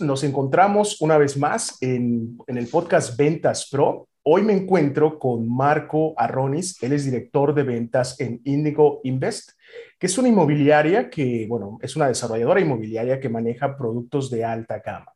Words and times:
Nos 0.00 0.22
encontramos 0.22 1.00
una 1.00 1.18
vez 1.18 1.36
más 1.36 1.76
en, 1.80 2.38
el 2.46 2.66
podcast 2.68 3.16
Ventas 3.16 3.68
Pro. 3.70 4.08
Hoy 4.22 4.42
me 4.42 4.52
encuentro 4.52 5.18
con 5.18 5.48
Marco 5.48 6.14
Arronis, 6.16 6.82
él 6.82 6.92
es 6.92 7.04
director 7.04 7.54
de 7.54 7.62
ventas 7.62 8.20
en 8.20 8.40
Indigo 8.44 9.00
Invest, 9.04 9.52
que 9.98 10.06
es 10.06 10.18
una 10.18 10.28
inmobiliaria 10.28 11.08
que, 11.10 11.46
bueno, 11.48 11.78
es 11.80 11.96
una 11.96 12.08
desarrolladora 12.08 12.60
inmobiliaria 12.60 13.18
que 13.18 13.28
maneja 13.28 13.76
productos 13.76 14.30
de 14.30 14.44
alta 14.44 14.80
gama. 14.84 15.12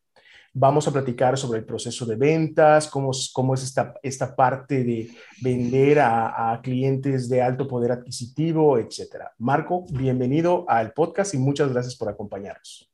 Vamos 0.53 0.87
a 0.87 0.91
platicar 0.91 1.37
sobre 1.37 1.59
el 1.59 1.65
proceso 1.65 2.05
de 2.05 2.15
ventas, 2.15 2.87
cómo, 2.87 3.11
es 3.11 3.77
esta, 4.03 4.35
parte 4.35 4.83
de 4.83 5.09
vender 5.41 5.99
a 5.99 6.59
clientes 6.61 7.27
de 7.29 7.41
alto 7.41 7.67
poder 7.67 7.91
adquisitivo, 7.91 8.77
etcétera. 8.77 9.33
Marco, 9.39 9.85
bienvenido 9.91 10.65
al 10.67 10.93
podcast 10.93 11.33
y 11.33 11.37
muchas 11.37 11.71
gracias 11.71 11.95
por 11.95 12.09
acompañarnos. 12.09 12.92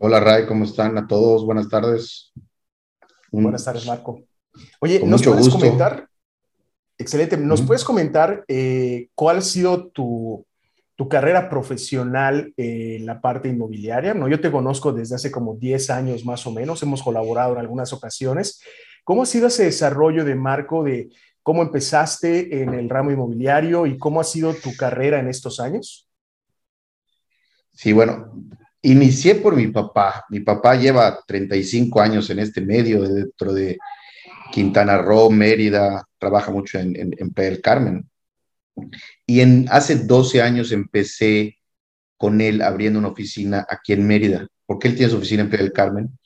Hola 0.00 0.20
Ray, 0.20 0.46
¿cómo 0.46 0.64
están 0.64 0.96
a 0.96 1.08
todos? 1.08 1.44
Buenas 1.44 1.68
tardes. 1.68 2.32
Buenas 3.32 3.64
tardes, 3.64 3.84
Marco. 3.84 4.22
Oye, 4.80 5.02
¿nos 5.04 5.24
puedes 5.24 5.48
comentar? 5.48 6.08
Excelente. 6.96 7.36
¿Nos 7.36 7.62
puedes 7.62 7.82
comentar 7.82 8.44
eh, 8.46 9.08
cuál 9.16 9.38
ha 9.38 9.40
sido 9.40 9.88
tu, 9.88 10.46
carrera 11.10 11.50
profesional 11.50 12.54
en 12.56 13.06
la 13.06 13.20
parte 13.20 13.48
inmobiliaria? 13.48 14.14
¿no? 14.14 14.28
Yo 14.28 14.40
te 14.40 14.52
conozco 14.52 14.92
desde 14.92 15.16
hace 15.16 15.32
como 15.32 15.56
10 15.56 15.90
años 15.90 16.24
más 16.24 16.46
o 16.46 16.52
menos, 16.52 16.80
hemos 16.84 17.02
colaborado 17.02 17.54
en 17.54 17.58
algunas 17.58 17.92
ocasiones. 17.92 18.62
¿Cómo 19.02 19.22
ha 19.22 19.26
sido 19.26 19.48
ese 19.48 19.64
desarrollo 19.64 20.24
de 20.24 20.36
Marco 20.36 20.84
de 20.84 21.08
cómo 21.42 21.62
empezaste 21.62 22.62
en 22.62 22.72
el 22.72 22.88
ramo 22.88 23.10
inmobiliario 23.10 23.84
y 23.84 23.98
cómo 23.98 24.20
ha 24.20 24.24
sido 24.24 24.54
tu 24.54 24.76
carrera 24.76 25.18
en 25.18 25.26
estos 25.26 25.58
años? 25.58 26.08
Sí, 27.72 27.92
bueno, 27.92 28.32
Inicié 28.82 29.34
por 29.36 29.56
mi 29.56 29.68
papá. 29.68 30.24
Mi 30.30 30.40
papá 30.40 30.76
lleva 30.76 31.20
35 31.26 32.00
años 32.00 32.30
en 32.30 32.38
este 32.38 32.60
medio, 32.60 33.02
dentro 33.02 33.52
de 33.52 33.76
Quintana 34.52 34.98
Roo, 34.98 35.30
Mérida, 35.30 36.04
trabaja 36.18 36.52
mucho 36.52 36.78
en, 36.78 36.94
en, 36.96 37.30
Playa 37.30 37.50
del 37.50 37.60
Carmen. 37.60 38.08
Y 39.26 39.40
en, 39.40 39.66
hace 39.70 39.96
12 39.96 40.42
años 40.42 40.70
empecé 40.70 41.56
con 42.16 42.40
él 42.40 42.62
abriendo 42.62 42.98
una 42.98 43.08
oficina 43.08 43.66
aquí 43.68 43.92
en 43.92 44.06
Mérida, 44.06 44.46
porque 44.66 44.88
él 44.88 44.96
tiene 44.96 45.10
su 45.10 45.18
oficina 45.18 45.42
en 45.42 45.48
Playa 45.48 45.64
del 45.64 45.72
Carmen. 45.72 46.18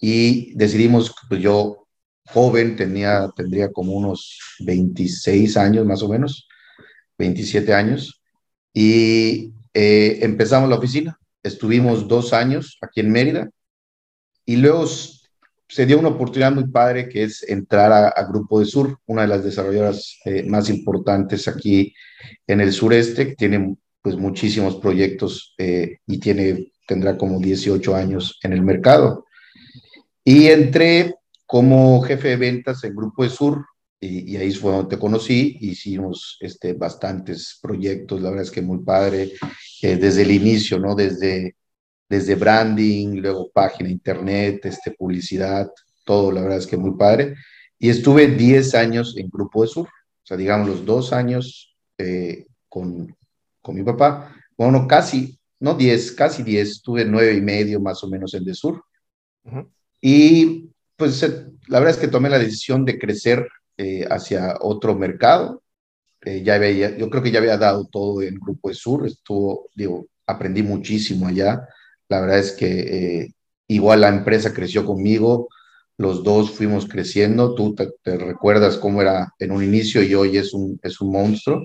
Y 0.00 0.54
decidimos, 0.54 1.14
pues 1.28 1.40
yo, 1.40 1.88
joven, 2.26 2.76
tenía, 2.76 3.30
tendría 3.34 3.72
como 3.72 3.92
unos 3.92 4.38
26 4.60 5.56
años 5.56 5.86
más 5.86 6.02
o 6.02 6.08
menos, 6.08 6.46
27 7.16 7.72
años, 7.72 8.22
y 8.74 9.54
eh, 9.72 10.18
empezamos 10.20 10.68
la 10.68 10.76
oficina 10.76 11.18
Estuvimos 11.46 12.08
dos 12.08 12.32
años 12.32 12.76
aquí 12.80 13.00
en 13.00 13.12
Mérida 13.12 13.48
y 14.44 14.56
luego 14.56 14.86
se 15.68 15.86
dio 15.86 15.98
una 15.98 16.08
oportunidad 16.08 16.52
muy 16.52 16.66
padre 16.66 17.08
que 17.08 17.22
es 17.22 17.48
entrar 17.48 17.92
a, 17.92 18.22
Grupo 18.24 18.58
de 18.58 18.66
Sur, 18.66 18.98
una 19.06 19.22
de 19.22 19.28
las 19.28 19.44
desarrolladoras 19.44 20.18
eh, 20.24 20.42
más 20.44 20.68
importantes 20.68 21.46
aquí 21.46 21.94
en 22.46 22.60
el 22.60 22.72
sureste, 22.72 23.28
que 23.28 23.36
tiene 23.36 23.76
pues 24.02 24.16
muchísimos 24.16 24.76
proyectos 24.76 25.54
eh, 25.58 25.98
y 26.06 26.18
tiene, 26.18 26.72
tendrá 26.86 27.16
como 27.16 27.38
18 27.38 27.94
años 27.94 28.38
en 28.42 28.52
el 28.52 28.62
mercado. 28.62 29.26
Y 30.24 30.48
entré 30.48 31.14
como 31.46 32.00
jefe 32.02 32.28
de 32.28 32.36
ventas 32.36 32.82
en 32.82 32.94
Grupo 32.94 33.22
de 33.22 33.30
Sur 33.30 33.64
y, 34.00 34.36
ahí 34.36 34.52
fue 34.52 34.72
donde 34.72 34.96
te 34.96 35.00
conocí, 35.00 35.56
hicimos 35.60 36.36
este, 36.40 36.74
bastantes 36.74 37.58
proyectos, 37.62 38.20
la 38.20 38.30
verdad 38.30 38.44
es 38.44 38.50
que 38.50 38.62
muy 38.62 38.84
padre, 38.84 39.32
eh, 39.82 39.96
desde 39.96 40.22
el 40.22 40.30
inicio, 40.30 40.78
¿no? 40.78 40.94
Desde, 40.94 41.56
desde 42.08 42.34
branding, 42.34 43.20
luego 43.20 43.50
página 43.52 43.90
internet, 43.90 44.64
este, 44.64 44.92
publicidad, 44.92 45.70
todo, 46.04 46.30
la 46.32 46.42
verdad 46.42 46.58
es 46.58 46.66
que 46.66 46.76
muy 46.76 46.96
padre. 46.96 47.34
Y 47.78 47.90
estuve 47.90 48.28
10 48.28 48.74
años 48.74 49.16
en 49.16 49.28
Grupo 49.28 49.62
de 49.62 49.68
Sur, 49.68 49.86
o 49.86 50.26
sea, 50.26 50.36
digamos 50.36 50.68
los 50.68 50.84
dos 50.84 51.12
años 51.12 51.76
eh, 51.98 52.46
con, 52.68 53.14
con 53.60 53.74
mi 53.74 53.82
papá, 53.82 54.34
bueno, 54.56 54.86
casi, 54.88 55.38
no 55.60 55.74
10, 55.74 56.12
casi 56.12 56.42
10, 56.42 56.68
estuve 56.68 57.04
nueve 57.04 57.34
y 57.34 57.40
medio 57.40 57.80
más 57.80 58.02
o 58.02 58.08
menos 58.08 58.34
en 58.34 58.44
De 58.44 58.54
Sur. 58.54 58.82
Y 60.00 60.70
pues 60.96 61.22
la 61.68 61.78
verdad 61.78 61.94
es 61.94 62.00
que 62.00 62.08
tomé 62.08 62.28
la 62.28 62.38
decisión 62.38 62.84
de 62.84 62.98
crecer 62.98 63.46
eh, 63.76 64.06
hacia 64.10 64.56
otro 64.60 64.94
mercado. 64.94 65.62
Eh, 66.26 66.42
ya 66.42 66.56
había, 66.56 66.96
yo 66.96 67.08
creo 67.08 67.22
que 67.22 67.30
ya 67.30 67.38
había 67.38 67.56
dado 67.56 67.84
todo 67.86 68.20
en 68.20 68.34
Grupo 68.34 68.68
de 68.68 68.74
Sur, 68.74 69.06
estuvo, 69.06 69.70
digo, 69.76 70.08
aprendí 70.26 70.60
muchísimo 70.60 71.28
allá. 71.28 71.68
La 72.08 72.20
verdad 72.20 72.40
es 72.40 72.50
que 72.50 73.20
eh, 73.20 73.32
igual 73.68 74.00
la 74.00 74.08
empresa 74.08 74.52
creció 74.52 74.84
conmigo, 74.84 75.48
los 75.96 76.24
dos 76.24 76.50
fuimos 76.50 76.88
creciendo. 76.88 77.54
Tú 77.54 77.76
te, 77.76 78.18
recuerdas 78.18 78.76
cómo 78.76 79.02
era 79.02 79.32
en 79.38 79.52
un 79.52 79.62
inicio 79.62 80.02
y 80.02 80.16
hoy 80.16 80.36
es 80.36 80.52
un, 80.52 80.80
es 80.82 81.00
un 81.00 81.12
monstruo. 81.12 81.64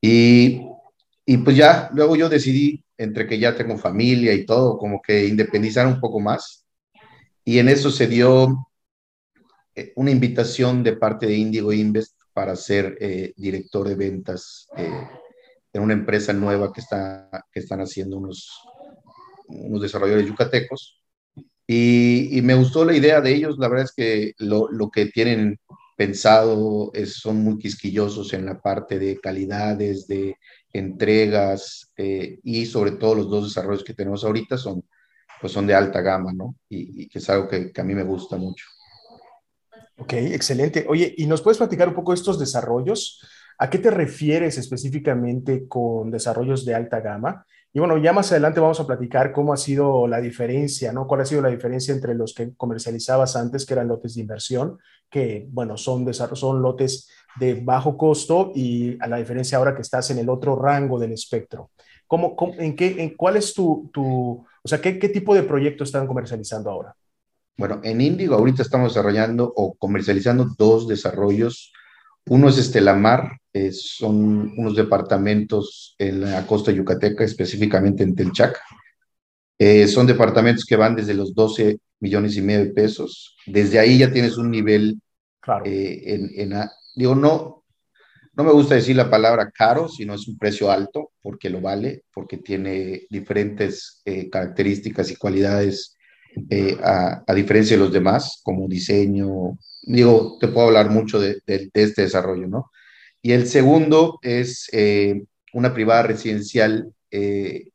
Y, 0.00 0.60
y 1.24 1.36
pues 1.38 1.56
ya, 1.56 1.88
luego 1.94 2.16
yo 2.16 2.28
decidí, 2.28 2.84
entre 2.96 3.28
que 3.28 3.38
ya 3.38 3.54
tengo 3.54 3.78
familia 3.78 4.32
y 4.34 4.44
todo, 4.44 4.76
como 4.76 5.00
que 5.00 5.28
independizar 5.28 5.86
un 5.86 6.00
poco 6.00 6.18
más. 6.18 6.66
Y 7.44 7.60
en 7.60 7.68
eso 7.68 7.92
se 7.92 8.08
dio 8.08 8.66
eh, 9.76 9.92
una 9.94 10.10
invitación 10.10 10.82
de 10.82 10.96
parte 10.96 11.26
de 11.28 11.36
Indigo 11.36 11.72
Invest 11.72 12.17
para 12.38 12.54
ser 12.54 12.96
eh, 13.00 13.32
director 13.36 13.88
de 13.88 13.96
ventas 13.96 14.68
eh, 14.76 15.08
en 15.72 15.82
una 15.82 15.92
empresa 15.92 16.32
nueva 16.32 16.72
que, 16.72 16.80
está, 16.80 17.28
que 17.50 17.58
están 17.58 17.80
haciendo 17.80 18.16
unos, 18.16 18.48
unos 19.48 19.82
desarrolladores 19.82 20.28
yucatecos. 20.28 21.02
Y, 21.66 22.38
me 22.44 22.54
gustó 22.54 22.84
la 22.84 22.94
idea 22.94 23.20
de 23.20 23.34
ellos. 23.34 23.58
La 23.58 23.66
verdad 23.66 23.86
es 23.86 23.92
que 23.92 24.34
lo, 24.38 24.70
lo 24.70 24.88
que 24.88 25.06
tienen 25.06 25.58
pensado 25.96 26.92
es, 26.94 27.14
son 27.14 27.42
muy 27.42 27.58
quisquillosos 27.58 28.32
en 28.32 28.46
la 28.46 28.60
parte 28.60 29.00
de 29.00 29.18
calidades, 29.18 30.06
de 30.06 30.36
entregas 30.72 31.90
y 31.96 32.66
sobre 32.66 32.92
todo 32.92 33.16
los 33.16 33.28
dos 33.28 33.48
desarrollos 33.48 33.82
que 33.82 33.94
tenemos 33.94 34.22
ahorita 34.22 34.56
son, 34.56 34.84
pues 35.40 35.52
son 35.52 35.66
de 35.66 35.74
alta 35.74 36.02
gama, 36.02 36.32
¿no? 36.32 36.54
Y, 36.68 37.02
y 37.02 37.08
que 37.08 37.18
es 37.18 37.28
algo 37.30 37.48
que, 37.48 37.72
que 37.72 37.80
a 37.80 37.84
mí 37.84 37.96
me 37.96 38.04
gusta 38.04 38.36
mucho. 38.36 38.64
Ok, 40.00 40.12
excelente. 40.12 40.86
Oye, 40.88 41.12
¿y 41.16 41.26
nos 41.26 41.42
puedes 41.42 41.58
platicar 41.58 41.88
un 41.88 41.94
poco 41.94 42.12
de 42.12 42.16
estos 42.16 42.38
desarrollos? 42.38 43.20
¿A 43.58 43.68
qué 43.68 43.78
te 43.78 43.90
refieres 43.90 44.56
específicamente 44.56 45.66
con 45.66 46.12
desarrollos 46.12 46.64
de 46.64 46.74
alta 46.76 47.00
gama? 47.00 47.44
Y 47.72 47.80
bueno, 47.80 47.98
ya 47.98 48.12
más 48.12 48.30
adelante 48.30 48.60
vamos 48.60 48.78
a 48.78 48.86
platicar 48.86 49.32
cómo 49.32 49.52
ha 49.52 49.56
sido 49.56 50.06
la 50.06 50.20
diferencia, 50.20 50.92
¿no? 50.92 51.08
¿Cuál 51.08 51.22
ha 51.22 51.24
sido 51.24 51.42
la 51.42 51.48
diferencia 51.48 51.92
entre 51.92 52.14
los 52.14 52.32
que 52.32 52.54
comercializabas 52.56 53.34
antes, 53.34 53.66
que 53.66 53.74
eran 53.74 53.88
lotes 53.88 54.14
de 54.14 54.20
inversión, 54.20 54.78
que, 55.10 55.48
bueno, 55.50 55.76
son, 55.76 56.12
son 56.14 56.62
lotes 56.62 57.08
de 57.40 57.54
bajo 57.54 57.96
costo 57.96 58.52
y 58.54 58.96
a 59.02 59.08
la 59.08 59.16
diferencia 59.16 59.58
ahora 59.58 59.74
que 59.74 59.82
estás 59.82 60.10
en 60.10 60.18
el 60.18 60.28
otro 60.28 60.54
rango 60.54 60.98
del 61.00 61.12
espectro? 61.12 61.72
¿Cómo, 62.06 62.36
en 62.56 62.76
qué, 62.76 63.02
en, 63.02 63.16
¿Cuál 63.16 63.36
es 63.36 63.52
tu, 63.52 63.90
tu 63.92 64.46
o 64.62 64.68
sea, 64.68 64.80
qué, 64.80 64.98
qué 64.98 65.08
tipo 65.08 65.34
de 65.34 65.42
proyecto 65.42 65.82
están 65.82 66.06
comercializando 66.06 66.70
ahora? 66.70 66.94
Bueno, 67.58 67.80
en 67.82 68.00
Indigo 68.00 68.36
ahorita 68.36 68.62
estamos 68.62 68.94
desarrollando 68.94 69.52
o 69.54 69.74
comercializando 69.74 70.54
dos 70.56 70.86
desarrollos. 70.86 71.72
Uno 72.26 72.48
es 72.48 72.56
Estelamar, 72.56 73.32
eh, 73.52 73.72
son 73.72 74.52
unos 74.56 74.76
departamentos 74.76 75.96
en 75.98 76.20
la 76.20 76.46
costa 76.46 76.70
yucateca, 76.70 77.24
específicamente 77.24 78.04
en 78.04 78.14
Telchac. 78.14 78.60
Eh, 79.58 79.88
son 79.88 80.06
departamentos 80.06 80.64
que 80.64 80.76
van 80.76 80.94
desde 80.94 81.14
los 81.14 81.34
12 81.34 81.80
millones 81.98 82.36
y 82.36 82.42
medio 82.42 82.60
de 82.60 82.70
pesos. 82.70 83.36
Desde 83.44 83.80
ahí 83.80 83.98
ya 83.98 84.12
tienes 84.12 84.36
un 84.36 84.52
nivel, 84.52 85.00
claro. 85.40 85.64
Eh, 85.66 86.14
en, 86.14 86.52
en, 86.52 86.60
digo, 86.94 87.16
no, 87.16 87.64
no 88.34 88.44
me 88.44 88.52
gusta 88.52 88.76
decir 88.76 88.94
la 88.94 89.10
palabra 89.10 89.50
caro, 89.50 89.88
sino 89.88 90.14
es 90.14 90.28
un 90.28 90.38
precio 90.38 90.70
alto, 90.70 91.10
porque 91.20 91.50
lo 91.50 91.60
vale, 91.60 92.04
porque 92.14 92.36
tiene 92.36 93.02
diferentes 93.10 94.00
características 94.30 95.10
y 95.10 95.16
cualidades 95.16 95.97
eh, 96.50 96.78
a, 96.82 97.34
diferencia 97.34 97.76
de 97.76 97.82
los 97.82 97.92
demás, 97.92 98.40
como 98.42 98.68
diseño, 98.68 99.58
digo, 99.82 100.36
te 100.40 100.48
puedo 100.48 100.68
hablar 100.68 100.90
mucho 100.90 101.18
de, 101.20 101.42
este 101.46 102.02
desarrollo, 102.02 102.46
¿no? 102.46 102.70
Y 103.22 103.32
el 103.32 103.46
segundo 103.46 104.18
es 104.22 104.68
eh, 104.72 105.24
una 105.52 105.74
privada 105.74 106.04
residencial 106.04 106.92
eh, 107.10 107.68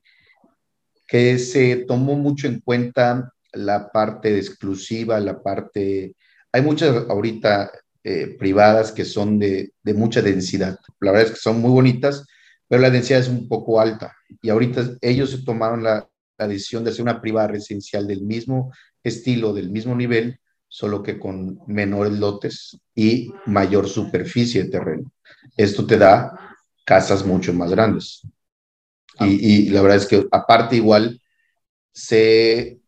que 1.07 1.37
se 1.37 1.77
tomó 1.87 2.15
mucho 2.15 2.47
en 2.47 2.61
cuenta 2.61 3.33
la 3.51 3.91
parte 3.91 4.37
exclusiva, 4.37 5.19
la 5.19 5.41
parte... 5.41 6.15
Hay 6.51 6.61
muchas 6.61 7.09
ahorita 7.09 7.71
privadas 8.37 8.91
que 8.91 9.05
son 9.05 9.39
de, 9.39 9.71
de 9.81 9.93
mucha 9.93 10.21
densidad. 10.21 10.77
La 10.99 11.11
verdad 11.11 11.27
es 11.27 11.35
que 11.35 11.41
son 11.41 11.61
muy 11.61 11.71
bonitas, 11.71 12.25
pero 12.67 12.81
la 12.81 12.89
densidad 12.89 13.21
es 13.21 13.29
un 13.29 13.47
poco 13.47 13.79
alta. 13.79 14.13
Y 14.41 14.49
ahorita 14.49 14.97
ellos 15.01 15.31
se 15.31 15.43
tomaron 15.43 15.83
la, 15.83 16.09
la 16.47 16.53
decisión 16.53 16.83
de 16.83 16.91
hacer 16.91 17.03
una 17.03 17.21
privada 17.21 17.47
residencial 17.47 18.07
del 18.07 18.21
mismo 18.21 18.71
estilo, 19.03 19.53
del 19.53 19.69
mismo 19.69 19.95
nivel, 19.95 20.39
solo 20.67 21.03
que 21.03 21.19
con 21.19 21.59
menores 21.67 22.13
lotes 22.13 22.77
y 22.95 23.31
mayor 23.45 23.87
superficie 23.87 24.63
de 24.63 24.69
terreno. 24.69 25.11
Esto 25.55 25.85
te 25.85 25.97
da 25.97 26.55
casas 26.85 27.25
mucho 27.25 27.53
más 27.53 27.71
grandes. 27.71 28.21
Y, 29.19 29.69
la 29.69 29.83
verdad 29.83 29.97
es 29.97 30.07
que 30.07 30.25
aparte 30.31 30.75
igual 30.75 31.21
se, 31.91 32.79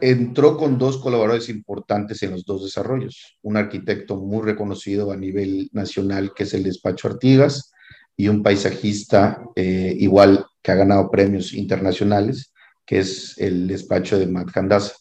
entró 0.00 0.56
con 0.56 0.78
dos 0.78 0.98
colaboradores 0.98 1.48
importantes 1.48 2.22
en 2.22 2.32
los 2.32 2.44
dos 2.44 2.64
desarrollos. 2.64 3.38
Un 3.42 3.56
arquitecto 3.56 4.16
muy 4.16 4.42
reconocido 4.42 5.12
a 5.12 5.16
nivel 5.16 5.68
nacional, 5.72 6.32
que 6.34 6.44
es 6.44 6.54
el 6.54 6.64
despacho 6.64 7.08
Artigas, 7.08 7.72
y 8.16 8.28
un 8.28 8.42
paisajista 8.42 9.42
eh, 9.54 9.94
igual 9.98 10.46
que 10.62 10.72
ha 10.72 10.76
ganado 10.76 11.10
premios 11.10 11.52
internacionales, 11.52 12.52
que 12.86 13.00
es 13.00 13.36
el 13.38 13.66
despacho 13.66 14.18
de 14.18 14.26
Matt 14.26 14.52
Candasa. 14.52 14.94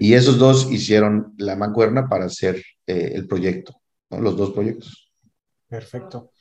Y 0.00 0.14
esos 0.14 0.38
dos 0.38 0.70
hicieron 0.72 1.34
la 1.38 1.54
mancuerna 1.54 2.08
para 2.08 2.24
hacer 2.24 2.56
eh, 2.86 3.12
el 3.14 3.28
proyecto, 3.28 3.80
los 4.10 4.36
dos 4.36 4.50
proyectos. 4.50 5.12
Perfecto. 5.68 6.32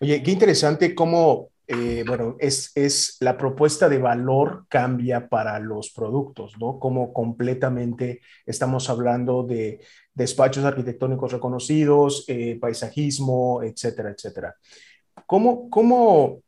Oye, 0.00 0.22
qué 0.22 0.30
interesante 0.30 0.94
cómo 0.94 1.50
eh, 1.70 2.02
bueno, 2.06 2.36
es, 2.38 2.72
es 2.74 3.18
la 3.20 3.36
propuesta 3.36 3.90
de 3.90 3.98
valor 3.98 4.64
cambia 4.70 5.28
para 5.28 5.60
los 5.60 5.90
productos, 5.90 6.54
¿no? 6.58 6.78
Como 6.78 7.12
completamente 7.12 8.22
estamos 8.46 8.88
hablando 8.88 9.42
de 9.42 9.78
despachos 10.14 10.64
arquitectónicos 10.64 11.30
reconocidos, 11.30 12.24
eh, 12.26 12.56
paisajismo, 12.58 13.62
etcétera, 13.62 14.12
etcétera. 14.12 14.56
¿Cómo, 15.26 15.68
cómo, 15.68 16.40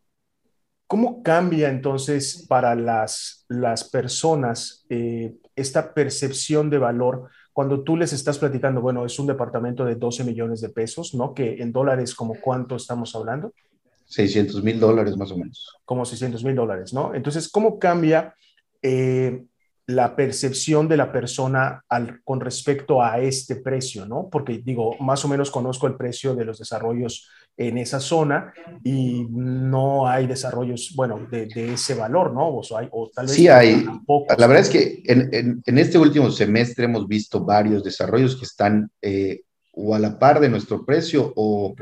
cómo 0.91 1.23
cambia 1.23 1.69
entonces 1.69 2.47
para 2.49 2.75
las, 2.75 3.45
las 3.47 3.85
personas 3.85 4.85
eh, 4.89 5.37
esta 5.55 5.95
percepción 5.95 6.69
de 6.69 6.79
valor 6.79 7.29
cuando 7.53 7.85
tú 7.85 7.97
les 7.97 8.13
estás 8.13 8.39
platicando, 8.39 8.81
bueno, 8.81 9.07
es 9.07 9.17
un 9.21 9.29
departamento 9.29 9.85
de 9.85 9.95
12 9.95 10.25
millones 10.25 10.61
de 10.61 10.71
pesos, 10.71 11.15
¿no? 11.15 11.33
Que 11.33 11.63
en 11.63 11.71
dólares, 11.71 12.13
como 12.13 12.35
cuánto 12.41 12.75
estamos 12.75 13.15
hablando? 13.15 13.53
600 14.07 14.65
mil 14.65 14.81
dólares 14.81 15.17
más 15.17 15.31
o 15.31 15.37
menos. 15.37 15.77
Como 15.85 16.05
600 16.05 16.43
mil 16.43 16.57
dólares, 16.57 16.93
¿no? 16.93 17.15
Entonces, 17.15 17.49
¿cómo 17.49 17.79
cambia 17.79 18.35
eh, 18.83 19.45
la 19.87 20.17
percepción 20.17 20.89
de 20.89 20.97
la 20.97 21.13
persona 21.13 21.85
al, 21.89 22.21
con 22.25 22.41
respecto 22.41 23.01
a 23.01 23.21
este 23.21 23.57
precio, 23.57 24.07
¿no? 24.07 24.29
Porque 24.29 24.59
digo, 24.59 24.97
más 24.99 25.25
o 25.25 25.29
menos 25.29 25.53
conozco 25.53 25.87
el 25.87 25.95
precio 25.95 26.35
de 26.35 26.45
los 26.45 26.59
desarrollos 26.59 27.29
en 27.61 27.79
esa 27.79 28.01
zona 28.01 28.53
y 28.83 29.27
no 29.31 30.09
hay 30.09 30.27
desarrollos, 30.27 30.93
bueno, 30.97 31.29
de, 31.31 31.49
ese 31.73 31.95
valor, 31.95 32.33
¿no? 32.33 32.49
O, 32.49 32.77
hay, 32.77 32.89
o 32.91 33.11
tal 33.15 33.27
vez 33.27 33.35
sí 33.35 33.49
hay. 33.49 33.87
La 34.39 34.47
verdad 34.47 34.62
es 34.62 34.71
que 34.71 35.03
en, 35.05 35.62
en, 35.65 35.79
este 35.79 35.99
último 35.99 36.31
semestre 36.31 36.87
hemos 36.87 37.07
visto 37.07 37.45
varios 37.45 37.85
desarrollos 37.85 38.37
que 38.37 38.45
están 38.45 38.91
eh, 39.03 39.43
o 39.73 39.95
a 39.95 39.99
la 39.99 40.19
par 40.19 40.41
de 40.41 40.49
nuestro 40.49 40.85
precio 40.85 41.33
o 41.37 41.75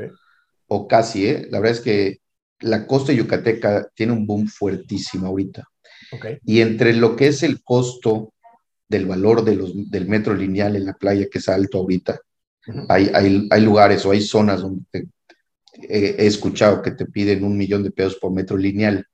o 0.69 0.87
casi, 0.87 1.27
¿eh? 1.27 1.47
La 1.49 1.59
verdad 1.59 1.77
es 1.77 1.83
que 1.83 2.19
la 2.61 2.85
costa 2.87 3.11
yucateca 3.11 3.89
tiene 3.93 4.13
un 4.13 4.25
boom 4.25 4.47
fuertísimo 4.47 5.27
ahorita. 5.27 5.67
Y 6.45 6.61
entre 6.61 6.93
lo 6.93 7.15
que 7.15 7.27
es 7.27 7.43
el 7.43 7.63
costo 7.63 8.33
del 8.87 9.05
valor 9.05 9.43
de 9.43 9.55
los, 9.55 9.91
del 9.91 10.07
metro 10.07 10.33
lineal 10.33 10.75
en 10.75 10.85
la 10.85 10.93
playa, 10.93 11.27
que 11.29 11.39
es 11.39 11.49
alto 11.49 11.79
ahorita, 11.79 12.19
hay, 12.87 13.09
hay, 13.13 13.61
lugares 13.61 14.05
o 14.05 14.11
hay 14.11 14.21
zonas 14.21 14.61
donde 14.61 15.07
he 15.81 16.25
escuchado 16.25 16.81
que 16.81 16.91
te 16.91 17.05
piden 17.05 17.43
un 17.43 17.57
millón 17.57 17.83
de 17.83 17.91
pesos 17.91 18.15
por 18.15 18.31
metro 18.31 18.57
lineal. 18.57 19.05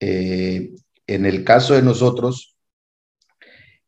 Eh, 0.00 0.74
en 1.06 1.26
el 1.26 1.44
caso 1.44 1.74
de 1.74 1.82
nosotros, 1.82 2.56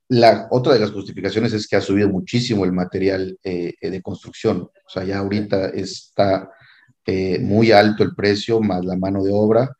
la, 0.08 0.46
otra 0.50 0.74
de 0.74 0.80
las 0.80 0.92
justificaciones 0.92 1.52
es 1.52 1.66
que 1.66 1.76
ha 1.76 1.80
subido 1.80 2.08
muchísimo 2.08 2.64
el 2.64 2.72
material 2.72 3.38
eh, 3.42 3.74
de 3.80 4.02
construcción. 4.02 4.62
O 4.62 4.88
sea, 4.88 5.04
ya 5.04 5.18
ahorita 5.18 5.68
está 5.70 6.50
eh, 7.04 7.38
muy 7.38 7.72
alto 7.72 8.02
el 8.02 8.14
precio 8.14 8.60
más 8.60 8.84
la 8.84 8.96
mano 8.96 9.22
de 9.22 9.32
obra. 9.32 9.76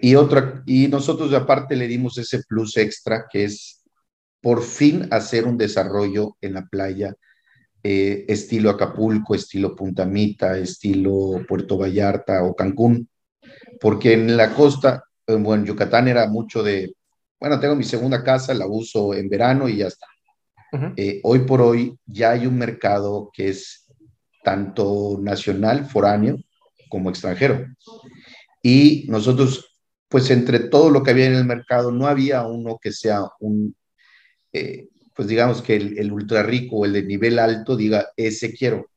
Y, 0.00 0.14
otra, 0.14 0.62
y 0.66 0.88
nosotros 0.88 1.32
aparte 1.32 1.74
le 1.74 1.88
dimos 1.88 2.18
ese 2.18 2.42
plus 2.44 2.76
extra 2.76 3.26
que 3.30 3.44
es 3.44 3.82
por 4.40 4.62
fin 4.62 5.08
hacer 5.10 5.46
un 5.46 5.56
desarrollo 5.56 6.36
en 6.40 6.54
la 6.54 6.66
playa 6.66 7.14
eh, 7.88 8.24
estilo 8.26 8.70
Acapulco, 8.70 9.36
estilo 9.36 9.76
Puntamita, 9.76 10.58
estilo 10.58 11.44
Puerto 11.46 11.78
Vallarta 11.78 12.42
o 12.42 12.56
Cancún, 12.56 13.08
porque 13.80 14.12
en 14.12 14.36
la 14.36 14.52
costa, 14.52 15.04
bueno, 15.24 15.64
Yucatán 15.64 16.08
era 16.08 16.26
mucho 16.26 16.64
de, 16.64 16.96
bueno, 17.38 17.60
tengo 17.60 17.76
mi 17.76 17.84
segunda 17.84 18.24
casa, 18.24 18.54
la 18.54 18.66
uso 18.66 19.14
en 19.14 19.28
verano 19.28 19.68
y 19.68 19.76
ya 19.76 19.86
está. 19.86 20.08
Eh, 20.96 21.20
hoy 21.22 21.40
por 21.46 21.62
hoy 21.62 21.96
ya 22.04 22.32
hay 22.32 22.48
un 22.48 22.58
mercado 22.58 23.30
que 23.32 23.50
es 23.50 23.86
tanto 24.42 25.20
nacional, 25.22 25.86
foráneo, 25.86 26.38
como 26.88 27.08
extranjero. 27.10 27.66
Y 28.64 29.06
nosotros, 29.08 29.78
pues 30.08 30.28
entre 30.30 30.58
todo 30.58 30.90
lo 30.90 31.04
que 31.04 31.12
había 31.12 31.26
en 31.26 31.36
el 31.36 31.44
mercado, 31.44 31.92
no 31.92 32.08
había 32.08 32.44
uno 32.48 32.78
que 32.82 32.90
sea 32.90 33.20
un, 33.38 33.76
eh, 34.52 34.88
pues 35.16 35.28
digamos 35.28 35.62
que 35.62 35.76
el, 35.76 36.12
ultra 36.12 36.42
rico 36.42 36.76
o 36.76 36.84
el 36.84 36.92
de 36.92 37.02
nivel 37.02 37.38
alto 37.38 37.76
diga, 37.76 38.08
ese 38.16 38.52
quiero, 38.52 38.90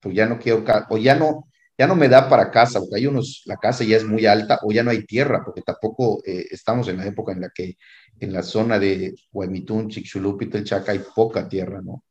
pues 0.00 0.14
ya 0.14 0.26
no 0.26 0.38
quiero, 0.38 0.64
o 0.88 0.96
ya 0.96 1.16
no, 1.16 1.48
ya 1.76 1.86
no 1.86 1.96
me 1.96 2.08
da 2.08 2.28
para 2.28 2.50
casa, 2.52 2.78
porque 2.78 2.96
hay 2.96 3.06
unos, 3.06 3.42
la 3.46 3.56
casa 3.56 3.84
ya 3.84 3.96
es 3.96 4.04
muy 4.04 4.26
alta, 4.26 4.60
o 4.62 4.70
ya 4.72 4.84
no 4.84 4.90
hay 4.90 5.04
tierra, 5.04 5.42
porque 5.44 5.62
tampoco 5.62 6.22
eh, 6.24 6.46
estamos 6.50 6.88
en 6.88 6.98
la 6.98 7.06
época 7.06 7.32
en 7.32 7.40
la 7.40 7.50
que 7.52 7.76
en 8.20 8.32
la 8.32 8.42
zona 8.42 8.78
de 8.78 9.14
Huemitún, 9.32 9.88
Chicxulub 9.88 10.40
Chaca 10.62 10.92
hay 10.92 11.00
poca 11.14 11.48
tierra, 11.48 11.82
¿no? 11.82 12.04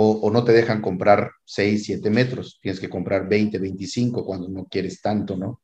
o, 0.00 0.30
no 0.30 0.44
te 0.44 0.52
dejan 0.52 0.80
comprar 0.80 1.32
6, 1.44 1.84
7 1.86 2.08
metros, 2.10 2.60
tienes 2.62 2.78
que 2.78 2.88
comprar 2.88 3.28
20, 3.28 3.58
25 3.58 4.24
cuando 4.24 4.48
no 4.48 4.66
quieres 4.66 5.02
tanto, 5.02 5.36
¿no? 5.36 5.60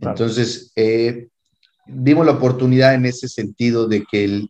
Entonces, 0.00 0.72
eh, 0.76 1.28
dimos 1.86 2.24
la 2.24 2.32
oportunidad 2.32 2.94
en 2.94 3.04
ese 3.04 3.28
sentido 3.28 3.86
de 3.86 4.06
que 4.10 4.24
el, 4.24 4.48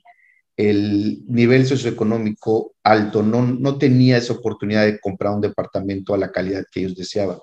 el 0.56 1.22
nivel 1.26 1.66
socioeconómico 1.66 2.74
alto 2.82 3.22
no, 3.22 3.46
no 3.46 3.78
tenía 3.78 4.16
esa 4.16 4.32
oportunidad 4.32 4.84
de 4.84 4.98
comprar 4.98 5.34
un 5.34 5.40
departamento 5.40 6.14
a 6.14 6.18
la 6.18 6.32
calidad 6.32 6.64
que 6.70 6.80
ellos 6.80 6.94
deseaban. 6.94 7.38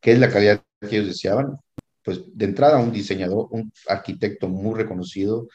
¿Qué 0.00 0.12
es 0.12 0.18
la 0.18 0.30
calidad 0.30 0.62
que 0.80 0.96
ellos 0.96 1.08
deseaban? 1.08 1.56
Pues 2.04 2.20
de 2.32 2.44
entrada 2.44 2.78
un 2.78 2.92
diseñador, 2.92 3.48
un 3.50 3.72
arquitecto 3.88 4.48
muy 4.48 4.76
reconocido, 4.76 5.48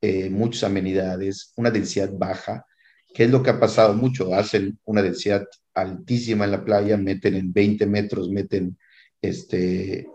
eh, 0.00 0.28
muchas 0.28 0.64
amenidades, 0.64 1.52
una 1.56 1.70
densidad 1.70 2.10
baja, 2.12 2.66
¿Qué 3.14 3.24
es 3.24 3.30
lo 3.30 3.44
que 3.44 3.50
ha 3.50 3.60
pasado 3.60 3.94
mucho? 3.94 4.34
Hacen 4.34 4.76
una 4.84 5.00
densidad 5.00 5.46
altísima 5.72 6.46
en 6.46 6.50
la 6.50 6.64
playa, 6.64 6.96
meten 6.96 7.36
en 7.36 7.52
20 7.52 7.86
metros, 7.86 8.28
meten 8.28 8.76
este, 9.22 10.08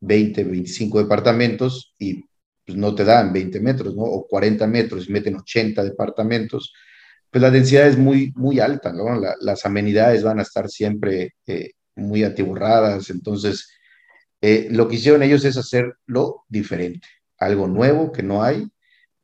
20, 0.00 0.44
25 0.44 1.02
departamentos 1.02 1.94
y 1.98 2.24
pues, 2.68 2.76
no 2.76 2.94
te 2.94 3.02
dan 3.02 3.32
20 3.32 3.60
metros, 3.60 3.96
¿no? 3.96 4.02
O 4.02 4.26
40 4.28 4.66
metros, 4.66 5.08
meten 5.08 5.36
80 5.36 5.82
departamentos. 5.84 6.74
Pues 7.30 7.40
la 7.40 7.50
densidad 7.50 7.88
es 7.88 7.96
muy, 7.96 8.30
muy 8.36 8.60
alta, 8.60 8.92
las 9.40 9.64
amenidades 9.64 10.22
van 10.22 10.38
a 10.38 10.42
estar 10.42 10.68
siempre 10.68 11.34
eh, 11.46 11.70
muy 11.96 12.24
atiborradas. 12.24 13.08
Entonces, 13.08 13.70
eh, 14.42 14.68
lo 14.70 14.86
que 14.86 14.96
hicieron 14.96 15.22
ellos 15.22 15.46
es 15.46 15.56
hacerlo 15.56 16.44
diferente, 16.48 17.08
algo 17.38 17.68
nuevo 17.68 18.12
que 18.12 18.22
no 18.22 18.42
hay, 18.42 18.68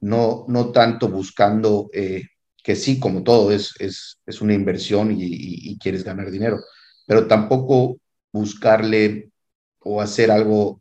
no, 0.00 0.46
no 0.48 0.72
tanto 0.72 1.08
buscando 1.08 1.90
eh, 1.92 2.24
que 2.62 2.76
sí, 2.76 2.98
como 2.98 3.22
todo, 3.24 3.52
es, 3.52 3.74
es, 3.78 4.20
es 4.24 4.40
una 4.40 4.54
inversión 4.54 5.14
y, 5.14 5.78
quieres 5.78 6.02
ganar 6.04 6.30
dinero, 6.30 6.60
pero 7.06 7.26
tampoco 7.26 7.98
buscarle 8.32 9.30
o 9.80 10.00
hacer 10.00 10.30
algo 10.30 10.80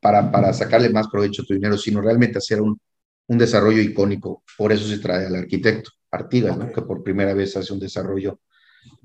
para, 0.00 0.30
para 0.30 0.52
sacarle 0.52 0.90
más 0.90 1.08
provecho 1.08 1.42
a 1.42 1.44
tu 1.44 1.54
dinero, 1.54 1.76
sino 1.76 2.00
realmente 2.00 2.38
hacer 2.38 2.60
un, 2.60 2.80
un 3.26 3.38
desarrollo 3.38 3.80
icónico. 3.80 4.42
Por 4.56 4.72
eso 4.72 4.86
se 4.86 4.98
trae 4.98 5.26
al 5.26 5.36
arquitecto 5.36 5.90
Artigas, 6.10 6.58
que 6.74 6.82
por 6.82 7.04
primera 7.04 7.34
vez 7.34 7.56
hace 7.56 7.72
un 7.72 7.78
desarrollo 7.78 8.40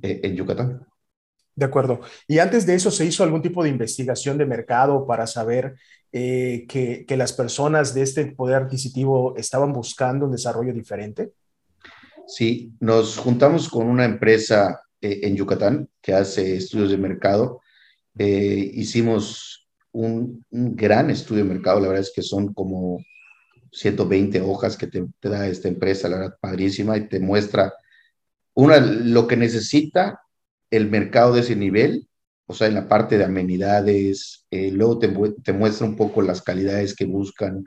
eh, 0.02 0.22
en 0.24 0.36
Yucatán. 0.36 0.86
De 1.56 1.66
acuerdo. 1.66 2.02
Y 2.28 2.40
antes 2.40 2.66
de 2.66 2.76
eso, 2.76 2.90
¿se 2.92 3.06
hizo 3.06 3.24
algún 3.24 3.42
tipo 3.42 3.64
de 3.64 3.70
investigación 3.70 4.38
de 4.38 4.46
mercado 4.46 5.06
para 5.06 5.28
saber 5.28 5.76
eh, 6.12 6.66
que, 6.68 7.06
que, 7.08 7.16
las 7.16 7.32
personas 7.32 7.94
de 7.94 8.02
este 8.02 8.26
poder 8.26 8.64
adquisitivo 8.64 9.38
estaban 9.38 9.72
buscando 9.72 10.26
un 10.26 10.32
desarrollo 10.32 10.74
diferente? 10.74 11.32
Sí, 12.28 12.74
nos 12.80 13.18
juntamos 13.18 13.70
con 13.70 13.88
una 13.88 14.06
empresa 14.06 14.82
eh, 15.02 15.22
en 15.24 15.36
Yucatán 15.36 15.88
que 16.02 16.14
hace 16.14 16.56
estudios 16.56 16.90
de 16.90 16.98
mercado. 16.98 17.62
Eh, 18.18 18.72
hicimos 18.74 19.65
un, 19.96 20.46
gran 20.52 21.10
estudio 21.10 21.44
de 21.44 21.50
mercado, 21.50 21.80
la 21.80 21.88
verdad 21.88 22.04
es 22.04 22.12
que 22.14 22.22
son 22.22 22.54
como 22.54 23.00
120 23.72 24.42
hojas 24.42 24.78
que 24.78 24.88
te, 24.88 25.06
da 25.22 25.48
esta 25.48 25.68
empresa, 25.68 26.10
la 26.10 26.18
verdad, 26.18 26.38
padrísima, 26.40 26.98
y 26.98 27.08
te 27.08 27.20
muestra 27.20 27.74
una, 28.54 28.80
lo 28.80 29.28
que 29.28 29.38
necesita 29.38 30.22
el 30.70 30.90
mercado 30.90 31.34
de 31.34 31.42
ese 31.42 31.56
nivel, 31.56 32.08
o 32.46 32.54
sea, 32.54 32.68
en 32.68 32.76
la 32.76 32.88
parte 32.88 33.18
de 33.18 33.24
amenidades, 33.24 34.46
eh, 34.52 34.70
luego 34.72 35.00
te, 35.00 35.14
te, 35.44 35.54
muestra 35.54 35.88
un 35.88 35.96
poco 35.96 36.22
las 36.22 36.42
calidades 36.42 36.96
que 36.96 37.06
buscan, 37.06 37.66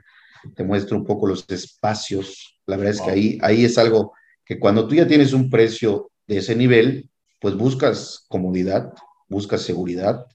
te 0.55 0.63
muestra 0.63 0.97
un 0.97 1.05
poco 1.05 1.27
los 1.27 1.49
espacios, 1.49 2.59
la 2.65 2.77
verdad 2.77 2.93
es 2.93 3.01
que 3.01 3.11
ahí, 3.11 3.37
ahí 3.41 3.65
es 3.65 3.77
algo 3.77 4.13
que 4.45 4.59
cuando 4.59 4.87
tú 4.87 4.95
ya 4.95 5.07
tienes 5.07 5.33
un 5.33 5.49
precio 5.49 6.11
de 6.27 6.37
ese 6.37 6.55
nivel, 6.55 7.09
pues 7.41 7.55
buscas 7.55 8.25
comodidad, 8.29 8.93
buscas 9.27 9.61
seguridad, 9.63 10.25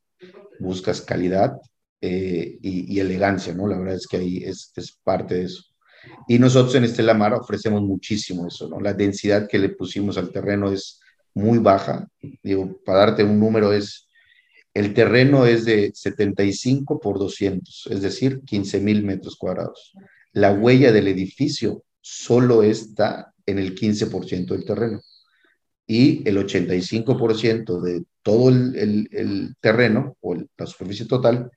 buscas 0.58 1.00
calidad 1.00 1.60
eh, 2.06 2.58
y, 2.60 3.00
elegancia, 3.00 3.54
¿no? 3.54 3.66
La 3.66 3.78
verdad 3.78 3.94
es 3.94 4.06
que 4.06 4.18
ahí 4.18 4.44
es, 4.44 4.70
parte 5.02 5.36
de 5.36 5.44
eso. 5.44 5.64
Y 6.28 6.38
nosotros 6.38 6.74
en 6.74 6.84
Estela 6.84 7.14
Mar 7.14 7.32
ofrecemos 7.32 7.80
muchísimo 7.80 8.46
eso, 8.46 8.68
¿no? 8.68 8.78
La 8.78 8.92
densidad 8.92 9.48
que 9.48 9.58
le 9.58 9.70
pusimos 9.70 10.18
al 10.18 10.30
terreno 10.30 10.70
es 10.70 11.00
muy 11.32 11.56
baja. 11.60 12.06
Digo, 12.42 12.78
para 12.84 12.98
darte 12.98 13.24
un 13.24 13.40
número 13.40 13.72
es, 13.72 14.06
el 14.74 14.92
terreno 14.92 15.46
es 15.46 15.64
de 15.64 15.92
75 15.94 17.00
por 17.00 17.18
200, 17.18 17.88
es 17.90 18.02
decir, 18.02 18.42
15 18.44 18.80
mil 18.80 19.02
metros 19.02 19.36
cuadrados. 19.36 19.94
La 20.32 20.52
huella 20.52 20.92
del 20.92 21.08
edificio 21.08 21.84
solo 22.02 22.62
está 22.62 23.32
en 23.46 23.58
el 23.58 23.74
15% 23.74 24.48
del 24.48 24.66
terreno 24.66 25.00
y 25.86 26.28
el 26.28 26.36
85% 26.36 27.80
de 27.80 28.04
todo 28.22 28.50
el, 28.50 29.54
terreno 29.60 30.18
o 30.20 30.34
la 30.34 30.66
superficie 30.66 31.06
total 31.06 31.50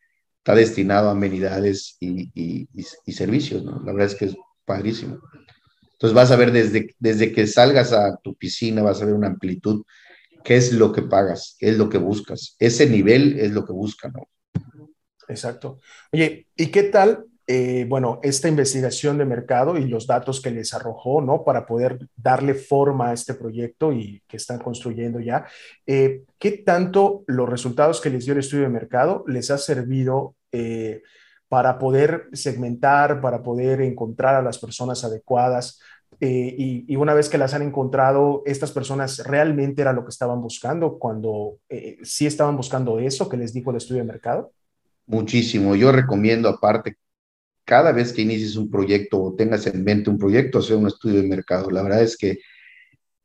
está 0.47 0.55
destinado 0.55 1.09
a 1.09 1.11
amenidades 1.11 1.97
y, 1.99 2.77
servicios, 3.11 3.65
¿no? 3.65 3.81
La 3.83 3.91
verdad 3.91 4.07
es 4.07 4.15
que 4.15 4.25
es 4.25 4.37
padrísimo. 4.63 5.19
Entonces 5.91 6.15
vas 6.15 6.31
a 6.31 6.37
ver 6.37 6.53
desde, 6.53 6.95
desde 6.99 7.33
que 7.33 7.47
salgas 7.47 7.91
a 7.91 8.15
tu 8.23 8.33
piscina, 8.33 8.81
vas 8.81 9.01
a 9.01 9.05
ver 9.05 9.13
una 9.13 9.27
amplitud, 9.27 9.83
qué 10.45 10.55
es 10.55 10.71
lo 10.71 10.93
que 10.93 11.01
pagas, 11.01 11.57
qué 11.59 11.67
es 11.67 11.77
lo 11.77 11.89
que 11.89 11.97
buscas. 11.97 12.55
Ese 12.59 12.89
nivel 12.89 13.37
es 13.37 13.51
lo 13.51 13.65
que 13.65 13.73
buscan, 13.73 14.13
¿no? 14.13 14.29
Exacto. 15.27 15.81
Oye, 16.13 16.47
¿y 16.55 16.67
qué 16.67 16.83
tal 16.83 17.25
eh, 17.49 17.85
bueno, 17.87 18.19
esta 18.23 18.49
investigación 18.49 19.17
de 19.17 19.23
mercado 19.23 19.77
y 19.77 19.87
los 19.87 20.05
datos 20.05 20.41
que 20.41 20.51
les 20.51 20.73
arrojó, 20.73 21.21
¿no? 21.21 21.45
Para 21.45 21.65
poder 21.65 21.97
darle 22.17 22.53
forma 22.53 23.09
a 23.09 23.13
este 23.13 23.35
proyecto 23.35 23.93
y 23.93 24.21
que 24.27 24.35
están 24.35 24.59
construyendo 24.59 25.21
ya. 25.21 25.45
Eh, 25.85 26.23
¿Qué 26.37 26.51
tanto 26.51 27.23
los 27.25 27.47
resultados 27.47 28.01
que 28.01 28.09
les 28.09 28.25
dio 28.25 28.33
el 28.33 28.39
estudio 28.39 28.63
de 28.63 28.69
mercado 28.69 29.23
les 29.27 29.49
ha 29.49 29.57
servido 29.57 30.35
eh, 30.51 31.01
para 31.47 31.79
poder 31.79 32.29
segmentar, 32.33 33.21
para 33.21 33.41
poder 33.41 33.81
encontrar 33.81 34.35
a 34.35 34.41
las 34.41 34.59
personas 34.59 35.03
adecuadas? 35.03 35.79
y, 36.19 36.95
una 36.95 37.13
vez 37.13 37.29
que 37.29 37.37
las 37.37 37.53
han 37.53 37.61
encontrado, 37.61 38.41
estas 38.45 38.71
personas 38.71 39.19
realmente 39.19 39.83
era 39.83 39.93
lo 39.93 40.03
que 40.03 40.09
estaban 40.09 40.41
buscando 40.41 40.97
cuando 40.97 41.59
sí 42.01 42.25
estaban 42.25 42.57
buscando 42.57 42.97
eso 42.97 43.29
que 43.29 43.37
les 43.37 43.53
dijo 43.53 43.69
el 43.69 43.77
estudio 43.77 44.01
de 44.01 44.07
mercado? 44.07 44.51
Muchísimo. 45.05 45.75
Yo 45.75 45.91
recomiendo 45.91 46.49
aparte 46.49 46.97
cada 47.67 47.91
vez 47.91 48.13
que 48.13 48.21
inicies 48.21 48.55
un 48.55 48.71
proyecto 48.71 49.21
o 49.21 49.35
tengas 49.35 49.67
en 49.67 49.83
mente 49.83 50.09
un 50.09 50.17
proyecto, 50.17 50.59
hacer 50.59 50.77
un 50.77 50.87
estudio 50.87 51.21
de 51.21 51.27
mercado. 51.27 51.69
La 51.69 51.83
verdad 51.83 52.01
es 52.01 52.15
que 52.15 52.39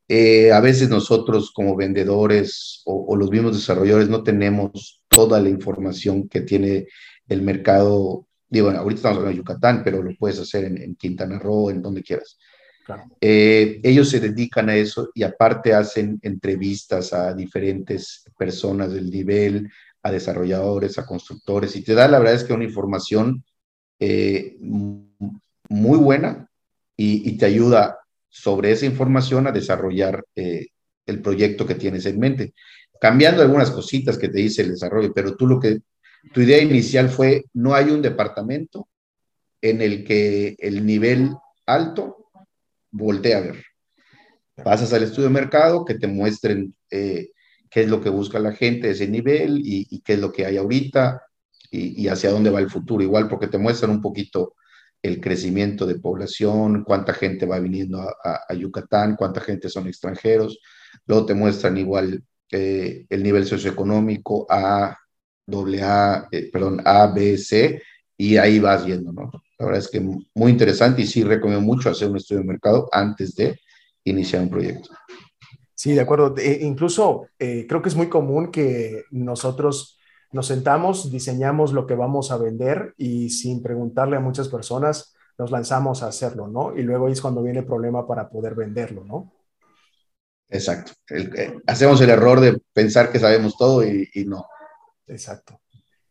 eh, 0.09 0.51
a 0.51 0.59
veces 0.59 0.89
nosotros 0.89 1.51
como 1.53 1.77
vendedores 1.77 2.81
o, 2.85 3.15
los 3.15 3.31
mismos 3.31 3.55
desarrolladores 3.55 4.09
no 4.09 4.21
tenemos 4.21 5.01
toda 5.07 5.39
la 5.39 5.47
información 5.47 6.27
que 6.27 6.41
tiene 6.41 6.87
el 7.27 7.41
mercado. 7.41 8.27
Digo, 8.49 8.69
ahorita 8.69 8.99
estamos 8.99 9.17
hablando 9.17 9.31
de 9.31 9.37
Yucatán, 9.37 9.83
pero 9.83 10.01
lo 10.01 10.15
puedes 10.17 10.39
hacer 10.39 10.65
en, 10.65 10.95
Quintana 10.95 11.39
Roo, 11.39 11.69
en 11.69 11.81
donde 11.81 12.03
quieras. 12.03 12.37
Eh, 13.21 13.79
ellos 13.81 14.09
se 14.09 14.19
dedican 14.19 14.69
a 14.69 14.75
eso 14.75 15.09
y 15.13 15.23
aparte 15.23 15.73
hacen 15.73 16.19
entrevistas 16.21 17.13
a 17.13 17.33
diferentes 17.33 18.25
personas 18.37 18.91
del 18.91 19.09
nivel, 19.09 19.71
a 20.03 20.11
desarrolladores, 20.11 20.97
a 20.97 21.05
constructores, 21.05 21.75
y 21.77 21.81
te 21.81 21.93
da 21.93 22.09
la 22.09 22.19
verdad 22.19 22.35
es 22.35 22.43
que 22.43 22.53
una 22.53 22.65
información 22.65 23.43
eh, 23.99 24.57
muy 24.59 25.97
buena 25.97 26.49
y, 26.97 27.37
te 27.37 27.45
ayuda 27.45 27.99
sobre 28.29 28.71
esa 28.71 28.85
información 28.85 29.47
a 29.47 29.51
desarrollar 29.51 30.25
eh, 30.35 30.67
el 31.05 31.21
proyecto 31.21 31.65
que 31.65 31.75
tienes 31.75 32.05
en 32.05 32.19
mente. 32.19 32.53
Cambiando 32.99 33.41
algunas 33.41 33.71
cositas 33.71 34.17
que 34.17 34.29
te 34.29 34.39
dice 34.39 34.61
el 34.61 34.69
desarrollo, 34.71 35.13
pero 35.13 35.35
tú 35.35 35.47
lo 35.47 35.59
que, 35.59 35.81
tu 36.31 36.41
idea 36.41 36.61
inicial 36.61 37.09
fue, 37.09 37.45
no 37.53 37.73
hay 37.73 37.89
un 37.89 38.01
departamento 38.01 38.87
en 39.61 39.81
el 39.81 40.03
que 40.03 40.55
el 40.59 40.85
nivel 40.85 41.31
alto 41.65 42.29
voltea 42.91 43.37
a 43.37 43.41
ver. 43.41 43.65
Pasas 44.63 44.93
al 44.93 45.03
estudio 45.03 45.29
de 45.29 45.33
mercado, 45.33 45.83
que 45.83 45.95
te 45.95 46.07
muestren 46.07 46.75
eh, 46.91 47.31
qué 47.69 47.81
es 47.81 47.89
lo 47.89 48.01
que 48.01 48.09
busca 48.09 48.39
la 48.39 48.51
gente, 48.51 48.91
ese 48.91 49.07
nivel 49.07 49.59
y, 49.59 49.87
y, 49.89 50.01
qué 50.01 50.13
es 50.13 50.19
lo 50.19 50.31
que 50.31 50.45
hay 50.45 50.57
ahorita, 50.57 51.21
y, 51.73 52.07
hacia 52.07 52.29
dónde 52.29 52.51
va 52.51 52.59
el 52.59 52.69
futuro, 52.69 53.03
igual 53.03 53.27
porque 53.27 53.47
te 53.47 53.57
muestran 53.57 53.91
un 53.91 54.01
poquito 54.01 54.55
el 55.01 55.19
crecimiento 55.19 55.85
de 55.85 55.95
población, 55.95 56.83
cuánta 56.83 57.13
gente 57.13 57.45
va 57.45 57.59
viniendo 57.59 57.99
a, 57.99 58.53
Yucatán, 58.53 59.15
cuánta 59.15 59.41
gente 59.41 59.69
son 59.69 59.87
extranjeros, 59.87 60.59
luego 61.07 61.25
te 61.25 61.33
muestran 61.33 61.77
igual 61.77 62.23
eh, 62.51 63.05
el 63.09 63.23
nivel 63.23 63.45
socioeconómico 63.45 64.45
A, 64.49 64.95
A, 65.81 66.27
eh, 66.31 66.49
perdón, 66.51 66.81
A, 66.85 67.07
B, 67.07 67.37
C, 67.37 67.81
y 68.17 68.37
ahí 68.37 68.59
vas 68.59 68.85
viendo, 68.85 69.11
¿no? 69.11 69.31
La 69.57 69.65
verdad 69.65 69.81
es 69.81 69.89
que 69.89 69.99
muy 69.99 70.51
interesante 70.51 71.01
y 71.01 71.07
sí 71.07 71.23
recomiendo 71.23 71.65
mucho 71.65 71.89
hacer 71.89 72.09
un 72.09 72.17
estudio 72.17 72.41
de 72.41 72.47
mercado 72.47 72.89
antes 72.91 73.35
de 73.35 73.59
iniciar 74.03 74.43
un 74.43 74.49
proyecto. 74.49 74.89
Sí, 75.75 75.93
de 75.93 76.01
acuerdo. 76.01 76.35
E 76.37 76.59
incluso 76.61 77.27
eh, 77.39 77.65
creo 77.67 77.81
que 77.81 77.89
es 77.89 77.95
muy 77.95 78.07
común 78.07 78.51
que 78.51 79.03
nosotros 79.11 79.97
nos 80.31 80.47
sentamos, 80.47 81.11
diseñamos 81.11 81.73
lo 81.73 81.85
que 81.85 81.95
vamos 81.95 82.31
a 82.31 82.37
vender 82.37 82.93
y 82.97 83.29
sin 83.29 83.61
preguntarle 83.61 84.17
a 84.17 84.21
muchas 84.21 84.49
personas 84.49 85.13
nos 85.37 85.51
lanzamos 85.51 86.03
a 86.03 86.07
hacerlo, 86.07 86.47
¿no? 86.47 86.75
Y 86.75 86.83
luego 86.83 87.07
es 87.07 87.21
cuando 87.21 87.43
viene 87.43 87.59
el 87.59 87.65
problema 87.65 88.07
para 88.07 88.29
poder 88.29 88.55
venderlo, 88.55 89.03
¿no? 89.03 89.33
Exacto. 90.49 90.93
Eh, 91.09 91.57
hacemos 91.65 91.99
el 92.01 92.09
error 92.11 92.39
de 92.39 92.59
pensar 92.73 93.11
que 93.11 93.19
sabemos 93.19 93.57
todo 93.57 93.83
y, 93.83 94.09
no. 94.25 94.45
Exacto, 95.07 95.61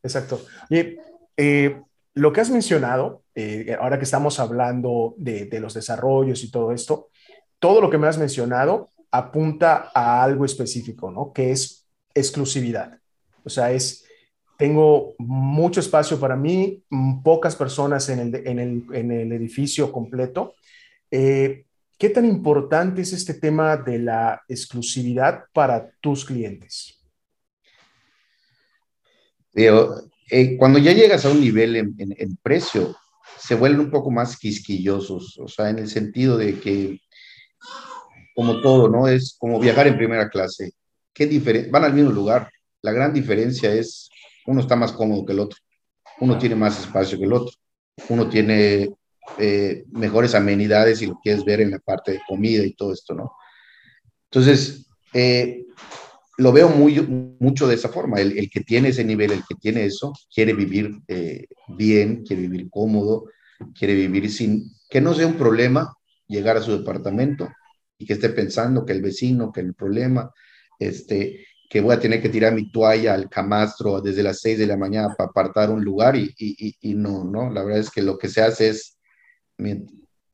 exacto. 0.03 0.45
Y 0.69 0.97
eh, 1.37 1.81
lo 2.15 2.33
que 2.33 2.41
has 2.41 2.51
mencionado, 2.51 3.23
eh, 3.35 3.77
ahora 3.81 3.99
que 3.99 4.05
estamos 4.05 4.39
hablando 4.39 5.15
de, 5.17 5.49
los 5.61 5.75
desarrollos 5.75 6.45
y 6.45 6.51
todo 6.51 6.73
esto, 6.73 7.09
todo 7.59 7.81
lo 7.81 7.91
que 7.91 7.99
me 7.99 8.07
has 8.07 8.19
mencionado 8.19 8.91
apunta 9.11 9.91
a 9.95 10.23
algo 10.23 10.45
específico, 10.45 11.11
¿no? 11.11 11.33
Que 11.33 11.53
es 11.53 11.87
exclusividad. 12.15 12.99
O 13.45 13.51
sea, 13.51 13.73
es 13.73 14.05
tengo 14.57 15.15
mucho 15.19 15.81
espacio 15.81 16.21
para 16.21 16.37
mí, 16.37 16.85
pocas 17.25 17.57
personas 17.57 18.09
en 18.09 18.21
el, 18.21 18.47
en 18.47 18.59
el, 18.59 18.85
en 18.93 19.11
el 19.11 19.33
edificio 19.33 19.91
completo. 19.91 20.55
Eh, 21.11 21.65
¿Qué 21.99 22.11
tan 22.11 22.25
importante 22.25 23.03
es 23.03 23.13
este 23.13 23.35
tema 23.35 23.77
de 23.77 23.99
la 23.99 24.43
exclusividad 24.49 25.45
para 25.53 25.91
tus 26.01 26.25
clientes? 26.25 27.02
Eh, 29.55 30.57
cuando 30.59 30.79
ya 30.79 30.93
llegas 30.93 31.25
a 31.25 31.31
un 31.31 31.41
nivel 31.41 31.77
en, 31.77 31.95
en, 31.99 32.37
precio, 32.43 32.97
se 33.39 33.55
vuelven 33.55 33.81
un 33.81 33.91
poco 33.91 34.11
más 34.11 34.39
quisquillosos, 34.39 35.39
o 35.39 35.49
sea, 35.49 35.71
en 35.71 35.79
el 35.79 35.89
sentido 35.89 36.39
de 36.39 36.59
que, 36.59 37.01
como 38.35 38.61
todo, 38.61 38.89
¿no? 38.89 39.09
Es 39.09 39.37
como 39.39 39.61
viajar 39.61 39.87
en 39.87 39.97
primera 39.99 40.29
clase. 40.31 40.73
¿Qué 41.13 41.69
van 41.71 41.85
al 41.85 41.93
mismo 41.93 42.11
lugar. 42.11 42.51
La 42.81 42.93
gran 42.93 43.13
diferencia 43.13 43.73
es 43.73 44.09
uno 44.47 44.61
está 44.61 44.77
más 44.77 44.93
cómodo 44.93 45.25
que 45.25 45.33
el 45.33 45.41
otro, 45.41 45.59
uno 46.21 46.39
tiene 46.39 46.57
más 46.57 46.81
espacio 46.81 47.19
que 47.19 47.25
el 47.25 47.33
otro, 47.33 47.55
uno 48.09 48.29
tiene 48.29 48.91
eh, 49.39 49.85
mejores 49.93 50.35
amenidades 50.35 51.01
y 51.03 51.07
lo 51.07 51.21
quieres 51.23 51.45
ver 51.45 51.61
en 51.61 51.71
la 51.71 51.79
parte 51.79 52.13
de 52.13 52.21
comida 52.27 52.65
y 52.65 52.75
todo 52.75 52.93
esto, 52.93 53.15
¿no? 53.15 53.33
Entonces, 54.31 54.87
eh, 55.13 55.65
lo 56.39 56.53
veo 56.53 56.69
muy, 56.69 57.01
mucho 57.39 57.67
de 57.67 57.75
esa 57.75 57.89
forma. 57.89 58.21
El, 58.21 58.51
que 58.51 58.61
tiene 58.61 58.89
ese 58.89 59.05
nivel, 59.05 59.33
el 59.33 59.45
que 59.49 59.55
tiene 59.55 59.85
eso, 59.85 60.13
quiere 60.33 60.53
vivir 60.55 60.91
eh, 61.09 61.47
bien, 61.69 62.25
quiere 62.25 62.43
vivir 62.43 62.71
cómodo, 62.71 63.27
quiere 63.79 63.95
vivir 63.95 64.31
sin 64.31 64.71
que 64.89 65.01
no 65.01 65.15
sea 65.15 65.27
un 65.27 65.37
problema 65.37 65.95
llegar 66.27 66.57
a 66.57 66.63
su 66.63 66.77
departamento 66.77 67.49
y 67.99 68.07
que 68.07 68.15
esté 68.15 68.31
pensando 68.31 68.85
que 68.85 68.93
el 68.93 69.03
vecino, 69.03 69.53
que 69.53 69.61
el 69.61 69.75
problema, 69.75 70.31
este, 70.79 71.47
que 71.71 71.81
voy 71.81 71.95
a 71.95 72.01
tener 72.01 72.21
que 72.21 72.29
tirar 72.29 72.55
mi 72.55 72.71
toalla 72.71 73.15
al 73.15 73.29
camastro 73.29 74.01
desde 74.01 74.23
las 74.23 74.41
6 74.41 74.59
de 74.59 74.67
la 74.67 74.77
mañana 74.77 75.15
para 75.17 75.31
apartar 75.31 75.71
un 75.71 75.85
lugar 75.85 76.17
y, 76.17 76.35
y, 76.37 76.77
y, 76.81 76.95
no, 76.95 77.25
¿no? 77.25 77.51
La 77.51 77.63
verdad 77.63 77.81
es 77.81 77.91
que 77.91 78.03
lo 78.03 78.19
que 78.19 78.29
se 78.29 78.43
hace 78.43 78.71
es, 78.71 78.99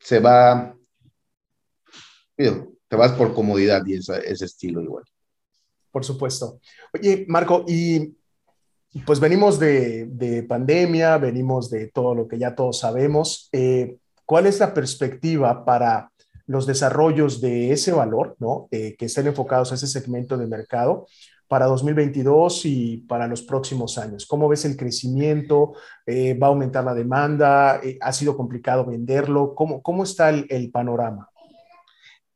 se 0.01 0.19
va, 0.21 0.75
te 2.37 2.97
vas 2.97 3.13
por 3.13 3.35
comodidad 3.35 3.85
y 3.87 3.95
ese 3.95 4.45
estilo 4.45 4.83
igual. 4.83 5.05
Por 5.99 6.05
supuesto. 6.05 6.61
Oye, 6.95 7.25
Marco, 7.27 7.65
y 7.67 8.15
pues 9.05 9.19
venimos 9.19 9.59
de, 9.59 10.07
de, 10.07 10.45
pandemia, 10.45 11.19
venimos 11.19 11.71
de 11.71 11.89
todo 11.89 12.15
lo 12.15 12.29
que 12.29 12.39
ya 12.39 12.55
todos 12.55 12.79
sabemos. 12.79 13.49
Eh, 13.51 13.97
¿Cuál 14.25 14.47
es 14.47 14.61
la 14.61 14.73
perspectiva 14.73 15.65
para 15.65 16.13
los 16.47 16.69
desarrollos 16.69 17.41
de 17.41 17.73
ese 17.73 17.91
valor, 17.91 18.37
¿no? 18.39 18.69
Eh, 18.71 18.95
que 18.97 19.07
estén 19.07 19.27
enfocados 19.27 19.73
a 19.73 19.75
ese 19.75 19.89
segmento 19.89 20.37
de 20.37 20.47
mercado 20.47 21.09
para 21.49 21.67
2022 21.67 22.67
y 22.67 22.99
para 22.99 23.27
los 23.27 23.43
próximos 23.43 23.99
años. 23.99 24.25
¿Cómo 24.25 24.49
ves 24.49 24.65
el 24.67 24.77
crecimiento? 24.77 25.73
Eh, 26.07 26.35
¿Va 26.35 26.47
a 26.47 26.51
aumentar 26.51 26.85
la 26.85 26.95
demanda? 26.95 27.81
¿Ha 28.01 28.13
sido 28.13 28.37
complicado 28.37 28.87
venderlo? 28.87 29.53
¿Cómo, 29.53 29.83
cómo 29.83 30.05
está 30.05 30.31
el, 30.31 30.71
panorama? 30.71 31.29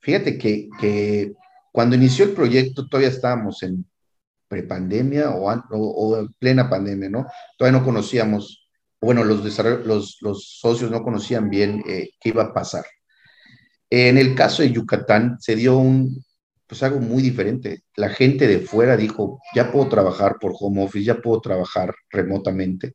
Fíjate 0.01 0.37
que, 0.37 0.69
que, 0.81 1.37
cuando 1.73 1.97
inició 1.97 2.27
el 2.27 2.33
proyecto 2.33 2.87
todavía 2.87 3.09
estábamos 3.09 3.63
en 3.63 3.85
prepandemia 4.47 5.31
o, 5.31 5.51
o, 5.51 6.19
en 6.19 6.33
plena 6.35 6.69
pandemia, 6.69 7.09
¿no? 7.09 7.27
Todavía 7.57 7.81
no 7.81 7.85
conocíamos 7.85 8.63
bueno, 9.03 9.25
los, 9.25 10.19
socios 10.61 10.91
no 10.91 11.03
conocían 11.03 11.51
bien 11.51 11.83
eh, 11.89 12.11
qué 12.21 12.29
iba 12.29 12.45
a 12.45 12.55
pasar. 12.55 12.85
En 13.91 14.17
el 14.17 14.37
caso 14.37 14.63
de 14.63 14.71
Yucatán 14.71 15.39
se 15.41 15.57
dio 15.57 15.77
un, 15.77 16.25
pues 16.69 16.85
algo 16.85 17.01
muy 17.01 17.21
diferente. 17.21 17.83
La 17.97 18.11
gente 18.11 18.47
de 18.47 18.61
fuera 18.61 18.97
dijo, 18.97 19.41
ya 19.57 19.73
puedo 19.73 19.89
trabajar 19.89 20.37
por 20.41 20.53
home 20.59 20.85
office, 20.85 21.05
ya 21.05 21.21
puedo 21.21 21.41
trabajar 21.41 21.93
remotamente. 22.11 22.95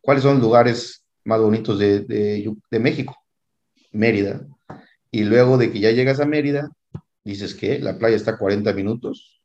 ¿Cuáles 0.00 0.24
son 0.24 0.34
los 0.34 0.42
lugares 0.42 1.04
más 1.22 1.40
bonitos 1.40 1.78
de 1.78 2.56
México? 2.72 3.16
Mérida. 3.92 4.44
Y 5.12 5.22
luego 5.22 5.56
de 5.56 5.70
que 5.70 5.78
ya 5.78 5.92
llegas 5.92 6.18
a 6.18 6.26
Mérida, 6.26 6.68
dices 7.24 7.54
que 7.54 7.78
la 7.78 7.98
playa 7.98 8.16
está 8.16 8.32
a 8.32 8.38
40 8.38 8.72
minutos. 8.74 9.42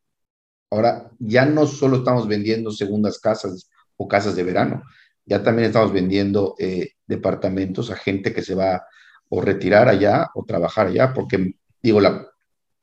Ahora 0.69 1.09
ya 1.17 1.45
no 1.45 1.65
solo 1.65 1.97
estamos 1.97 2.27
vendiendo 2.27 2.71
segundas 2.71 3.19
casas 3.19 3.69
o 3.97 4.07
casas 4.07 4.35
de 4.35 4.43
verano, 4.43 4.83
ya 5.25 5.43
también 5.43 5.67
estamos 5.67 5.91
vendiendo 5.91 6.55
eh, 6.59 6.91
departamentos 7.07 7.89
a 7.91 7.95
gente 7.95 8.33
que 8.33 8.41
se 8.41 8.55
va 8.55 8.83
o 9.29 9.41
retirar 9.41 9.87
allá 9.87 10.27
o 10.33 10.43
trabajar 10.43 10.87
allá, 10.87 11.13
porque 11.13 11.55
digo, 11.81 12.01
la, 12.01 12.27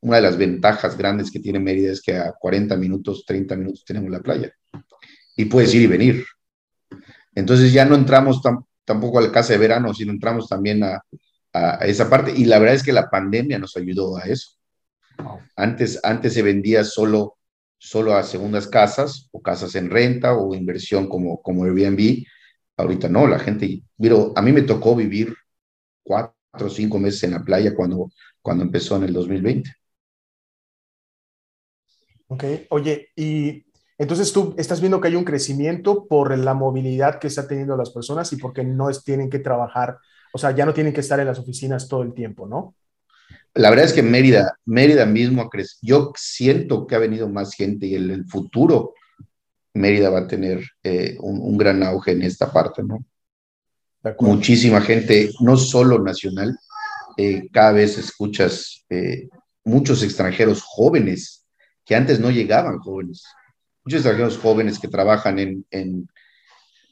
una 0.00 0.16
de 0.16 0.22
las 0.22 0.36
ventajas 0.36 0.96
grandes 0.96 1.30
que 1.30 1.40
tiene 1.40 1.58
Mérida 1.58 1.92
es 1.92 2.00
que 2.00 2.16
a 2.16 2.32
40 2.32 2.76
minutos, 2.76 3.24
30 3.26 3.56
minutos 3.56 3.84
tenemos 3.84 4.10
la 4.10 4.20
playa 4.20 4.52
y 5.36 5.46
puedes 5.46 5.74
ir 5.74 5.82
y 5.82 5.86
venir. 5.86 6.24
Entonces 7.34 7.72
ya 7.72 7.84
no 7.84 7.96
entramos 7.96 8.40
tampoco 8.84 9.18
a 9.18 9.22
la 9.22 9.32
casa 9.32 9.52
de 9.52 9.58
verano, 9.58 9.92
sino 9.92 10.12
entramos 10.12 10.48
también 10.48 10.82
a, 10.84 11.02
a, 11.52 11.84
esa 11.86 12.08
parte 12.08 12.32
y 12.34 12.44
la 12.44 12.58
verdad 12.58 12.76
es 12.76 12.82
que 12.82 12.92
la 12.92 13.10
pandemia 13.10 13.58
nos 13.58 13.76
ayudó 13.76 14.16
a 14.16 14.22
eso. 14.22 14.55
Antes, 15.56 16.00
antes 16.02 16.34
se 16.34 16.42
vendía 16.42 16.84
solo, 16.84 17.38
solo 17.78 18.14
a 18.14 18.22
segundas 18.22 18.66
casas 18.66 19.28
o 19.32 19.40
casas 19.40 19.74
en 19.74 19.90
renta 19.90 20.36
o 20.36 20.54
inversión 20.54 21.08
como, 21.08 21.40
como 21.42 21.64
Airbnb. 21.64 22.24
Ahorita 22.76 23.08
no, 23.08 23.26
la 23.26 23.38
gente, 23.38 23.82
pero 23.98 24.32
a 24.36 24.42
mí 24.42 24.52
me 24.52 24.62
tocó 24.62 24.94
vivir 24.94 25.34
cuatro 26.02 26.34
o 26.58 26.68
cinco 26.68 26.98
meses 26.98 27.22
en 27.24 27.32
la 27.32 27.42
playa 27.42 27.74
cuando, 27.74 28.10
cuando 28.42 28.64
empezó 28.64 28.96
en 28.96 29.04
el 29.04 29.12
2020. 29.12 29.70
Ok, 32.28 32.44
oye, 32.70 33.08
y 33.14 33.64
entonces 33.98 34.32
tú 34.32 34.54
estás 34.58 34.80
viendo 34.80 35.00
que 35.00 35.08
hay 35.08 35.14
un 35.14 35.24
crecimiento 35.24 36.06
por 36.06 36.36
la 36.36 36.54
movilidad 36.54 37.18
que 37.18 37.28
está 37.28 37.46
teniendo 37.46 37.76
las 37.76 37.90
personas 37.90 38.32
y 38.32 38.36
porque 38.36 38.64
no 38.64 38.90
es, 38.90 39.04
tienen 39.04 39.30
que 39.30 39.38
trabajar, 39.38 39.98
o 40.32 40.38
sea, 40.38 40.50
ya 40.50 40.66
no 40.66 40.74
tienen 40.74 40.92
que 40.92 41.00
estar 41.00 41.18
en 41.20 41.26
las 41.26 41.38
oficinas 41.38 41.88
todo 41.88 42.02
el 42.02 42.12
tiempo, 42.12 42.46
¿no? 42.46 42.74
La 43.56 43.70
verdad 43.70 43.86
es 43.86 43.94
que 43.94 44.02
Mérida, 44.02 44.58
Mérida 44.66 45.06
mismo 45.06 45.42
ha 45.42 45.48
crecido. 45.48 45.78
Yo 45.82 46.12
siento 46.14 46.86
que 46.86 46.94
ha 46.94 46.98
venido 46.98 47.28
más 47.28 47.54
gente 47.54 47.86
y 47.86 47.94
en 47.94 48.10
el 48.10 48.26
futuro 48.26 48.94
Mérida 49.72 50.10
va 50.10 50.20
a 50.20 50.26
tener 50.26 50.62
eh, 50.82 51.16
un, 51.20 51.56
gran 51.56 51.82
auge 51.82 52.12
en 52.12 52.22
esta 52.22 52.52
parte, 52.52 52.82
¿no? 52.82 53.04
Muchísima 54.20 54.80
gente, 54.80 55.30
no 55.40 55.56
solo 55.56 55.98
nacional, 55.98 56.56
eh, 57.16 57.48
cada 57.52 57.72
vez 57.72 57.98
escuchas 57.98 58.84
eh, 58.88 59.28
muchos 59.64 60.02
extranjeros 60.02 60.62
jóvenes 60.62 61.44
que 61.84 61.96
antes 61.96 62.20
no 62.20 62.30
llegaban 62.30 62.78
jóvenes, 62.78 63.24
muchos 63.84 64.00
extranjeros 64.00 64.38
jóvenes 64.38 64.78
que 64.78 64.88
trabajan 64.88 65.38
en, 65.38 66.08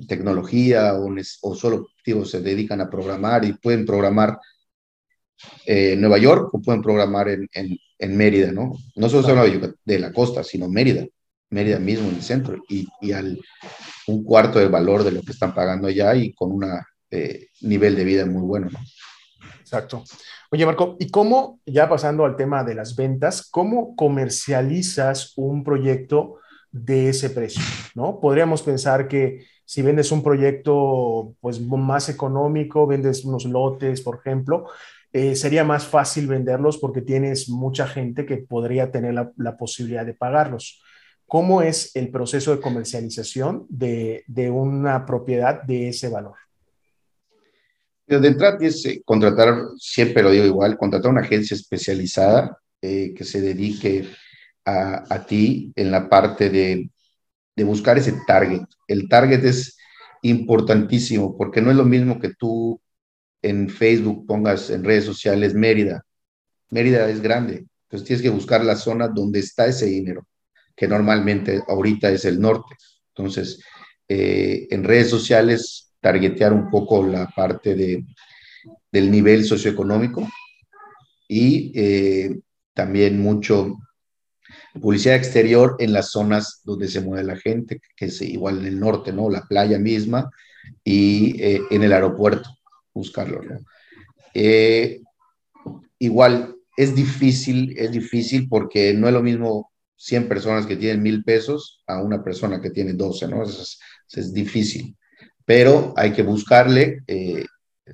tecnología 0.09 0.95
o, 0.95 1.15
o 1.43 1.55
solo 1.55 1.87
se 2.25 2.41
dedican 2.41 2.81
a 2.81 2.91
programar 2.91 3.45
y 3.45 3.53
pueden 3.53 3.87
programar 3.87 4.39
en 5.67 6.01
Nueva 6.01 6.19
York 6.19 6.53
o 6.53 6.61
pueden 6.61 6.83
programar 6.83 7.29
en, 7.29 7.49
en, 7.53 8.17
Mérida, 8.17 8.53
¿no? 8.53 8.73
No 8.97 9.09
solo 9.09 9.25
claro. 9.25 9.75
de 9.85 9.99
la 9.99 10.13
costa, 10.13 10.45
sino 10.45 10.69
Mérida, 10.69 11.07
Mérida 11.51 11.79
mismo 11.79 12.09
en 12.09 12.17
el 12.17 12.23
centro 12.23 12.63
y, 12.69 12.87
y, 13.01 13.13
al 13.13 13.41
un 14.07 14.25
cuarto 14.25 14.59
del 14.59 14.69
valor 14.69 15.05
de 15.05 15.13
lo 15.13 15.23
que 15.23 15.33
están 15.33 15.55
pagando 15.55 15.89
allá 15.89 16.15
y 16.15 16.35
con 16.35 16.53
un 16.53 16.67
eh, 17.11 17.49
nivel 17.63 17.97
de 17.97 18.05
vida 18.05 18.27
muy 18.27 18.43
bueno, 18.43 18.69
¿no? 18.71 18.79
Exacto. 19.61 20.05
Oye, 20.51 20.67
Marco, 20.67 20.97
¿y 21.01 21.11
cómo, 21.11 21.59
ya 21.67 21.89
pasando 21.89 22.25
al 22.25 22.37
tema 22.37 22.63
de 22.63 22.75
las 22.75 22.95
ventas, 22.95 23.49
cómo 23.51 23.97
comercializas 23.97 25.33
un 25.37 25.65
proyecto 25.65 26.39
de 26.71 27.09
ese 27.09 27.31
precio? 27.31 27.63
¿no? 27.95 28.21
Podríamos 28.21 28.63
pensar 28.63 29.09
que 29.09 29.47
si 29.65 29.83
vendes 29.83 30.13
un 30.13 30.23
proyecto 30.23 31.35
pues, 31.41 31.61
más 31.61 32.09
económico, 32.09 32.87
vendes 32.87 33.25
unos 33.25 33.47
lotes, 33.47 34.03
por 34.03 34.19
ejemplo, 34.19 34.67
eh, 35.17 35.37
sería 35.37 35.63
más 35.63 35.87
fácil 35.87 36.27
venderlos 36.27 36.77
porque 36.79 37.01
tienes 37.01 37.49
mucha 37.49 37.87
gente 37.87 38.27
que 38.27 38.39
podría 38.39 38.91
tener 38.91 39.15
la, 39.15 39.57
posibilidad 39.57 40.05
de 40.05 40.13
pagarlos. 40.13 40.83
¿Cómo 41.29 41.63
es 41.63 41.95
el 41.95 42.11
proceso 42.11 42.51
de 42.51 42.61
comercialización 42.61 43.65
de, 43.69 44.25
una 44.53 45.07
propiedad 45.07 45.63
de 45.63 45.91
ese 45.91 46.09
valor? 46.09 46.35
De 48.09 48.27
entrada 48.27 48.59
es 48.61 48.85
eh, 48.87 49.03
contratar, 49.05 49.55
siempre 49.79 50.21
lo 50.21 50.33
digo 50.33 50.47
igual, 50.47 50.77
contratar 50.77 51.13
una 51.13 51.21
agencia 51.21 51.55
especializada 51.55 52.59
eh, 52.83 53.15
que 53.15 53.23
se 53.23 53.41
dedique 53.41 54.09
a, 54.65 55.25
ti 55.29 55.73
en 55.77 55.93
la 55.93 56.09
parte 56.09 56.51
de 56.51 56.91
buscar 57.65 57.99
ese 57.99 58.15
target. 58.27 58.63
El 58.89 59.09
target 59.09 59.45
es 59.45 59.77
importantísimo 60.23 61.37
porque 61.39 61.63
no 61.63 61.71
es 61.71 61.77
lo 61.77 61.85
mismo 61.85 62.19
que 62.19 62.35
tú 62.35 62.81
en 63.45 63.69
Facebook 63.69 64.27
pongas 64.27 64.71
en 64.71 64.83
redes 64.83 65.05
sociales 65.05 65.55
Mérida. 65.55 66.05
Mérida 66.71 67.09
es 67.11 67.21
grande, 67.21 67.67
entonces 67.85 68.07
tienes 68.07 68.23
que 68.23 68.31
buscar 68.31 68.65
la 68.65 68.75
zona 68.75 69.09
donde 69.09 69.41
está 69.41 69.67
ese 69.67 69.87
dinero, 69.87 70.27
que 70.75 70.89
normalmente 70.89 71.63
ahorita 71.69 72.11
es 72.11 72.25
el 72.25 72.41
norte. 72.41 72.75
Entonces, 73.15 73.61
eh, 74.09 74.67
en 74.71 74.83
redes 74.83 75.11
sociales, 75.11 75.93
targetear 76.01 76.53
un 76.53 76.71
poco 76.71 77.07
la 77.07 77.29
parte 77.29 77.75
de, 77.75 78.05
del 78.91 79.11
nivel 79.11 79.45
socioeconómico 79.45 80.27
y 81.29 81.73
eh, 81.75 82.41
también 82.73 83.21
mucho 83.21 83.77
publicidad 84.81 85.17
exterior 85.17 85.77
en 85.79 85.93
las 85.93 86.11
zonas 86.11 86.63
donde 86.65 86.89
se 86.89 87.01
mueve 87.01 87.25
la 87.25 87.37
gente, 87.37 87.81
que 87.95 88.07
es 88.07 88.21
igual 88.23 88.59
en 88.61 88.67
el 88.67 88.81
norte, 88.81 89.13
¿no? 89.13 89.31
La 89.31 89.43
playa 89.43 89.79
misma 89.79 90.31
y 90.83 91.41
eh, 91.41 91.61
en 91.71 91.83
el 91.83 91.93
aeropuerto 91.93 92.51
buscarlo, 92.95 93.43
¿no? 93.43 93.59
Eh, 94.33 95.01
igual, 95.99 96.57
es 96.77 96.95
difícil, 96.95 97.75
es 97.77 97.93
difícil 97.93 98.49
porque 98.49 98.95
no 98.95 99.07
es 99.07 99.13
lo 99.13 99.23
mismo 99.23 99.71
100 99.97 100.29
personas 100.29 100.67
que 100.67 100.77
tienen 100.77 101.03
mil 101.03 101.23
pesos 101.25 101.83
a 101.87 102.03
una 102.03 102.23
persona 102.23 102.61
que 102.61 102.71
tiene 102.71 102.95
12, 102.95 103.29
¿no? 103.29 103.45
Es, 103.45 103.79
es 104.13 104.33
difícil, 104.33 104.97
pero 105.45 105.93
hay 105.97 106.13
que 106.13 106.23
buscarle, 106.23 107.03
eh, 107.07 107.45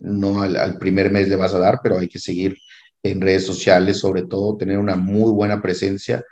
no 0.00 0.42
al, 0.42 0.78
primer 0.78 1.10
mes 1.10 1.28
le 1.28 1.36
vas 1.36 1.54
a 1.54 1.58
dar, 1.58 1.80
pero 1.82 1.98
hay 1.98 2.08
que 2.08 2.18
seguir 2.18 2.56
en 3.02 3.20
redes 3.20 3.46
sociales, 3.46 3.98
sobre 3.98 4.22
todo 4.22 4.56
tener 4.56 4.78
una 4.78 4.96
muy 4.96 5.32
buena 5.32 5.60
presencia 5.60 6.24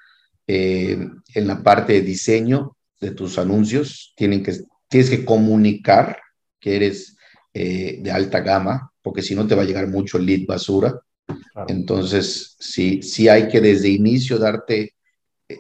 eh, 0.47 0.99
en 1.35 1.47
la 1.47 1.63
parte 1.63 1.95
de 1.95 2.03
diseño 2.03 2.77
de 3.01 3.11
tus 3.13 3.39
anuncios, 3.39 4.13
Tienen 4.17 4.43
que, 4.43 4.55
tienes 4.89 5.11
que 5.11 5.25
comunicar 5.25 6.19
que 6.61 6.77
eres 6.77 7.17
eh, 7.61 7.99
de 8.01 8.13
alta 8.13 8.39
gama, 8.39 8.93
porque 9.03 9.21
si 9.21 9.35
no 9.35 9.45
te 9.45 9.57
va 9.57 9.63
a 9.63 9.65
llegar 9.65 9.89
mucho 9.89 10.17
lead 10.17 10.47
basura. 10.47 11.01
Entonces, 11.67 12.55
sí, 12.61 13.03
sí 13.03 13.29
hay 13.29 13.49
que 13.49 13.61
desde 13.61 13.89
inicio 13.89 14.39
darte, 14.39 14.95
eh, 15.49 15.59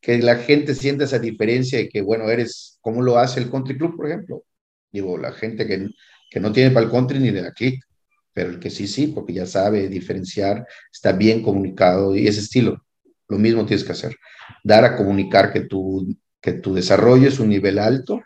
que 0.00 0.16
la 0.22 0.36
gente 0.36 0.74
sienta 0.74 1.04
esa 1.04 1.18
diferencia 1.18 1.78
de 1.78 1.90
que, 1.90 2.00
bueno, 2.00 2.30
eres, 2.30 2.78
como 2.80 3.02
lo 3.02 3.18
hace 3.18 3.40
el 3.40 3.50
country 3.50 3.76
club, 3.76 3.94
por 3.94 4.06
ejemplo. 4.06 4.44
Digo, 4.90 5.18
la 5.18 5.32
gente 5.32 5.66
que, 5.66 5.86
que 6.30 6.40
no 6.40 6.50
tiene 6.50 6.70
para 6.70 6.86
el 6.86 6.90
country 6.90 7.18
ni 7.18 7.30
le 7.30 7.42
da 7.42 7.52
clic, 7.52 7.84
pero 8.32 8.48
el 8.48 8.58
que 8.58 8.70
sí, 8.70 8.86
sí, 8.86 9.08
porque 9.08 9.34
ya 9.34 9.44
sabe 9.44 9.88
diferenciar, 9.88 10.66
está 10.90 11.12
bien 11.12 11.42
comunicado 11.42 12.16
y 12.16 12.26
ese 12.26 12.40
estilo. 12.40 12.86
Lo 13.28 13.38
mismo 13.38 13.66
tienes 13.66 13.84
que 13.84 13.92
hacer, 13.92 14.16
dar 14.64 14.86
a 14.86 14.96
comunicar 14.96 15.52
que 15.52 15.60
tu, 15.60 16.16
que 16.40 16.54
tu 16.54 16.72
desarrollo 16.72 17.28
es 17.28 17.38
un 17.38 17.50
nivel 17.50 17.78
alto 17.78 18.22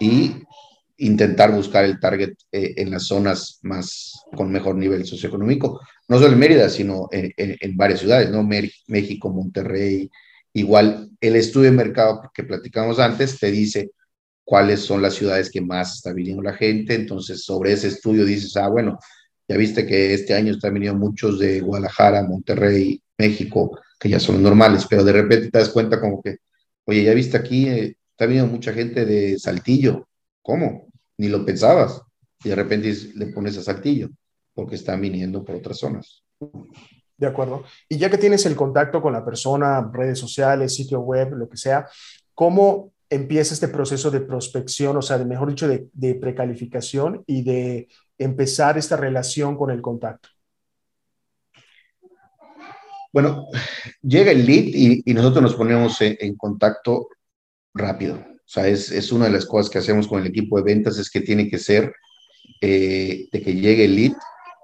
y 0.00 0.42
intentar 1.02 1.52
buscar 1.52 1.84
el 1.84 1.98
target 1.98 2.34
eh, 2.50 2.74
en 2.76 2.90
las 2.90 3.04
zonas 3.06 3.58
más 3.62 4.24
con 4.36 4.50
mejor 4.50 4.76
nivel 4.76 5.04
socioeconómico, 5.04 5.80
no 6.08 6.18
solo 6.18 6.32
en 6.32 6.38
Mérida, 6.38 6.68
sino 6.68 7.08
en, 7.10 7.32
en, 7.36 7.76
varias 7.76 8.00
ciudades, 8.00 8.30
¿no? 8.30 8.42
México, 8.42 9.30
Monterrey, 9.30 10.10
igual 10.52 11.10
el 11.20 11.36
estudio 11.36 11.70
de 11.70 11.76
mercado 11.76 12.22
que 12.34 12.44
platicamos 12.44 12.98
antes 12.98 13.38
te 13.38 13.50
dice 13.50 13.90
cuáles 14.44 14.80
son 14.80 15.02
las 15.02 15.14
ciudades 15.14 15.50
que 15.50 15.60
más 15.60 15.96
está 15.96 16.12
viniendo 16.12 16.42
la 16.42 16.54
gente, 16.54 16.94
entonces 16.94 17.44
sobre 17.44 17.72
ese 17.72 17.88
estudio 17.88 18.24
dices, 18.24 18.56
ah, 18.56 18.68
bueno, 18.68 18.98
ya 19.48 19.56
viste 19.56 19.86
que 19.86 20.14
este 20.14 20.34
año 20.34 20.52
están 20.52 20.74
viniendo 20.74 20.98
muchos 20.98 21.38
de 21.38 21.60
Guadalajara, 21.60 22.22
Monterrey, 22.22 23.02
México, 23.18 23.78
que 23.98 24.08
ya 24.08 24.20
son 24.20 24.42
normales, 24.42 24.86
pero 24.88 25.04
de 25.04 25.12
repente 25.12 25.50
te 25.50 25.58
das 25.58 25.68
cuenta 25.68 26.00
como 26.00 26.22
que, 26.22 26.38
oye, 26.84 27.04
ya 27.04 27.14
viste 27.14 27.36
aquí, 27.36 27.68
eh, 27.68 27.96
está 28.10 28.26
viniendo 28.26 28.52
mucha 28.52 28.72
gente 28.72 29.04
de 29.04 29.38
Saltillo, 29.38 30.06
¿Cómo? 30.42 30.91
Ni 31.18 31.28
lo 31.28 31.44
pensabas. 31.44 32.02
Y 32.44 32.48
de 32.48 32.54
repente 32.54 32.92
le 33.14 33.26
pones 33.26 33.56
a 33.58 33.62
Saltillo, 33.62 34.08
porque 34.54 34.74
están 34.74 35.00
viniendo 35.00 35.44
por 35.44 35.56
otras 35.56 35.78
zonas. 35.78 36.24
De 37.16 37.26
acuerdo. 37.26 37.64
Y 37.88 37.98
ya 37.98 38.10
que 38.10 38.18
tienes 38.18 38.44
el 38.46 38.56
contacto 38.56 39.00
con 39.00 39.12
la 39.12 39.24
persona, 39.24 39.88
redes 39.92 40.18
sociales, 40.18 40.74
sitio 40.74 41.00
web, 41.00 41.34
lo 41.34 41.48
que 41.48 41.56
sea, 41.56 41.86
¿cómo 42.34 42.92
empieza 43.08 43.54
este 43.54 43.68
proceso 43.68 44.10
de 44.10 44.20
prospección, 44.20 44.96
o 44.96 45.02
sea, 45.02 45.18
de, 45.18 45.24
mejor 45.24 45.50
dicho, 45.50 45.68
de, 45.68 45.88
de 45.92 46.14
precalificación 46.14 47.22
y 47.26 47.42
de 47.42 47.88
empezar 48.18 48.78
esta 48.78 48.96
relación 48.96 49.56
con 49.56 49.70
el 49.70 49.82
contacto? 49.82 50.28
Bueno, 53.12 53.46
llega 54.00 54.30
el 54.30 54.46
lead 54.46 55.02
y, 55.04 55.12
nosotros 55.12 55.42
nos 55.42 55.54
ponemos 55.54 56.00
en, 56.00 56.34
contacto 56.36 57.08
rápido. 57.74 58.24
O 58.44 58.50
sea, 58.52 58.68
es, 58.68 59.12
una 59.12 59.26
de 59.26 59.32
las 59.32 59.46
cosas 59.46 59.70
que 59.70 59.78
hacemos 59.78 60.06
con 60.08 60.20
el 60.20 60.26
equipo 60.26 60.56
de 60.56 60.64
ventas, 60.64 60.98
es 60.98 61.10
que 61.10 61.20
tiene 61.20 61.48
que 61.48 61.58
ser 61.58 61.94
eh, 62.60 63.28
de 63.32 63.42
que 63.42 63.54
llegue 63.54 63.84
el 63.84 63.96
lead 63.96 64.12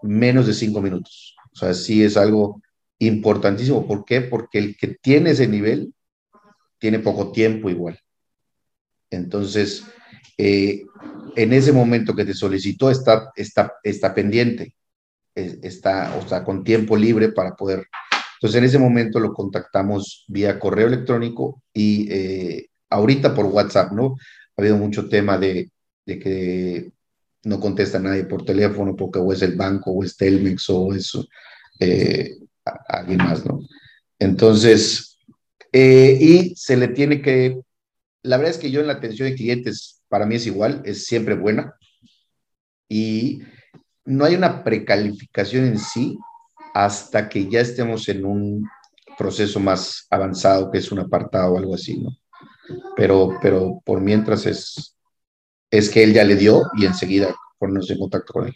menos 0.02 0.46
de 0.46 0.54
cinco 0.54 0.80
minutos. 0.80 1.34
O 1.52 1.56
sea, 1.56 1.72
sí 1.74 2.04
es 2.04 2.16
algo 2.16 2.60
importantísimo. 2.98 3.86
¿Por 3.86 4.04
qué? 4.04 4.20
Porque 4.20 4.58
el 4.58 4.76
que 4.76 4.98
tiene 5.00 5.30
ese 5.30 5.48
nivel 5.48 5.94
tiene 6.78 6.98
poco 6.98 7.32
tiempo 7.32 7.70
igual. 7.70 7.98
Entonces, 9.10 9.84
eh, 10.36 10.84
en 11.36 11.52
ese 11.52 11.72
momento 11.72 12.14
que 12.14 12.24
te 12.24 12.34
solicitó 12.34 12.90
está, 12.90 13.32
está, 13.36 13.72
está 13.82 14.14
pendiente, 14.14 14.74
está, 15.34 16.14
o 16.16 16.28
sea, 16.28 16.44
con 16.44 16.62
tiempo 16.62 16.96
libre 16.96 17.30
para 17.30 17.54
poder. 17.54 17.86
Entonces, 18.34 18.58
en 18.58 18.64
ese 18.64 18.78
momento 18.78 19.18
lo 19.18 19.32
contactamos 19.32 20.24
vía 20.28 20.58
correo 20.58 20.88
electrónico 20.88 21.62
y 21.72 22.08
eh, 22.10 22.68
ahorita 22.90 23.34
por 23.34 23.46
WhatsApp, 23.46 23.92
¿no? 23.92 24.16
Ha 24.56 24.62
habido 24.62 24.76
mucho 24.76 25.08
tema 25.08 25.38
de, 25.38 25.70
que 26.04 26.90
no 27.44 27.60
contesta 27.60 27.98
nadie 27.98 28.24
por 28.24 28.44
teléfono 28.44 28.96
porque 28.96 29.18
o 29.18 29.32
es 29.32 29.42
el 29.42 29.56
banco 29.56 29.92
o 29.92 30.02
es 30.02 30.16
Telmex 30.16 30.70
o 30.70 30.94
es 30.94 31.12
eh, 31.80 32.36
alguien 32.88 33.18
más, 33.18 33.44
¿no? 33.44 33.60
Entonces, 34.18 35.18
y 35.72 36.54
se 36.56 36.76
le 36.76 36.88
tiene 36.88 37.20
que 37.20 37.60
la 38.22 38.36
verdad 38.36 38.54
es 38.54 38.58
que 38.58 38.70
yo 38.70 38.80
en 38.80 38.88
la 38.88 38.94
atención 38.94 39.28
de 39.28 39.36
clientes, 39.36 40.02
para 40.08 40.26
mí 40.26 40.36
es 40.36 40.46
igual, 40.46 40.82
es 40.84 41.06
siempre 41.06 41.34
buena. 41.34 41.74
Y 42.88 43.40
no 44.04 44.24
hay 44.24 44.34
una 44.34 44.64
precalificación 44.64 45.64
en 45.66 45.78
sí 45.78 46.18
hasta 46.74 47.28
que 47.28 47.48
ya 47.48 47.60
estemos 47.60 48.08
en 48.08 48.24
un 48.24 48.68
proceso 49.16 49.60
más 49.60 50.06
avanzado, 50.10 50.70
que 50.70 50.78
es 50.78 50.90
un 50.92 51.00
apartado 51.00 51.54
o 51.54 51.58
algo 51.58 51.74
así, 51.74 51.98
¿no? 51.98 52.10
Pero, 52.96 53.38
pero 53.40 53.80
por 53.84 54.00
mientras 54.00 54.46
es, 54.46 54.96
es 55.70 55.90
que 55.90 56.02
él 56.02 56.12
ya 56.12 56.24
le 56.24 56.36
dio 56.36 56.62
y 56.76 56.86
enseguida 56.86 57.34
ponernos 57.58 57.90
en 57.90 57.98
contacto 57.98 58.32
con 58.32 58.46
él. 58.48 58.54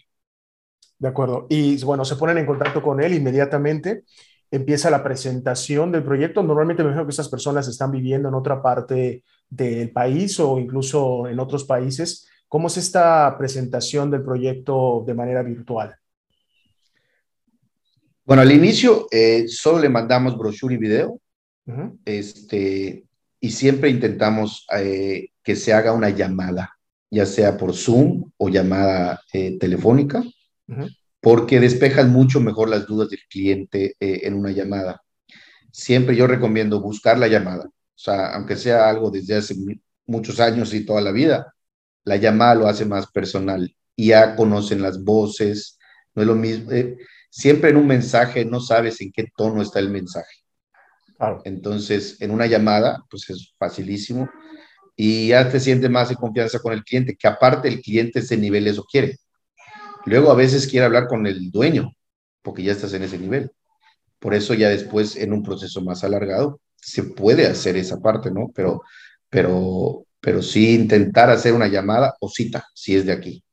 De 0.98 1.08
acuerdo. 1.08 1.46
Y 1.48 1.82
bueno, 1.84 2.04
se 2.04 2.16
ponen 2.16 2.38
en 2.38 2.46
contacto 2.46 2.82
con 2.82 3.02
él 3.02 3.14
inmediatamente 3.14 4.04
empieza 4.52 4.90
la 4.90 5.02
presentación 5.02 5.90
del 5.90 6.04
proyecto. 6.04 6.42
Normalmente 6.42 6.82
me 6.82 6.90
imagino 6.90 7.06
que 7.06 7.10
estas 7.10 7.30
personas 7.30 7.66
están 7.66 7.90
viviendo 7.90 8.28
en 8.28 8.34
otra 8.34 8.62
parte 8.62 9.24
del 9.48 9.90
país 9.90 10.38
o 10.38 10.58
incluso 10.58 11.26
en 11.26 11.40
otros 11.40 11.64
países. 11.64 12.28
¿Cómo 12.48 12.68
es 12.68 12.76
esta 12.76 13.34
presentación 13.38 14.10
del 14.10 14.22
proyecto 14.22 15.02
de 15.06 15.14
manera 15.14 15.42
virtual? 15.42 15.96
Bueno, 18.24 18.42
al 18.42 18.52
inicio 18.52 19.06
eh, 19.10 19.48
solo 19.48 19.80
le 19.80 19.88
mandamos 19.88 20.36
brochure 20.36 20.74
y 20.74 20.78
video. 20.78 21.18
este, 22.04 23.04
y 23.42 23.50
siempre 23.50 23.90
intentamos 23.90 24.64
eh, 24.72 25.30
que 25.42 25.56
se 25.56 25.72
haga 25.72 25.92
una 25.92 26.10
llamada, 26.10 26.78
ya 27.10 27.26
sea 27.26 27.56
por 27.56 27.74
Zoom 27.74 28.30
o 28.36 28.48
llamada 28.48 29.20
eh, 29.32 29.58
telefónica 29.58 30.22
porque 31.20 31.58
despejan 31.58 32.10
mucho 32.12 32.40
mejor 32.40 32.68
las 32.68 32.86
dudas 32.86 33.10
del 33.10 33.20
cliente 33.28 33.96
eh, 33.98 34.20
en 34.22 34.34
una 34.34 34.52
llamada. 34.52 35.02
Siempre 35.72 36.14
yo 36.14 36.28
recomiendo 36.28 36.80
buscar 36.80 37.18
la 37.18 37.26
llamada, 37.26 37.64
o 37.64 37.98
sea, 37.98 38.32
aunque 38.34 38.56
sea 38.56 38.88
algo 38.88 39.10
desde 39.10 39.34
hace 39.34 39.56
muchos 40.06 40.38
años 40.38 40.72
y 40.72 40.86
toda 40.86 41.00
la 41.00 41.10
vida, 41.10 41.52
la 42.04 42.16
llamada 42.16 42.54
lo 42.54 42.68
hace 42.68 42.84
más 42.84 43.08
personal. 43.10 43.74
Ya 43.96 44.36
conocen 44.36 44.82
las 44.82 45.02
voces, 45.02 45.78
no 46.14 46.22
es 46.22 46.28
lo 46.28 46.36
mismo. 46.36 46.70
Siempre 47.28 47.70
en 47.70 47.76
un 47.76 47.88
mensaje 47.88 48.44
no 48.44 48.60
sabes 48.60 49.00
en 49.00 49.10
qué 49.10 49.26
tono 49.36 49.62
está 49.62 49.80
el 49.80 49.90
mensaje. 49.90 50.41
Entonces, 51.44 52.16
en 52.20 52.30
una 52.30 52.46
llamada, 52.46 53.04
pues 53.10 53.28
es 53.30 53.54
facilísimo 53.58 54.28
y 54.96 55.28
ya 55.28 55.48
te 55.48 55.60
sientes 55.60 55.90
más 55.90 56.10
en 56.10 56.16
confianza 56.16 56.58
con 56.58 56.72
el 56.72 56.84
cliente, 56.84 57.16
que 57.16 57.28
aparte 57.28 57.68
el 57.68 57.80
cliente 57.80 58.20
ese 58.20 58.36
nivel 58.36 58.66
eso 58.66 58.84
quiere. 58.84 59.18
Luego 60.04 60.30
a 60.30 60.34
veces 60.34 60.66
quiere 60.66 60.86
hablar 60.86 61.06
con 61.06 61.26
el 61.26 61.50
dueño, 61.50 61.92
porque 62.42 62.62
ya 62.62 62.72
estás 62.72 62.92
en 62.94 63.04
ese 63.04 63.18
nivel. 63.18 63.50
Por 64.18 64.34
eso 64.34 64.54
ya 64.54 64.68
después, 64.68 65.16
en 65.16 65.32
un 65.32 65.42
proceso 65.42 65.80
más 65.80 66.04
alargado, 66.04 66.60
se 66.76 67.04
puede 67.04 67.46
hacer 67.46 67.76
esa 67.76 68.00
parte, 68.00 68.30
¿no? 68.30 68.50
Pero, 68.54 68.82
pero, 69.30 70.04
pero 70.20 70.42
sí 70.42 70.74
intentar 70.74 71.30
hacer 71.30 71.52
una 71.54 71.68
llamada 71.68 72.16
o 72.20 72.28
cita, 72.28 72.66
si 72.74 72.96
es 72.96 73.06
de 73.06 73.12
aquí. 73.12 73.44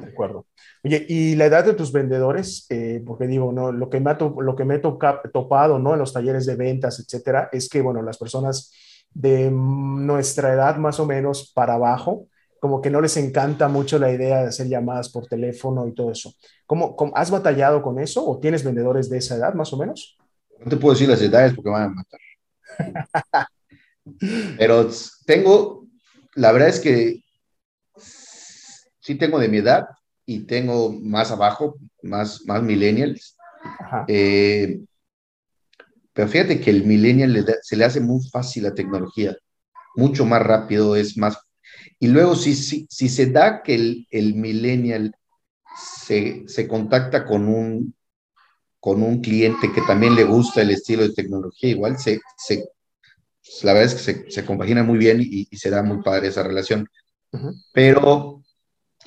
De 0.00 0.08
acuerdo. 0.08 0.46
Oye, 0.84 1.04
y 1.08 1.36
la 1.36 1.46
edad 1.46 1.64
de 1.64 1.74
tus 1.74 1.92
vendedores, 1.92 2.66
eh, 2.70 3.02
porque 3.04 3.26
digo, 3.26 3.52
¿no? 3.52 3.72
lo 3.72 3.90
que 3.90 4.00
me 4.00 4.10
ha, 4.10 4.18
lo 4.18 4.56
que 4.56 4.64
me 4.64 4.76
he 4.76 4.78
topado 4.78 5.78
¿no? 5.78 5.92
en 5.92 5.98
los 5.98 6.12
talleres 6.12 6.46
de 6.46 6.56
ventas, 6.56 7.00
etcétera, 7.00 7.48
es 7.52 7.68
que, 7.68 7.80
bueno, 7.80 8.02
las 8.02 8.18
personas 8.18 8.72
de 9.12 9.50
nuestra 9.50 10.52
edad 10.52 10.76
más 10.76 11.00
o 11.00 11.06
menos 11.06 11.52
para 11.54 11.74
abajo, 11.74 12.28
como 12.60 12.82
que 12.82 12.90
no 12.90 13.00
les 13.00 13.16
encanta 13.16 13.68
mucho 13.68 13.98
la 13.98 14.12
idea 14.12 14.42
de 14.42 14.48
hacer 14.48 14.68
llamadas 14.68 15.08
por 15.08 15.26
teléfono 15.26 15.86
y 15.88 15.94
todo 15.94 16.12
eso. 16.12 16.34
¿Cómo, 16.66 16.94
has 17.14 17.30
batallado 17.30 17.82
con 17.82 17.98
eso 17.98 18.24
o 18.26 18.38
tienes 18.38 18.62
vendedores 18.62 19.08
de 19.08 19.18
esa 19.18 19.36
edad 19.36 19.54
más 19.54 19.72
o 19.72 19.78
menos? 19.78 20.18
No 20.58 20.70
te 20.70 20.76
puedo 20.76 20.92
decir 20.92 21.08
las 21.08 21.22
edades 21.22 21.54
porque 21.54 21.70
van 21.70 21.82
a 21.82 21.88
matar. 21.88 22.20
Pero 24.58 24.88
tengo, 25.24 25.86
la 26.34 26.52
verdad 26.52 26.68
es 26.68 26.80
que 26.80 27.22
sí 29.00 29.14
tengo 29.16 29.38
de 29.38 29.48
mi 29.48 29.58
edad 29.58 29.86
y 30.26 30.40
tengo 30.40 30.92
más 30.92 31.30
abajo, 31.30 31.76
más, 32.02 32.42
más 32.46 32.62
millennials. 32.62 33.36
Eh, 34.08 34.80
pero 36.12 36.28
fíjate 36.28 36.60
que 36.60 36.70
el 36.70 36.84
millennial 36.84 37.46
se 37.62 37.76
le 37.76 37.84
hace 37.84 38.00
muy 38.00 38.22
fácil 38.28 38.64
la 38.64 38.74
tecnología, 38.74 39.36
mucho 39.96 40.24
más 40.24 40.42
rápido, 40.42 40.96
es 40.96 41.16
más 41.16 41.38
y 41.98 42.08
luego, 42.08 42.34
si, 42.34 42.54
si, 42.54 42.86
si 42.90 43.08
se 43.08 43.26
da 43.26 43.62
que 43.62 43.74
el, 43.74 44.06
el 44.10 44.34
millennial 44.34 45.14
se, 45.76 46.44
se, 46.46 46.66
contacta 46.66 47.26
con 47.26 47.48
un, 47.48 47.94
con 48.80 49.02
un 49.02 49.20
cliente 49.20 49.72
que 49.72 49.82
también 49.82 50.14
le 50.14 50.24
gusta 50.24 50.62
el 50.62 50.70
estilo 50.70 51.02
de 51.02 51.12
tecnología, 51.12 51.70
igual 51.70 51.98
se, 51.98 52.20
se 52.36 52.68
la 53.62 53.72
verdad 53.74 53.92
es 53.92 53.94
que 53.94 54.12
se, 54.12 54.30
se 54.30 54.44
compagina 54.44 54.82
muy 54.82 54.98
bien 54.98 55.20
y, 55.20 55.46
y, 55.50 55.56
se 55.56 55.70
da 55.70 55.82
muy 55.82 56.02
padre 56.02 56.28
esa 56.28 56.42
relación. 56.42 56.88
Pero 57.72 58.39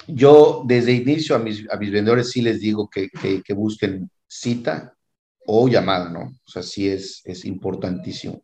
yo 0.07 0.63
desde 0.65 0.91
inicio 0.93 1.35
a 1.35 1.39
mis, 1.39 1.69
a 1.71 1.77
mis 1.77 1.91
vendedores 1.91 2.31
sí 2.31 2.41
les 2.41 2.59
digo 2.59 2.89
que, 2.89 3.09
que, 3.09 3.41
que, 3.41 3.53
busquen 3.53 4.09
cita 4.27 4.95
o 5.45 5.67
llamada, 5.67 6.09
¿no? 6.09 6.21
O 6.45 6.49
sea, 6.49 6.63
sí 6.63 6.89
es, 6.89 7.21
es 7.25 7.45
importantísimo. 7.45 8.43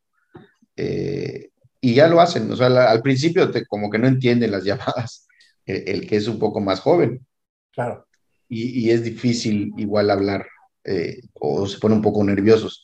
Eh, 0.76 1.50
y 1.82 1.94
ya 1.94 2.08
lo 2.08 2.22
hacen. 2.22 2.52
O 2.52 2.56
sea, 2.56 2.68
al 2.68 3.02
principio 3.02 3.50
te, 3.52 3.66
como 3.66 3.90
que 3.90 3.98
no 4.00 4.08
entienden 4.08 4.52
las 4.52 4.64
llamadas, 4.66 5.28
el, 5.66 6.08
que 6.08 6.16
es 6.16 6.28
un 6.28 6.40
poco 6.40 6.60
más 6.60 6.80
joven. 6.80 7.26
Claro. 7.72 8.06
Y, 8.48 8.86
y 8.86 8.92
es 8.92 9.04
difícil 9.04 9.74
igual 9.78 10.10
hablar 10.10 10.46
eh, 10.84 11.22
o 11.34 11.68
se 11.68 11.78
pone 11.78 11.96
un 11.96 12.02
poco 12.02 12.24
nerviosos. 12.24 12.84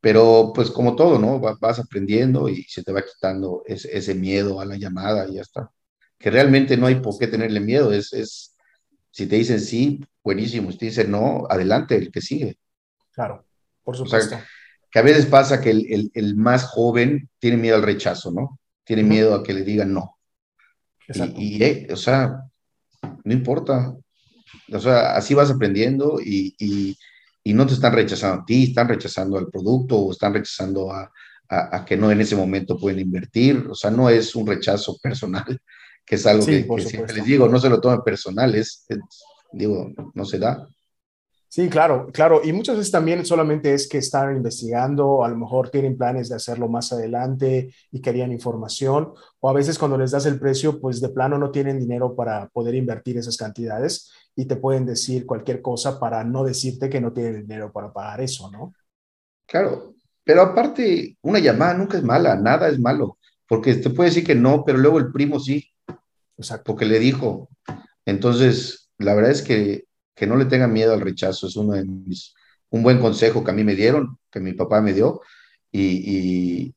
Pero 0.00 0.52
pues 0.54 0.70
como 0.70 0.96
todo, 0.96 1.18
¿no? 1.18 1.40
Vas 1.40 1.78
aprendiendo 1.78 2.48
y 2.48 2.64
se 2.64 2.82
te 2.82 2.92
va 2.92 3.02
quitando 3.02 3.62
ese, 3.66 3.96
ese 3.96 4.14
miedo 4.14 4.60
a 4.60 4.66
la 4.66 4.76
llamada 4.76 5.26
y 5.28 5.36
ya 5.36 5.42
está. 5.42 5.70
Que 6.24 6.30
realmente 6.30 6.78
no 6.78 6.86
hay 6.86 6.94
por 6.94 7.18
qué 7.18 7.26
tenerle 7.26 7.60
miedo. 7.60 7.92
Es, 7.92 8.14
es 8.14 8.56
si 9.10 9.26
te 9.26 9.36
dicen 9.36 9.60
sí, 9.60 10.02
buenísimo. 10.22 10.72
Si 10.72 10.78
te 10.78 10.86
dicen 10.86 11.10
no, 11.10 11.44
adelante, 11.50 11.96
el 11.96 12.10
que 12.10 12.22
sigue. 12.22 12.56
Claro, 13.12 13.44
por 13.82 13.94
supuesto 13.94 14.38
que 14.94 15.00
a 15.00 15.02
veces 15.02 15.26
pasa 15.26 15.60
que 15.60 15.70
el, 15.70 16.12
el, 16.14 16.36
más 16.36 16.66
joven 16.66 17.28
tiene 17.40 17.56
miedo 17.56 17.74
al 17.74 17.82
rechazo, 17.82 18.30
¿no? 18.30 18.60
Tiene 18.84 19.02
miedo 19.02 19.34
a 19.34 19.42
que 19.42 19.52
le 19.52 19.64
digan 19.64 19.92
no. 19.92 20.18
Y, 21.36 21.60
eh, 21.64 21.88
o 21.90 21.96
sea, 21.96 22.44
no 23.24 23.32
importa. 23.32 23.92
O 24.72 24.78
sea, 24.78 25.16
así 25.16 25.34
vas 25.34 25.50
aprendiendo 25.50 26.20
y, 26.24 26.54
y, 26.60 26.96
y, 27.42 27.54
no 27.54 27.66
te 27.66 27.74
están 27.74 27.92
rechazando 27.92 28.42
a 28.42 28.44
ti, 28.44 28.68
están 28.68 28.88
rechazando 28.88 29.36
al 29.36 29.48
producto 29.48 29.96
o 29.96 30.12
están 30.12 30.32
rechazando 30.32 30.92
a, 30.92 31.10
a, 31.48 31.84
que 31.84 31.96
no 31.96 32.12
en 32.12 32.20
ese 32.20 32.36
momento 32.36 32.78
pueden 32.78 33.00
invertir. 33.00 33.66
O 33.68 33.74
sea, 33.74 33.90
no 33.90 34.08
es 34.08 34.36
un 34.36 34.46
rechazo 34.46 34.96
personal, 35.02 35.60
que 36.04 36.16
es 36.16 36.26
algo 36.26 36.44
que, 36.44 36.64
siempre 36.80 37.14
les 37.14 37.24
digo, 37.24 37.48
no 37.48 37.58
se 37.58 37.70
lo 37.70 37.80
tomen 37.80 38.02
personal, 38.02 38.54
es, 38.54 38.86
digo, 39.52 39.90
no 40.14 40.24
se 40.24 40.38
da. 40.38 40.68
Sí, 41.54 41.68
claro, 41.68 42.08
claro. 42.12 42.40
Y 42.42 42.52
muchas 42.52 42.76
veces 42.76 42.90
también 42.90 43.24
solamente 43.24 43.72
es 43.72 43.88
que 43.88 43.98
están 43.98 44.34
investigando, 44.34 45.22
a 45.22 45.28
lo 45.28 45.36
mejor 45.36 45.70
tienen 45.70 45.96
planes 45.96 46.28
de 46.28 46.34
hacerlo 46.34 46.68
más 46.68 46.92
adelante 46.92 47.72
y 47.92 48.00
querían 48.00 48.32
información, 48.32 49.12
o 49.38 49.48
a 49.48 49.52
veces 49.52 49.78
cuando 49.78 49.96
les 49.96 50.10
das 50.10 50.26
el 50.26 50.40
precio, 50.40 50.80
pues 50.80 51.00
de 51.00 51.10
plano 51.10 51.38
no 51.38 51.52
tienen 51.52 51.78
dinero 51.78 52.16
para 52.16 52.48
poder 52.48 52.74
invertir 52.74 53.18
esas 53.18 53.36
cantidades 53.36 54.10
y 54.34 54.46
te 54.46 54.56
pueden 54.56 54.84
decir 54.84 55.26
cualquier 55.26 55.62
cosa 55.62 56.00
para 56.00 56.24
no 56.24 56.42
decirte 56.42 56.90
que 56.90 57.00
no 57.00 57.12
tienen 57.12 57.42
dinero 57.42 57.70
para 57.70 57.92
pagar 57.92 58.20
eso, 58.20 58.50
¿no? 58.50 58.74
Claro, 59.46 59.94
pero 60.24 60.42
aparte, 60.42 61.18
una 61.22 61.38
llamada 61.38 61.74
nunca 61.74 61.98
es 61.98 62.02
mala, 62.02 62.34
nada 62.34 62.68
es 62.68 62.80
malo. 62.80 63.18
Porque 63.46 63.74
te 63.74 63.90
puede 63.90 64.10
decir 64.10 64.24
que 64.24 64.34
no, 64.34 64.64
pero 64.64 64.78
luego 64.78 64.98
el 64.98 65.12
primo 65.12 65.38
sí, 65.38 65.70
Exacto. 66.36 66.64
porque 66.64 66.86
le 66.86 66.98
dijo. 66.98 67.48
Entonces, 68.04 68.90
la 68.98 69.14
verdad 69.14 69.30
es 69.30 69.42
que, 69.42 69.84
que 70.14 70.26
no 70.26 70.36
le 70.36 70.46
tengan 70.46 70.72
miedo 70.72 70.92
al 70.94 71.00
rechazo, 71.00 71.46
es 71.46 71.56
uno 71.56 71.74
de 71.74 71.84
mis, 71.84 72.34
un 72.70 72.82
buen 72.82 72.98
consejo 73.00 73.44
que 73.44 73.50
a 73.50 73.54
mí 73.54 73.64
me 73.64 73.74
dieron, 73.74 74.18
que 74.30 74.40
mi 74.40 74.52
papá 74.52 74.80
me 74.80 74.92
dio, 74.92 75.20
y, 75.70 75.80
y, 75.82 76.74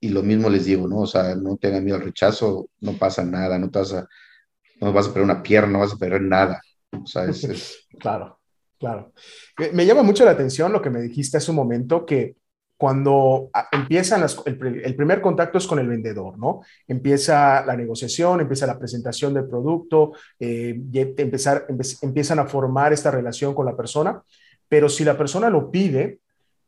y 0.00 0.08
lo 0.08 0.22
mismo 0.22 0.48
les 0.48 0.64
digo, 0.64 0.88
¿no? 0.88 1.00
O 1.00 1.06
sea, 1.06 1.34
no 1.34 1.56
tengan 1.56 1.84
miedo 1.84 1.96
al 1.96 2.04
rechazo, 2.04 2.68
no 2.80 2.92
pasa 2.94 3.24
nada, 3.24 3.58
no, 3.58 3.70
te 3.70 3.78
vas 3.78 3.92
a, 3.92 4.08
no 4.80 4.92
vas 4.92 5.06
a 5.06 5.08
perder 5.08 5.24
una 5.24 5.42
pierna, 5.42 5.72
no 5.72 5.80
vas 5.80 5.92
a 5.92 5.98
perder 5.98 6.22
nada. 6.22 6.60
O 6.90 7.06
sea, 7.06 7.24
es, 7.24 7.44
es... 7.44 7.86
Claro, 8.00 8.40
claro. 8.78 9.12
Me 9.74 9.84
llama 9.84 10.02
mucho 10.02 10.24
la 10.24 10.30
atención 10.30 10.72
lo 10.72 10.80
que 10.80 10.88
me 10.88 11.02
dijiste 11.02 11.36
hace 11.36 11.50
un 11.50 11.56
momento, 11.56 12.06
que 12.06 12.36
cuando 12.80 13.50
empiezan 13.70 14.22
las, 14.22 14.40
el, 14.46 14.96
primer 14.96 15.20
contacto 15.20 15.58
es 15.58 15.66
con 15.66 15.78
el 15.80 15.86
vendedor, 15.86 16.38
¿no? 16.38 16.62
Empieza 16.88 17.62
la 17.66 17.76
negociación, 17.76 18.40
empieza 18.40 18.66
la 18.66 18.78
presentación 18.78 19.34
del 19.34 19.46
producto, 19.46 20.12
eh, 20.38 20.80
empezar, 20.94 21.66
empiezan 22.00 22.38
a 22.38 22.46
formar 22.46 22.94
esta 22.94 23.10
relación 23.10 23.54
con 23.54 23.66
la 23.66 23.76
persona, 23.76 24.22
pero 24.66 24.88
si 24.88 25.04
la 25.04 25.18
persona 25.18 25.50
lo 25.50 25.70
pide, 25.70 26.20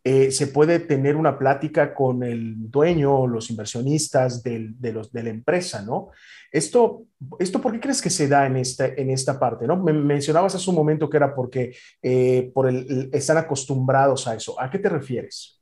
eh, 0.05 0.31
se 0.33 0.49
puede 0.49 0.81
tener 0.81 1.17
una 1.17 1.39
plática 1.39 1.95
con 1.95 2.23
el 2.23 2.71
dueño 2.71 3.27
los 3.27 3.49
inversionistas 3.49 4.43
de 4.43 4.75
la 5.13 5.31
empresa, 5.31 5.81
¿no? 5.81 6.11
Esto, 6.53 7.07
esto, 7.39 7.63
¿por 7.63 7.73
qué 7.73 7.81
crees 7.81 8.03
que 8.03 8.11
se 8.11 8.29
da 8.29 8.45
en 8.45 8.59
esta, 8.59 8.87
en 8.87 9.09
esta 9.09 9.41
parte? 9.41 9.67
¿no? 9.67 9.83
Me 9.83 9.95
mencionabas 9.95 10.55
hace 10.55 10.69
un 10.69 10.77
momento 10.77 11.09
que 11.09 11.17
era 11.17 11.35
porque 11.35 11.75
eh, 12.03 12.51
por 12.53 12.69
el, 12.69 13.09
están 13.11 13.39
acostumbrados 13.39 14.29
a 14.29 14.35
eso. 14.35 14.61
¿A 14.61 14.71
qué 14.71 14.79
te 14.79 14.91
refieres? 14.91 15.62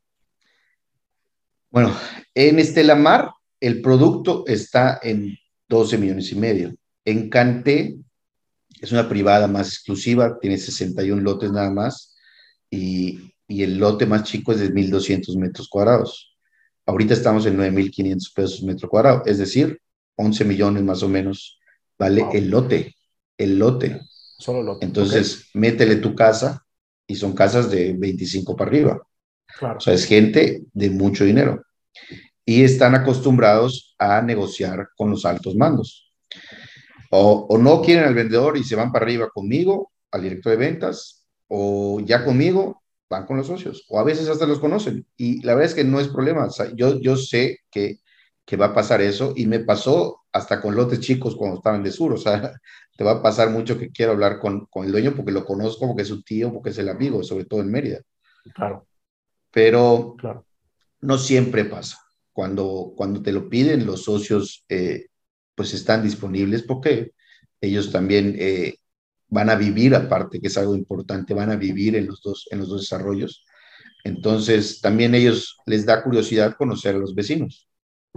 Bueno, 1.70 1.94
en 2.34 2.58
Estelamar 2.58 3.30
el 3.60 3.80
producto 3.80 4.44
está 4.46 4.98
en 5.02 5.36
12 5.68 5.98
millones 5.98 6.32
y 6.32 6.34
medio. 6.34 6.74
En 7.04 7.28
Cante 7.28 7.98
es 8.80 8.92
una 8.92 9.08
privada 9.08 9.46
más 9.46 9.68
exclusiva, 9.68 10.38
tiene 10.40 10.58
61 10.58 11.22
lotes 11.22 11.52
nada 11.52 11.70
más 11.70 12.16
y, 12.70 13.34
y 13.46 13.62
el 13.62 13.78
lote 13.78 14.06
más 14.06 14.24
chico 14.24 14.52
es 14.52 14.60
de 14.60 14.72
1.200 14.72 15.36
metros 15.36 15.68
cuadrados. 15.68 16.36
Ahorita 16.86 17.14
estamos 17.14 17.46
en 17.46 17.56
9.500 17.56 18.34
pesos 18.34 18.62
metro 18.62 18.88
cuadrado, 18.88 19.22
es 19.26 19.38
decir, 19.38 19.80
11 20.16 20.44
millones 20.44 20.82
más 20.82 21.02
o 21.02 21.08
menos 21.08 21.58
vale 21.98 22.22
wow. 22.22 22.32
el 22.34 22.50
lote, 22.50 22.96
el 23.38 23.58
lote. 23.58 24.00
Solo 24.38 24.62
lote. 24.62 24.86
Entonces, 24.86 25.46
okay. 25.50 25.60
métele 25.60 25.96
tu 25.96 26.14
casa 26.14 26.66
y 27.06 27.14
son 27.14 27.32
casas 27.34 27.70
de 27.70 27.92
25 27.92 28.56
para 28.56 28.70
arriba. 28.70 29.06
Claro. 29.60 29.76
O 29.76 29.80
sea, 29.80 29.92
es 29.92 30.06
gente 30.06 30.62
de 30.72 30.88
mucho 30.88 31.22
dinero. 31.22 31.62
Y 32.46 32.64
están 32.64 32.94
acostumbrados 32.94 33.94
a 33.98 34.22
negociar 34.22 34.88
con 34.96 35.10
los 35.10 35.26
altos 35.26 35.54
mandos. 35.54 36.10
O, 37.10 37.46
o, 37.50 37.58
no 37.58 37.82
quieren 37.82 38.06
al 38.06 38.14
vendedor 38.14 38.56
y 38.56 38.64
se 38.64 38.74
van 38.74 38.90
para 38.90 39.04
arriba 39.04 39.28
conmigo, 39.28 39.92
al 40.10 40.22
director 40.22 40.52
de 40.52 40.56
ventas, 40.56 41.26
o 41.46 42.00
ya 42.00 42.24
conmigo 42.24 42.82
van 43.10 43.26
con 43.26 43.36
los 43.36 43.48
socios, 43.48 43.84
o 43.90 44.00
a 44.00 44.04
veces 44.04 44.28
hasta 44.30 44.46
los 44.46 44.60
conocen. 44.60 45.04
Y 45.18 45.42
la 45.42 45.54
verdad 45.54 45.70
es 45.70 45.74
que 45.74 45.84
no 45.84 46.00
es 46.00 46.08
problema. 46.08 46.46
O 46.46 46.50
sea, 46.50 46.72
yo, 46.74 46.98
yo 47.00 47.16
sé 47.16 47.58
que, 47.70 47.98
que 48.46 48.56
va 48.56 48.66
a 48.66 48.74
pasar 48.74 49.02
eso 49.02 49.34
y 49.36 49.46
me 49.46 49.60
pasó 49.60 50.22
hasta 50.32 50.62
con 50.62 50.74
lotes 50.74 51.00
chicos 51.00 51.36
cuando 51.36 51.58
estaban 51.58 51.82
de 51.82 51.92
sur. 51.92 52.14
O 52.14 52.16
sea, 52.16 52.52
te 52.96 53.04
va 53.04 53.12
a 53.12 53.22
pasar 53.22 53.50
mucho 53.50 53.78
que 53.78 53.90
quiero 53.90 54.12
hablar 54.12 54.38
con, 54.38 54.64
con 54.70 54.86
el 54.86 54.92
dueño 54.92 55.12
porque 55.14 55.32
lo 55.32 55.44
conozco, 55.44 55.86
porque 55.86 56.02
es 56.02 56.08
su 56.08 56.22
tío, 56.22 56.50
porque 56.50 56.70
es 56.70 56.78
el 56.78 56.88
amigo, 56.88 57.22
sobre 57.22 57.44
todo 57.44 57.60
en 57.60 57.70
Mérida. 57.70 58.00
Claro. 58.54 58.86
Pero 59.50 60.14
claro 60.18 60.44
no 61.00 61.18
siempre 61.18 61.64
pasa. 61.64 61.98
Cuando, 62.32 62.92
cuando 62.96 63.22
te 63.22 63.32
lo 63.32 63.48
piden, 63.48 63.86
los 63.86 64.04
socios 64.04 64.64
eh, 64.68 65.06
pues 65.54 65.74
están 65.74 66.02
disponibles 66.02 66.62
porque 66.62 67.12
ellos 67.60 67.90
también 67.90 68.36
eh, 68.38 68.76
van 69.28 69.50
a 69.50 69.56
vivir, 69.56 69.94
aparte 69.94 70.40
que 70.40 70.48
es 70.48 70.56
algo 70.56 70.74
importante, 70.74 71.34
van 71.34 71.50
a 71.50 71.56
vivir 71.56 71.96
en 71.96 72.06
los 72.06 72.22
dos, 72.22 72.46
en 72.50 72.60
los 72.60 72.68
dos 72.68 72.82
desarrollos. 72.82 73.44
Entonces, 74.04 74.80
también 74.80 75.14
ellos 75.14 75.58
les 75.66 75.84
da 75.84 76.02
curiosidad 76.02 76.56
conocer 76.56 76.94
a 76.94 76.98
los 76.98 77.14
vecinos 77.14 77.68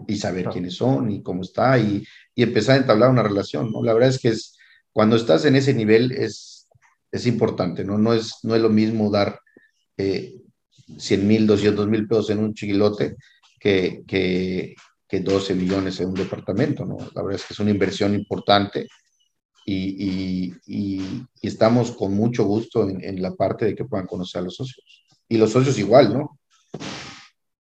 y 0.07 0.15
saber 0.15 0.43
claro. 0.43 0.53
quiénes 0.53 0.75
son 0.75 1.11
y 1.11 1.21
cómo 1.21 1.41
está 1.41 1.77
y, 1.77 2.05
y, 2.33 2.43
empezar 2.43 2.75
a 2.75 2.81
entablar 2.81 3.09
una 3.09 3.23
relación, 3.23 3.71
¿no? 3.71 3.83
La 3.83 3.93
verdad 3.93 4.09
es 4.09 4.19
que 4.19 4.29
es, 4.29 4.57
cuando 4.91 5.17
estás 5.17 5.45
en 5.45 5.55
ese 5.55 5.73
nivel 5.73 6.11
es, 6.13 6.67
es 7.11 7.27
importante, 7.27 7.83
¿no? 7.83 7.97
No 7.97 8.13
es, 8.13 8.35
no 8.43 8.55
es 8.55 8.61
lo 8.61 8.69
mismo 8.69 9.11
dar 9.11 9.39
eh, 9.97 10.42
100 10.97 11.27
mil, 11.27 11.47
200 11.47 11.87
mil 11.87 12.07
pesos 12.07 12.29
en 12.29 12.39
un 12.39 12.53
chiquilote 12.53 13.15
que, 13.59 14.03
que, 14.07 14.75
que, 15.07 15.19
12 15.19 15.55
millones 15.55 15.99
en 15.99 16.09
un 16.09 16.15
departamento, 16.15 16.85
¿no? 16.85 16.97
La 17.13 17.21
verdad 17.21 17.39
es 17.39 17.45
que 17.45 17.53
es 17.53 17.59
una 17.59 17.71
inversión 17.71 18.13
importante 18.13 18.87
y, 19.65 20.53
y 20.65 21.25
estamos 21.41 21.91
con 21.91 22.13
mucho 22.13 22.43
gusto 22.43 22.89
en, 22.89 23.03
en, 23.03 23.21
la 23.21 23.33
parte 23.33 23.65
de 23.65 23.75
que 23.75 23.85
puedan 23.85 24.07
conocer 24.07 24.41
a 24.41 24.43
los 24.43 24.55
socios. 24.55 25.05
Y 25.29 25.37
los 25.37 25.51
socios 25.51 25.79
igual, 25.79 26.13
¿no? 26.13 26.37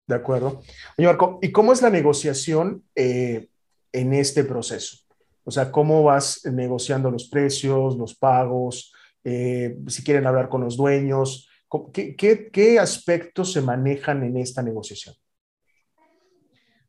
De 0.06 0.14
acuerdo. 0.14 0.62
Oye, 0.98 1.06
Marco, 1.06 1.38
¿y 1.40 1.50
cómo 1.50 1.72
es 1.72 1.80
la 1.80 1.90
negociación 1.90 2.84
eh, 2.94 3.48
en 3.92 4.12
este 4.12 4.44
proceso? 4.44 4.98
O 5.44 5.50
sea, 5.50 5.70
¿cómo 5.70 6.02
vas 6.02 6.40
negociando 6.44 7.10
los 7.10 7.28
precios, 7.28 7.96
los 7.96 8.14
pagos? 8.14 8.92
Eh, 9.24 9.76
si 9.86 10.04
quieren 10.04 10.26
hablar 10.26 10.48
con 10.48 10.62
los 10.62 10.76
dueños, 10.76 11.48
¿Qué, 11.92 12.14
qué, 12.14 12.50
qué 12.52 12.78
aspectos 12.78 13.52
se 13.52 13.60
manejan 13.60 14.22
en 14.22 14.36
esta 14.36 14.62
negociación? 14.62 15.14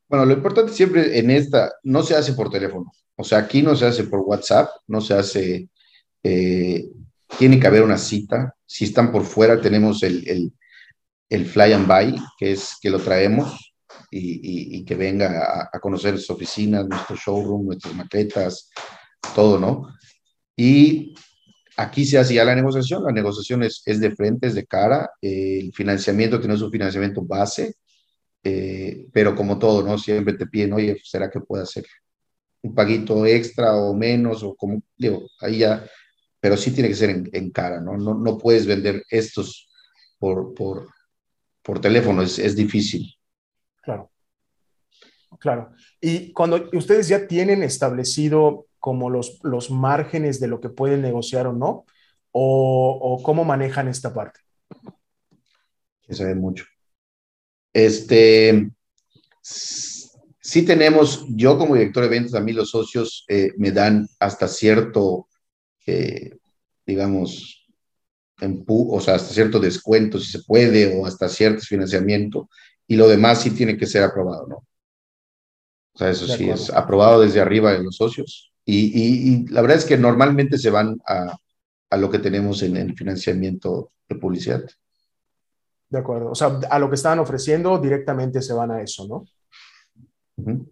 Bueno, 0.07 0.25
lo 0.25 0.33
importante 0.33 0.71
siempre 0.71 1.17
en 1.17 1.31
esta, 1.31 1.73
no 1.83 2.03
se 2.03 2.15
hace 2.15 2.33
por 2.33 2.49
teléfono. 2.49 2.91
O 3.15 3.23
sea, 3.23 3.39
aquí 3.39 3.61
no 3.61 3.75
se 3.75 3.85
hace 3.85 4.03
por 4.03 4.19
WhatsApp, 4.19 4.69
no 4.87 5.01
se 5.01 5.13
hace, 5.13 5.69
eh, 6.23 6.89
tiene 7.37 7.59
que 7.59 7.67
haber 7.67 7.81
una 7.83 7.97
cita. 7.97 8.55
Si 8.65 8.85
están 8.85 9.11
por 9.11 9.23
fuera, 9.23 9.59
tenemos 9.59 10.03
el, 10.03 10.27
el, 10.27 10.53
el 11.29 11.45
fly 11.45 11.73
and 11.73 11.87
buy, 11.87 12.21
que 12.37 12.51
es 12.51 12.75
que 12.79 12.89
lo 12.89 12.99
traemos 12.99 13.73
y, 14.11 14.19
y, 14.19 14.77
y 14.77 14.85
que 14.85 14.95
venga 14.95 15.41
a, 15.41 15.69
a, 15.73 15.79
conocer 15.79 16.11
nuestras 16.11 16.35
oficinas, 16.35 16.87
nuestro 16.87 17.15
showroom, 17.15 17.65
nuestras 17.65 17.95
maquetas, 17.95 18.69
todo, 19.33 19.59
¿no? 19.59 19.87
Y 20.55 21.15
Aquí 21.77 22.05
se 22.05 22.17
hace 22.17 22.33
ya 22.33 22.45
la 22.45 22.55
negociación, 22.55 23.03
la 23.03 23.11
negociación 23.11 23.63
es, 23.63 23.81
es 23.85 23.99
de 23.99 24.15
frente, 24.15 24.47
es 24.47 24.55
de 24.55 24.65
cara, 24.65 25.11
el 25.21 25.73
financiamiento 25.73 26.39
tiene 26.39 26.57
su 26.57 26.69
financiamiento 26.69 27.21
base, 27.21 27.75
eh, 28.43 29.07
pero 29.11 29.35
como 29.35 29.59
todo, 29.59 29.83
¿no? 29.83 29.97
Siempre 29.97 30.35
te 30.35 30.47
piden, 30.47 30.73
oye, 30.73 30.97
¿será 31.03 31.29
que 31.29 31.41
puede 31.41 31.63
hacer 31.63 31.85
un 32.61 32.73
paguito 32.73 33.25
extra 33.25 33.75
o 33.75 33.93
menos? 33.93 34.41
O 34.43 34.55
como, 34.55 34.81
digo, 34.95 35.27
ahí 35.41 35.59
ya, 35.59 35.85
pero 36.39 36.55
sí 36.55 36.71
tiene 36.71 36.89
que 36.89 36.95
ser 36.95 37.09
en, 37.09 37.29
en 37.33 37.51
cara, 37.51 37.81
¿no? 37.81 37.97
¿no? 37.97 38.13
No 38.13 38.37
puedes 38.37 38.65
vender 38.65 39.03
estos 39.09 39.67
por, 40.17 40.53
por, 40.53 40.87
por 41.61 41.81
teléfono, 41.81 42.21
es, 42.21 42.39
es 42.39 42.55
difícil. 42.55 43.13
Claro. 43.81 44.11
Claro. 45.39 45.71
Y 45.99 46.31
cuando 46.31 46.69
ustedes 46.73 47.07
ya 47.07 47.27
tienen 47.27 47.63
establecido 47.63 48.67
como 48.85 49.09
los, 49.09 49.39
los 49.41 49.71
márgenes 49.71 50.39
de 50.39 50.47
lo 50.47 50.61
que 50.61 50.69
pueden 50.69 51.01
negociar 51.01 51.47
o 51.47 51.53
no? 51.53 51.87
¿O, 52.29 52.99
o 53.01 53.23
cómo 53.23 53.43
manejan 53.43 53.87
esta 53.87 54.13
parte? 54.13 54.41
Que 56.03 56.13
sabe 56.13 56.35
mucho. 56.35 56.65
Este, 57.73 58.69
sí 59.41 60.63
tenemos, 60.63 61.25
yo 61.29 61.57
como 61.57 61.73
director 61.73 62.03
de 62.03 62.09
ventas, 62.09 62.35
a 62.35 62.41
mí 62.41 62.53
los 62.53 62.69
socios 62.69 63.25
eh, 63.27 63.53
me 63.57 63.71
dan 63.71 64.07
hasta 64.19 64.47
cierto, 64.47 65.29
eh, 65.87 66.37
digamos, 66.85 67.65
empu 68.39 68.95
o 68.95 69.01
sea, 69.01 69.15
hasta 69.15 69.33
cierto 69.33 69.59
descuento, 69.59 70.19
si 70.19 70.29
se 70.29 70.43
puede, 70.43 70.95
o 70.95 71.07
hasta 71.07 71.27
cierto 71.27 71.63
financiamiento, 71.63 72.49
y 72.85 72.97
lo 72.97 73.07
demás 73.07 73.41
sí 73.41 73.49
tiene 73.49 73.77
que 73.77 73.87
ser 73.87 74.03
aprobado, 74.03 74.45
¿no? 74.45 74.57
O 74.57 75.97
sea, 75.97 76.11
eso 76.11 76.27
sí 76.27 76.47
es 76.51 76.69
aprobado 76.69 77.21
desde 77.21 77.41
arriba 77.41 77.73
de 77.73 77.81
los 77.81 77.95
socios. 77.95 78.51
Y, 78.65 78.85
y, 78.87 79.29
y, 79.29 79.47
la 79.47 79.61
verdad 79.61 79.77
es 79.77 79.85
que 79.85 79.97
normalmente 79.97 80.57
se 80.57 80.71
van 80.71 80.97
a, 81.07 81.37
a 81.89 81.97
lo 81.97 82.09
que 82.09 82.19
tenemos 82.19 82.63
en 82.63 82.77
el 82.77 82.95
financiamiento 82.95 83.91
de 84.09 84.15
publicidad. 84.15 84.63
De 85.89 85.99
acuerdo. 85.99 86.31
O 86.31 86.35
sea, 86.35 86.59
a 86.69 86.79
lo 86.79 86.89
que 86.89 86.95
estaban 86.95 87.19
ofreciendo 87.19 87.77
directamente 87.77 88.41
se 88.41 88.53
van 88.53 88.71
a 88.71 88.81
eso, 88.81 89.07
¿no? 89.07 89.25
Uh 90.37 90.43
-huh. 90.43 90.67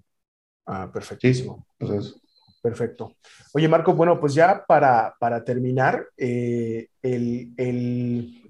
Ah, 0.66 0.92
perfectísimo. 0.92 1.66
Sí, 1.68 1.86
entonces... 1.86 2.16
Perfecto. 2.62 3.18
Oye, 3.54 3.68
Marco, 3.68 3.94
bueno, 3.94 4.18
pues 4.22 4.34
ya 4.34 4.64
para, 4.66 5.16
para 5.20 5.44
terminar, 5.44 6.08
eh, 6.16 6.88
el, 7.02 7.54
el, 7.58 8.42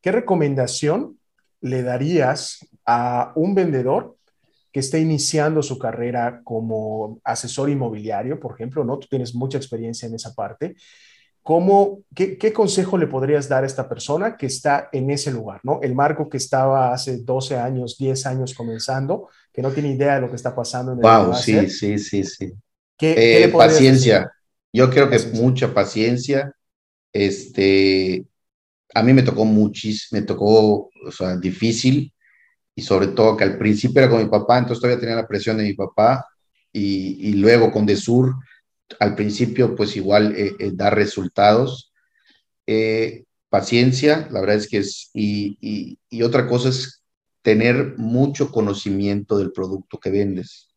¿qué 0.00 0.10
recomendación 0.10 1.16
le 1.60 1.84
darías 1.84 2.58
a 2.84 3.32
un 3.36 3.54
vendedor 3.54 4.16
que 4.72 4.80
esté 4.80 5.00
iniciando 5.00 5.62
su 5.62 5.78
carrera 5.78 6.40
como 6.44 7.20
asesor 7.24 7.70
inmobiliario, 7.70 8.38
por 8.38 8.54
ejemplo, 8.54 8.84
¿no? 8.84 8.98
Tú 8.98 9.08
tienes 9.08 9.34
mucha 9.34 9.58
experiencia 9.58 10.06
en 10.06 10.14
esa 10.14 10.34
parte. 10.34 10.76
¿cómo, 11.42 12.02
qué, 12.14 12.36
qué, 12.38 12.52
consejo 12.52 12.98
le 12.98 13.06
podrías 13.06 13.48
dar 13.48 13.64
a 13.64 13.66
esta 13.66 13.88
persona 13.88 14.36
que 14.36 14.46
está 14.46 14.88
en 14.92 15.10
ese 15.10 15.30
lugar, 15.30 15.60
¿no? 15.62 15.80
El 15.82 15.94
Marco 15.94 16.28
que 16.28 16.36
estaba 16.36 16.92
hace 16.92 17.18
12 17.18 17.58
años, 17.58 17.96
10 17.98 18.26
años 18.26 18.54
comenzando, 18.54 19.28
que 19.52 19.62
no 19.62 19.70
tiene 19.70 19.92
idea 19.92 20.16
de 20.16 20.20
lo 20.20 20.30
que 20.30 20.36
está 20.36 20.54
pasando 20.54 20.92
en 20.92 20.98
el 20.98 21.02
Wow, 21.02 21.34
sí, 21.34 21.68
sí, 21.68 21.98
sí, 21.98 22.24
sí, 22.24 22.52
¿Qué, 22.96 23.44
eh, 23.44 23.48
paciencia. 23.48 24.30
Yo 24.72 24.90
creo 24.90 25.08
que 25.10 25.18
mucha 25.32 25.72
paciencia. 25.72 26.54
Este, 27.12 28.24
a 28.94 29.02
mí 29.02 29.12
me 29.12 29.22
tocó 29.22 29.44
muchísimo, 29.44 30.20
me 30.20 30.26
tocó, 30.26 30.90
o 31.06 31.10
sea, 31.10 31.36
difícil 31.36 32.12
y 32.80 32.82
sobre 32.82 33.08
todo 33.08 33.36
que 33.36 33.44
al 33.44 33.58
principio 33.58 34.00
era 34.00 34.10
con 34.10 34.22
mi 34.22 34.28
papá, 34.30 34.56
entonces 34.56 34.80
todavía 34.80 34.98
tenía 34.98 35.16
la 35.16 35.28
presión 35.28 35.58
de 35.58 35.64
mi 35.64 35.74
papá 35.74 36.26
y, 36.72 37.34
luego 37.34 37.70
con 37.70 37.84
Desur, 37.84 38.36
al 38.98 39.14
principio 39.14 39.76
pues 39.76 39.96
igual 39.96 40.34
eh, 40.34 40.56
eh, 40.58 40.70
dar 40.72 40.94
resultados. 40.94 41.92
Eh, 42.66 43.24
paciencia, 43.50 44.28
la 44.30 44.40
verdad 44.40 44.56
es 44.56 44.68
que 44.68 44.78
es, 44.78 45.10
y, 45.12 45.58
y, 45.60 45.98
y, 46.08 46.22
otra 46.22 46.46
cosa 46.46 46.70
es 46.70 47.02
tener 47.42 47.98
mucho 47.98 48.50
conocimiento 48.50 49.36
del 49.36 49.52
producto 49.52 49.98
que 49.98 50.10
vendes. 50.10 50.70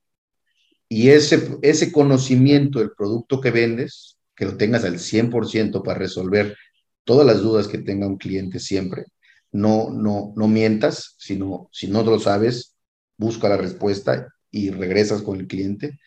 Y 0.90 1.10
ese, 1.10 1.58
ese 1.62 1.92
conocimiento 1.94 2.80
del 2.80 2.92
producto 2.92 3.40
que 3.40 3.52
vendes, 3.52 4.18
que 4.36 4.44
lo 4.44 4.58
tengas 4.58 4.84
al 4.84 5.00
100% 5.00 5.84
para 5.84 6.00
resolver 6.00 6.58
todas 7.06 7.26
las 7.26 7.42
dudas 7.42 7.70
que 7.70 7.78
tenga 7.78 8.08
un 8.08 8.18
cliente 8.18 8.60
siempre. 8.60 9.06
No, 9.54 9.92
no, 9.92 10.34
no 10.36 10.48
mientas, 10.48 11.16
sino 11.18 11.70
si 11.72 11.88
no 11.88 12.04
lo 12.04 12.20
sabes, 12.20 12.76
busca 13.18 13.48
la 13.48 13.58
respuesta 13.58 14.28
y 14.52 14.72
regresas 14.72 15.22
con 15.22 15.40
el 15.40 15.48
cliente. 15.48 16.00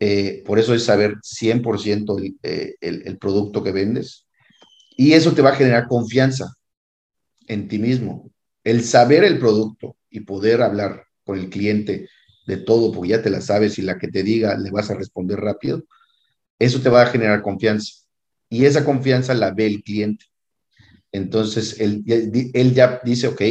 Eh, 0.00 0.42
por 0.46 0.58
eso 0.58 0.74
es 0.74 0.84
saber 0.84 1.16
100% 1.22 2.18
el, 2.18 2.36
eh, 2.42 2.76
el, 2.80 3.06
el 3.06 3.18
producto 3.18 3.62
que 3.62 3.72
vendes. 3.72 4.26
Y 4.96 5.12
eso 5.12 5.34
te 5.34 5.42
va 5.42 5.50
a 5.50 5.56
generar 5.56 5.88
confianza 5.88 6.54
en 7.48 7.68
ti 7.68 7.78
mismo. 7.78 8.30
El 8.64 8.84
saber 8.84 9.24
el 9.24 9.38
producto 9.38 9.96
y 10.08 10.20
poder 10.20 10.62
hablar 10.62 11.04
con 11.24 11.38
el 11.38 11.50
cliente 11.50 12.08
de 12.46 12.56
todo, 12.56 12.92
porque 12.92 13.10
ya 13.10 13.22
te 13.22 13.30
la 13.30 13.40
sabes 13.40 13.78
y 13.78 13.82
la 13.82 13.98
que 13.98 14.08
te 14.08 14.22
diga 14.22 14.56
le 14.56 14.70
vas 14.70 14.90
a 14.90 14.94
responder 14.94 15.38
rápido, 15.38 15.84
eso 16.58 16.80
te 16.80 16.88
va 16.88 17.02
a 17.02 17.06
generar 17.06 17.42
confianza. 17.42 17.94
Y 18.48 18.64
esa 18.64 18.84
confianza 18.84 19.34
la 19.34 19.52
ve 19.52 19.66
el 19.66 19.82
cliente. 19.82 20.26
Entonces, 21.12 21.80
él, 21.80 22.04
él 22.06 22.74
ya 22.74 23.00
dice, 23.04 23.28
ok, 23.28 23.42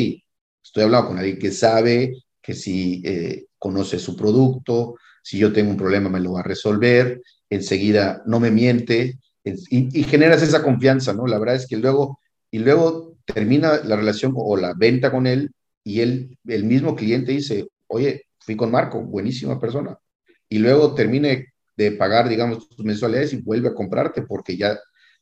estoy 0.64 0.84
hablando 0.84 1.10
con 1.10 1.18
alguien 1.18 1.40
que 1.40 1.52
sabe, 1.52 2.24
que 2.42 2.54
si 2.54 3.02
eh, 3.06 3.48
conoce 3.58 4.00
su 4.00 4.16
producto, 4.16 4.96
si 5.22 5.38
yo 5.38 5.52
tengo 5.52 5.72
un 5.72 5.78
problema 5.78 6.10
me 6.10 6.20
lo 6.20 6.34
va 6.34 6.40
a 6.40 6.44
resolver, 6.44 7.22
enseguida 7.50 8.24
no 8.26 8.40
me 8.40 8.52
miente 8.52 9.20
y, 9.44 10.04
generas 10.04 10.42
esa 10.42 10.64
confianza, 10.64 11.14
¿no? 11.14 11.26
La 11.28 11.40
verdad 11.40 11.56
es 11.56 11.68
que 11.68 11.78
luego, 11.78 12.20
y 12.52 12.60
luego 12.60 13.18
termina 13.26 13.78
la 13.84 13.96
relación 13.96 14.34
o 14.36 14.58
la 14.58 14.74
venta 14.74 15.12
con 15.12 15.28
él 15.28 15.52
y 15.84 16.02
él, 16.02 16.38
el 16.46 16.64
mismo 16.66 16.96
cliente 16.96 17.32
dice, 17.32 17.68
oye, 17.88 18.26
fui 18.40 18.56
con 18.56 18.72
Marco, 18.72 19.02
buenísima 19.02 19.60
persona. 19.60 19.98
Y 20.48 20.60
luego 20.60 20.94
termine 20.94 21.54
de 21.78 21.92
pagar, 21.94 22.28
digamos, 22.28 22.68
tus 22.70 22.86
mensualidades 22.86 23.34
y 23.34 23.42
vuelve 23.42 23.70
a 23.70 23.74
comprarte 23.74 24.24
porque 24.24 24.58
ya 24.58 24.78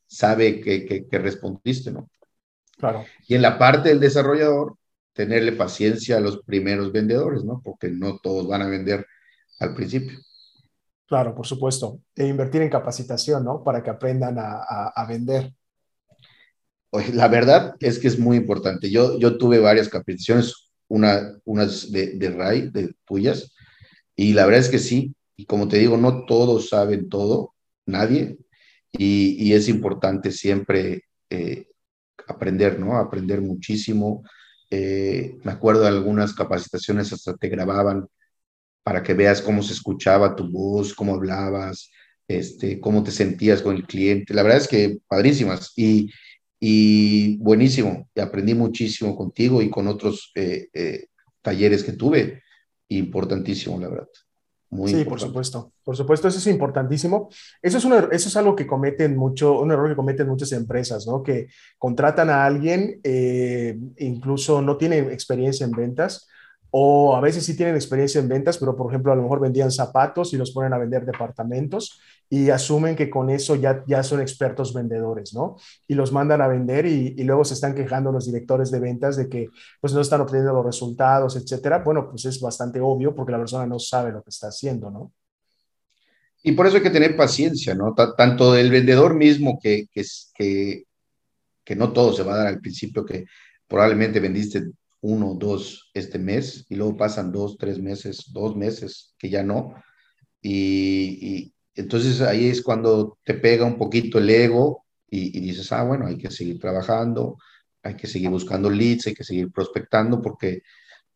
sabe 0.06 0.60
que, 0.60 0.84
que, 0.84 1.06
que 1.06 1.18
respondiste, 1.18 1.92
¿no? 1.92 2.08
Claro. 2.78 3.04
Y 3.26 3.34
en 3.34 3.42
la 3.42 3.58
parte 3.58 3.90
del 3.90 4.00
desarrollador, 4.00 4.76
tenerle 5.12 5.52
paciencia 5.52 6.16
a 6.16 6.20
los 6.20 6.42
primeros 6.44 6.92
vendedores, 6.92 7.44
¿no? 7.44 7.60
Porque 7.62 7.88
no 7.88 8.18
todos 8.18 8.46
van 8.46 8.62
a 8.62 8.68
vender 8.68 9.04
al 9.58 9.74
principio. 9.74 10.18
Claro, 11.06 11.34
por 11.34 11.46
supuesto. 11.46 12.00
E 12.14 12.26
invertir 12.26 12.62
en 12.62 12.70
capacitación, 12.70 13.44
¿no? 13.44 13.64
Para 13.64 13.82
que 13.82 13.90
aprendan 13.90 14.38
a, 14.38 14.58
a, 14.58 14.92
a 14.94 15.06
vender. 15.06 15.52
La 17.12 17.28
verdad 17.28 17.74
es 17.80 17.98
que 17.98 18.08
es 18.08 18.18
muy 18.18 18.36
importante. 18.36 18.90
Yo, 18.90 19.18
yo 19.18 19.36
tuve 19.36 19.58
varias 19.58 19.88
capacitaciones, 19.88 20.70
una, 20.88 21.38
unas 21.44 21.90
de, 21.90 22.14
de 22.14 22.30
RAI, 22.30 22.70
de 22.70 22.94
tuyas, 23.04 23.52
y 24.16 24.32
la 24.32 24.46
verdad 24.46 24.60
es 24.60 24.68
que 24.68 24.78
sí. 24.78 25.14
Y 25.36 25.44
como 25.46 25.68
te 25.68 25.78
digo, 25.78 25.96
no 25.96 26.24
todos 26.24 26.68
saben 26.68 27.08
todo, 27.08 27.54
nadie, 27.86 28.38
y, 28.90 29.36
y 29.44 29.52
es 29.52 29.68
importante 29.68 30.30
siempre 30.30 31.04
eh, 31.30 31.68
aprender, 32.28 32.78
¿no? 32.78 32.96
Aprender 32.96 33.40
muchísimo. 33.40 34.22
Eh, 34.70 35.36
me 35.44 35.52
acuerdo 35.52 35.82
de 35.82 35.88
algunas 35.88 36.34
capacitaciones, 36.34 37.12
hasta 37.12 37.36
te 37.36 37.48
grababan 37.48 38.06
para 38.82 39.02
que 39.02 39.14
veas 39.14 39.42
cómo 39.42 39.62
se 39.62 39.72
escuchaba 39.74 40.36
tu 40.36 40.50
voz, 40.50 40.94
cómo 40.94 41.14
hablabas, 41.14 41.90
este, 42.28 42.80
cómo 42.80 43.02
te 43.02 43.10
sentías 43.10 43.62
con 43.62 43.76
el 43.76 43.86
cliente. 43.86 44.34
La 44.34 44.42
verdad 44.42 44.58
es 44.58 44.68
que 44.68 44.98
padrísimas 45.08 45.72
y, 45.76 46.10
y 46.60 47.36
buenísimo. 47.38 48.08
Aprendí 48.16 48.54
muchísimo 48.54 49.16
contigo 49.16 49.62
y 49.62 49.70
con 49.70 49.88
otros 49.88 50.30
eh, 50.34 50.68
eh, 50.72 51.06
talleres 51.42 51.84
que 51.84 51.92
tuve. 51.92 52.42
Importantísimo, 52.88 53.78
la 53.80 53.88
verdad. 53.88 54.08
Muy 54.70 54.90
sí, 54.90 55.04
por 55.04 55.18
supuesto, 55.18 55.72
por 55.82 55.96
supuesto, 55.96 56.28
eso 56.28 56.38
es 56.38 56.46
importantísimo. 56.46 57.30
Eso 57.62 57.78
es, 57.78 57.84
un, 57.84 57.94
er, 57.94 58.08
eso 58.12 58.28
es 58.28 58.36
algo 58.36 58.54
que 58.54 58.66
cometen 58.66 59.16
mucho, 59.16 59.60
un 59.60 59.72
error 59.72 59.88
que 59.88 59.96
cometen 59.96 60.28
muchas 60.28 60.52
empresas, 60.52 61.06
¿no? 61.06 61.22
Que 61.22 61.48
contratan 61.78 62.28
a 62.28 62.44
alguien, 62.44 63.00
eh, 63.02 63.78
incluso 63.96 64.60
no 64.60 64.76
tienen 64.76 65.10
experiencia 65.10 65.64
en 65.64 65.72
ventas, 65.72 66.28
o 66.70 67.16
a 67.16 67.20
veces 67.20 67.44
sí 67.44 67.56
tienen 67.56 67.74
experiencia 67.74 68.20
en 68.20 68.28
ventas, 68.28 68.58
pero 68.58 68.76
por 68.76 68.90
ejemplo 68.90 69.12
a 69.12 69.16
lo 69.16 69.22
mejor 69.22 69.40
vendían 69.40 69.70
zapatos 69.70 70.34
y 70.34 70.36
los 70.36 70.50
ponen 70.50 70.72
a 70.72 70.78
vender 70.78 71.06
departamentos 71.06 72.00
y 72.30 72.50
asumen 72.50 72.94
que 72.94 73.08
con 73.08 73.30
eso 73.30 73.54
ya, 73.54 73.82
ya 73.86 74.02
son 74.02 74.20
expertos 74.20 74.74
vendedores, 74.74 75.32
¿no? 75.32 75.56
Y 75.86 75.94
los 75.94 76.12
mandan 76.12 76.42
a 76.42 76.48
vender 76.48 76.84
y, 76.84 77.14
y, 77.16 77.24
luego 77.24 77.44
se 77.44 77.54
están 77.54 77.74
quejando 77.74 78.12
los 78.12 78.26
directores 78.26 78.70
de 78.70 78.80
ventas 78.80 79.16
de 79.16 79.30
que 79.30 79.48
pues 79.80 79.94
no 79.94 80.02
están 80.02 80.20
obteniendo 80.20 80.52
los 80.52 80.66
resultados, 80.66 81.36
etcétera. 81.36 81.78
Bueno, 81.78 82.10
pues 82.10 82.26
es 82.26 82.38
bastante 82.40 82.80
obvio 82.80 83.14
porque 83.14 83.32
la 83.32 83.38
persona 83.38 83.66
no 83.66 83.78
sabe 83.78 84.12
lo 84.12 84.22
que 84.22 84.30
está 84.30 84.48
haciendo, 84.48 84.90
¿no? 84.90 85.12
Y 86.42 86.52
por 86.52 86.66
eso 86.66 86.76
hay 86.76 86.82
que 86.82 86.90
tener 86.90 87.16
paciencia, 87.16 87.74
¿no? 87.74 87.94
Tanto 87.94 88.52
del 88.52 88.70
vendedor 88.70 89.14
mismo 89.14 89.58
que, 89.60 89.86
que, 89.90 90.04
que, 90.34 90.84
que 91.64 91.76
no 91.76 91.92
todo 91.92 92.12
se 92.12 92.22
va 92.22 92.34
a 92.34 92.38
dar 92.38 92.46
al 92.46 92.60
principio, 92.60 93.04
que 93.04 93.24
probablemente 93.66 94.20
vendiste 94.20 94.70
uno, 95.00 95.34
dos 95.34 95.90
este 95.94 96.18
mes 96.18 96.66
y 96.68 96.76
luego 96.76 96.96
pasan 96.96 97.32
dos, 97.32 97.56
tres 97.56 97.78
meses, 97.78 98.32
dos 98.32 98.56
meses 98.56 99.14
que 99.18 99.30
ya 99.30 99.42
no. 99.42 99.74
Y, 100.40 101.18
y 101.20 101.54
entonces 101.74 102.20
ahí 102.20 102.48
es 102.48 102.62
cuando 102.62 103.18
te 103.24 103.34
pega 103.34 103.64
un 103.64 103.78
poquito 103.78 104.18
el 104.18 104.30
ego 104.30 104.86
y, 105.08 105.36
y, 105.36 105.40
dices, 105.40 105.70
ah, 105.72 105.84
bueno, 105.84 106.06
hay 106.06 106.18
que 106.18 106.30
seguir 106.30 106.58
trabajando, 106.58 107.38
hay 107.82 107.94
que 107.96 108.06
seguir 108.06 108.30
buscando 108.30 108.68
leads, 108.68 109.06
hay 109.06 109.14
que 109.14 109.24
seguir 109.24 109.50
prospectando 109.50 110.20
porque 110.20 110.62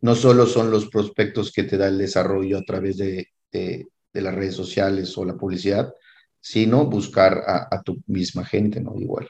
no 0.01 0.14
solo 0.14 0.47
son 0.47 0.71
los 0.71 0.88
prospectos 0.88 1.53
que 1.53 1.64
te 1.64 1.77
da 1.77 1.88
el 1.88 1.99
desarrollo 1.99 2.59
a 2.59 2.62
través 2.62 2.97
de, 2.97 3.29
de, 3.51 3.88
de 4.12 4.21
las 4.21 4.35
redes 4.35 4.55
sociales 4.55 5.16
o 5.18 5.25
la 5.25 5.37
publicidad, 5.37 5.92
sino 6.40 6.87
buscar 6.87 7.42
a, 7.47 7.68
a 7.71 7.83
tu 7.83 8.03
misma 8.07 8.45
gente, 8.45 8.81
¿no? 8.81 8.97
Igual. 8.97 9.29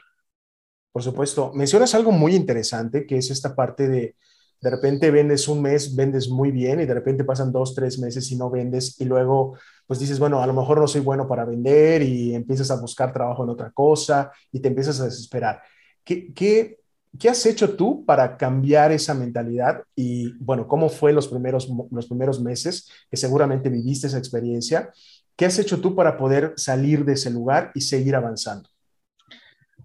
Por 0.91 1.03
supuesto. 1.03 1.51
Mencionas 1.53 1.93
algo 1.95 2.11
muy 2.11 2.35
interesante, 2.35 3.05
que 3.05 3.17
es 3.17 3.31
esta 3.31 3.55
parte 3.55 3.87
de, 3.87 4.15
de 4.63 4.69
repente 4.69 5.11
vendes 5.11 5.49
un 5.49 5.61
mes, 5.61 5.93
vendes 5.93 6.29
muy 6.29 6.49
bien 6.49 6.79
y 6.79 6.85
de 6.85 6.93
repente 6.93 7.25
pasan 7.25 7.51
dos, 7.51 7.75
tres 7.75 7.99
meses 7.99 8.31
y 8.31 8.37
no 8.37 8.49
vendes 8.49 8.95
y 9.01 9.03
luego 9.03 9.57
pues 9.85 9.99
dices, 9.99 10.19
bueno, 10.19 10.41
a 10.41 10.47
lo 10.47 10.53
mejor 10.53 10.79
no 10.79 10.87
soy 10.87 11.01
bueno 11.01 11.27
para 11.27 11.43
vender 11.43 12.01
y 12.01 12.33
empiezas 12.33 12.71
a 12.71 12.79
buscar 12.79 13.11
trabajo 13.11 13.43
en 13.43 13.49
otra 13.49 13.71
cosa 13.71 14.31
y 14.53 14.61
te 14.61 14.69
empiezas 14.69 15.01
a 15.01 15.03
desesperar. 15.03 15.61
¿Qué, 16.05 16.33
qué, 16.33 16.79
qué 17.19 17.27
has 17.27 17.45
hecho 17.45 17.75
tú 17.75 18.05
para 18.05 18.37
cambiar 18.37 18.93
esa 18.93 19.13
mentalidad? 19.13 19.83
Y 19.97 20.31
bueno, 20.41 20.65
¿cómo 20.65 20.87
fue 20.87 21.11
los 21.11 21.27
primeros, 21.27 21.69
los 21.91 22.07
primeros 22.07 22.41
meses 22.41 22.89
que 23.11 23.17
seguramente 23.17 23.67
viviste 23.67 24.07
esa 24.07 24.17
experiencia? 24.17 24.93
¿Qué 25.35 25.43
has 25.45 25.59
hecho 25.59 25.81
tú 25.81 25.93
para 25.93 26.17
poder 26.17 26.53
salir 26.55 27.03
de 27.03 27.13
ese 27.13 27.29
lugar 27.29 27.71
y 27.75 27.81
seguir 27.81 28.15
avanzando? 28.15 28.69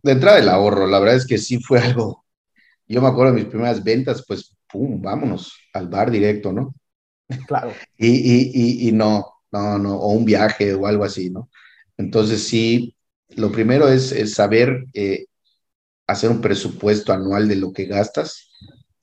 De 0.04 0.12
entrada 0.12 0.38
el 0.38 0.48
ahorro, 0.48 0.86
la 0.86 1.00
verdad 1.00 1.16
es 1.16 1.26
que 1.26 1.36
sí 1.36 1.58
fue 1.58 1.80
algo. 1.80 2.24
Yo 2.86 3.02
me 3.02 3.08
acuerdo 3.08 3.32
de 3.32 3.40
mis 3.40 3.50
primeras 3.50 3.82
ventas, 3.82 4.24
pues 4.24 4.54
pum, 4.70 5.00
vámonos 5.00 5.52
al 5.72 5.88
bar 5.88 6.10
directo, 6.10 6.52
¿no? 6.52 6.74
Claro. 7.46 7.72
y, 7.98 8.08
y, 8.08 8.50
y, 8.54 8.88
y, 8.88 8.92
no, 8.92 9.26
no, 9.52 9.78
no, 9.78 9.96
o 9.96 10.12
un 10.12 10.24
viaje 10.24 10.74
o 10.74 10.86
algo 10.86 11.04
así, 11.04 11.30
¿no? 11.30 11.50
Entonces 11.96 12.42
sí, 12.46 12.94
lo 13.30 13.50
primero 13.50 13.88
es, 13.88 14.12
es 14.12 14.34
saber 14.34 14.86
eh, 14.94 15.26
hacer 16.06 16.30
un 16.30 16.40
presupuesto 16.40 17.12
anual 17.12 17.48
de 17.48 17.56
lo 17.56 17.72
que 17.72 17.86
gastas 17.86 18.50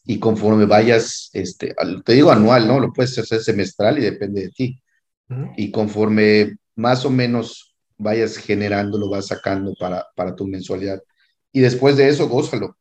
y 0.06 0.20
conforme 0.20 0.66
vayas, 0.66 1.30
este, 1.34 1.76
te 2.04 2.14
digo 2.14 2.32
anual, 2.32 2.68
¿no? 2.68 2.80
Lo 2.80 2.94
puedes 2.94 3.18
hacer 3.18 3.42
semestral 3.42 3.98
y 3.98 4.02
depende 4.02 4.42
de 4.42 4.50
ti. 4.50 4.82
Uh 5.30 5.34
-huh. 5.34 5.54
Y 5.58 5.72
conforme 5.72 6.58
más 6.76 7.06
o 7.06 7.10
menos 7.10 7.76
vayas 7.98 8.38
generando, 8.38 8.98
lo 8.98 9.10
vas 9.10 9.28
sacando 9.28 9.74
para, 9.80 10.06
para 10.16 10.36
tu 10.36 10.46
mensualidad. 10.48 11.02
Y 11.52 11.62
después 11.62 11.98
de 11.98 12.10
eso, 12.10 12.28
gózalo. 12.30 12.78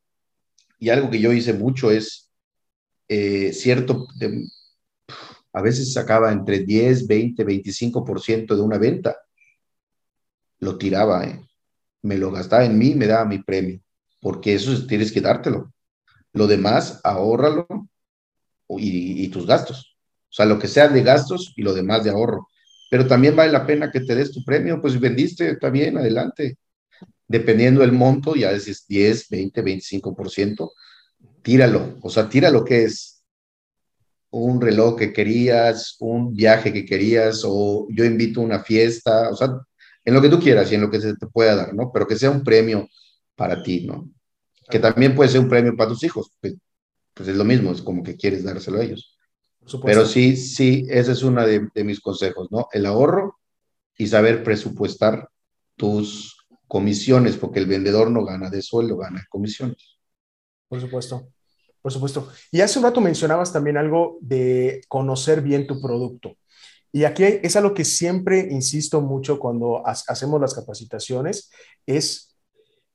Y 0.79 0.91
algo 0.91 1.11
que 1.11 1.21
yo 1.21 1.33
hice 1.33 1.55
mucho 1.55 1.91
es 1.91 2.24
eh, 3.09 3.53
cierto, 3.53 4.07
a 5.53 5.63
veces 5.63 5.93
sacaba 5.93 6.33
entre 6.33 6.61
10, 6.61 7.07
20, 7.07 7.45
25% 7.45 8.57
de 8.57 8.63
una 8.63 8.79
venta. 8.79 9.17
Lo 10.59 10.79
tiraba, 10.79 11.25
¿eh? 11.25 11.41
me 12.03 12.19
lo 12.19 12.31
gastaba 12.31 12.65
en 12.65 12.79
mí, 12.79 12.95
me 12.95 13.07
daba 13.07 13.25
mi 13.25 13.39
premio, 13.39 13.81
porque 14.21 14.55
eso 14.55 14.87
tienes 14.87 15.11
que 15.11 15.21
dártelo. 15.21 15.73
Lo 16.33 16.47
demás, 16.47 17.01
ahórralo 17.03 17.67
y, 18.69 19.25
y 19.25 19.29
tus 19.29 19.47
gastos. 19.47 19.97
O 20.29 20.33
sea, 20.33 20.47
lo 20.47 20.59
que 20.59 20.69
sea 20.69 20.89
de 20.89 21.03
gastos 21.03 21.53
y 21.57 21.63
lo 21.63 21.73
demás 21.73 22.05
de 22.05 22.11
ahorro. 22.11 22.49
Pero 22.91 23.07
también 23.07 23.35
vale 23.35 23.53
la 23.53 23.67
pena 23.67 23.91
que 23.91 24.01
te 24.01 24.15
des 24.15 24.33
tu 24.33 24.45
premio, 24.45 24.81
pues 24.81 24.99
vendiste, 25.01 25.51
está 25.51 25.71
bien, 25.71 25.97
adelante. 25.97 26.59
Dependiendo 27.27 27.81
del 27.81 27.93
monto, 27.93 28.35
ya 28.35 28.51
es 28.53 28.87
10, 28.87 29.29
20, 29.29 29.63
25%, 29.63 30.73
tíralo. 31.45 31.99
O 32.03 32.11
sea, 32.11 32.29
tira 32.29 32.51
lo 32.51 32.65
que 32.65 32.85
es 32.85 33.23
un 34.31 34.61
reloj 34.61 34.97
que 34.97 35.13
querías, 35.13 35.97
un 36.01 36.35
viaje 36.35 36.73
que 36.73 36.85
querías, 36.85 37.43
o 37.47 37.87
yo 37.91 38.05
invito 38.05 38.41
a 38.41 38.45
una 38.45 38.59
fiesta, 38.59 39.31
o 39.31 39.37
sea, 39.37 39.61
en 40.05 40.15
lo 40.15 40.21
que 40.21 40.29
tú 40.29 40.41
quieras 40.41 40.73
y 40.73 40.75
en 40.75 40.81
lo 40.81 40.91
que 40.91 41.01
se 41.01 41.15
te 41.15 41.27
pueda 41.27 41.55
dar, 41.55 41.75
¿no? 41.75 41.93
Pero 41.93 42.07
que 42.07 42.17
sea 42.17 42.31
un 42.31 42.43
premio 42.43 42.89
para 43.37 43.63
ti, 43.63 43.87
¿no? 43.87 44.11
Que 44.69 44.81
también 44.81 45.15
puede 45.15 45.31
ser 45.31 45.41
un 45.41 45.49
premio 45.49 45.77
para 45.77 45.91
tus 45.91 46.03
hijos, 46.03 46.33
pues, 46.41 46.55
pues 47.13 47.29
es 47.29 47.37
lo 47.37 47.45
mismo, 47.45 47.71
es 47.71 47.83
como 47.83 48.03
que 48.03 48.17
quieres 48.17 48.43
dárselo 48.43 48.81
a 48.81 48.85
ellos. 48.85 49.17
Pero 49.85 50.05
sí, 50.05 50.37
sí, 50.37 50.87
ese 50.89 51.13
es 51.13 51.23
uno 51.23 51.47
de, 51.47 51.69
de, 51.75 51.85
mis 51.85 52.01
consejos, 52.01 52.49
¿no? 52.51 52.69
El 52.73 52.87
ahorro 52.87 53.39
y 53.97 54.07
saber 54.07 54.43
presupuestar 54.43 55.29
tus 55.77 56.47
comisiones, 56.67 57.37
porque 57.37 57.61
el 57.61 57.67
vendedor 57.67 58.11
no 58.11 58.25
gana 58.25 58.51
de 58.51 58.63
sueldo, 58.63 58.97
gana 58.97 59.21
de 59.21 59.27
comisiones. 59.29 59.99
Por 60.69 60.81
supuesto. 60.81 61.34
Por 61.85 61.93
supuesto. 61.93 62.29
Y 62.51 62.63
hace 62.63 62.79
un 62.79 62.87
rato 62.87 63.03
mencionabas 63.03 63.53
también 63.53 63.77
algo 63.77 64.17
de 64.23 64.81
conocer 64.89 65.43
bien 65.43 65.67
tu 65.67 65.83
producto. 65.83 66.39
Y 66.91 67.05
aquí 67.05 67.25
es 67.25 67.57
algo 67.57 67.75
que 67.75 67.85
siempre 67.85 68.49
insisto 68.51 69.03
mucho 69.03 69.39
cuando 69.39 69.83
hacemos 69.85 70.41
las 70.41 70.55
capacitaciones, 70.55 71.51
es 71.85 72.39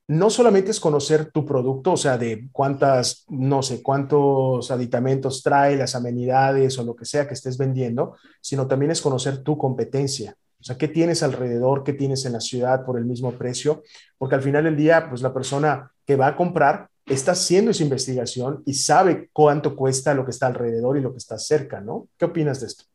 no 0.08 0.32
solamente 0.32 0.72
es 0.72 0.80
conocer 0.80 1.32
tu 1.32 1.46
producto, 1.46 1.92
o 1.92 1.98
sea, 1.98 2.18
de 2.18 2.50
cuántas, 2.52 3.26
no 3.30 3.62
sé, 3.62 3.84
cuántos 3.84 4.72
aditamentos 4.72 5.44
trae, 5.44 5.78
las 5.78 5.94
amenidades 5.94 6.80
o 6.80 6.84
lo 6.84 6.96
que 6.96 7.06
sea 7.06 7.28
que 7.28 7.36
estés 7.36 7.60
vendiendo, 7.60 8.16
sino 8.42 8.66
también 8.66 8.90
es 8.90 9.04
conocer 9.04 9.44
tu 9.44 9.56
competencia. 9.56 10.36
O 10.60 10.64
sea, 10.64 10.80
qué 10.80 10.88
tienes 10.88 11.22
alrededor, 11.22 11.84
qué 11.84 11.94
tienes 11.94 12.26
en 12.26 12.34
la 12.34 12.42
ciudad 12.42 12.84
por 12.86 12.98
el 12.98 13.06
mismo 13.06 13.34
precio, 13.34 13.84
porque 14.18 14.34
al 14.34 14.42
final 14.42 14.64
del 14.64 14.76
día, 14.76 15.10
pues 15.10 15.22
la 15.22 15.32
persona 15.32 15.92
que 16.08 16.16
va 16.16 16.26
a 16.26 16.36
comprar 16.36 16.89
está 17.10 17.32
haciendo 17.32 17.72
esa 17.72 17.84
investigación 17.84 18.64
y 18.66 18.74
sabe 18.74 19.30
cuánto 19.34 19.76
cuesta 19.76 20.14
lo 20.14 20.24
que 20.26 20.32
está 20.32 20.48
alrededor 20.48 20.98
y 20.98 21.02
lo 21.02 21.12
que 21.12 21.18
está 21.18 21.38
cerca, 21.38 21.82
¿no? 21.82 22.08
¿Qué 22.18 22.26
opinas 22.26 22.62
de 22.62 22.68
esto? 22.68 22.86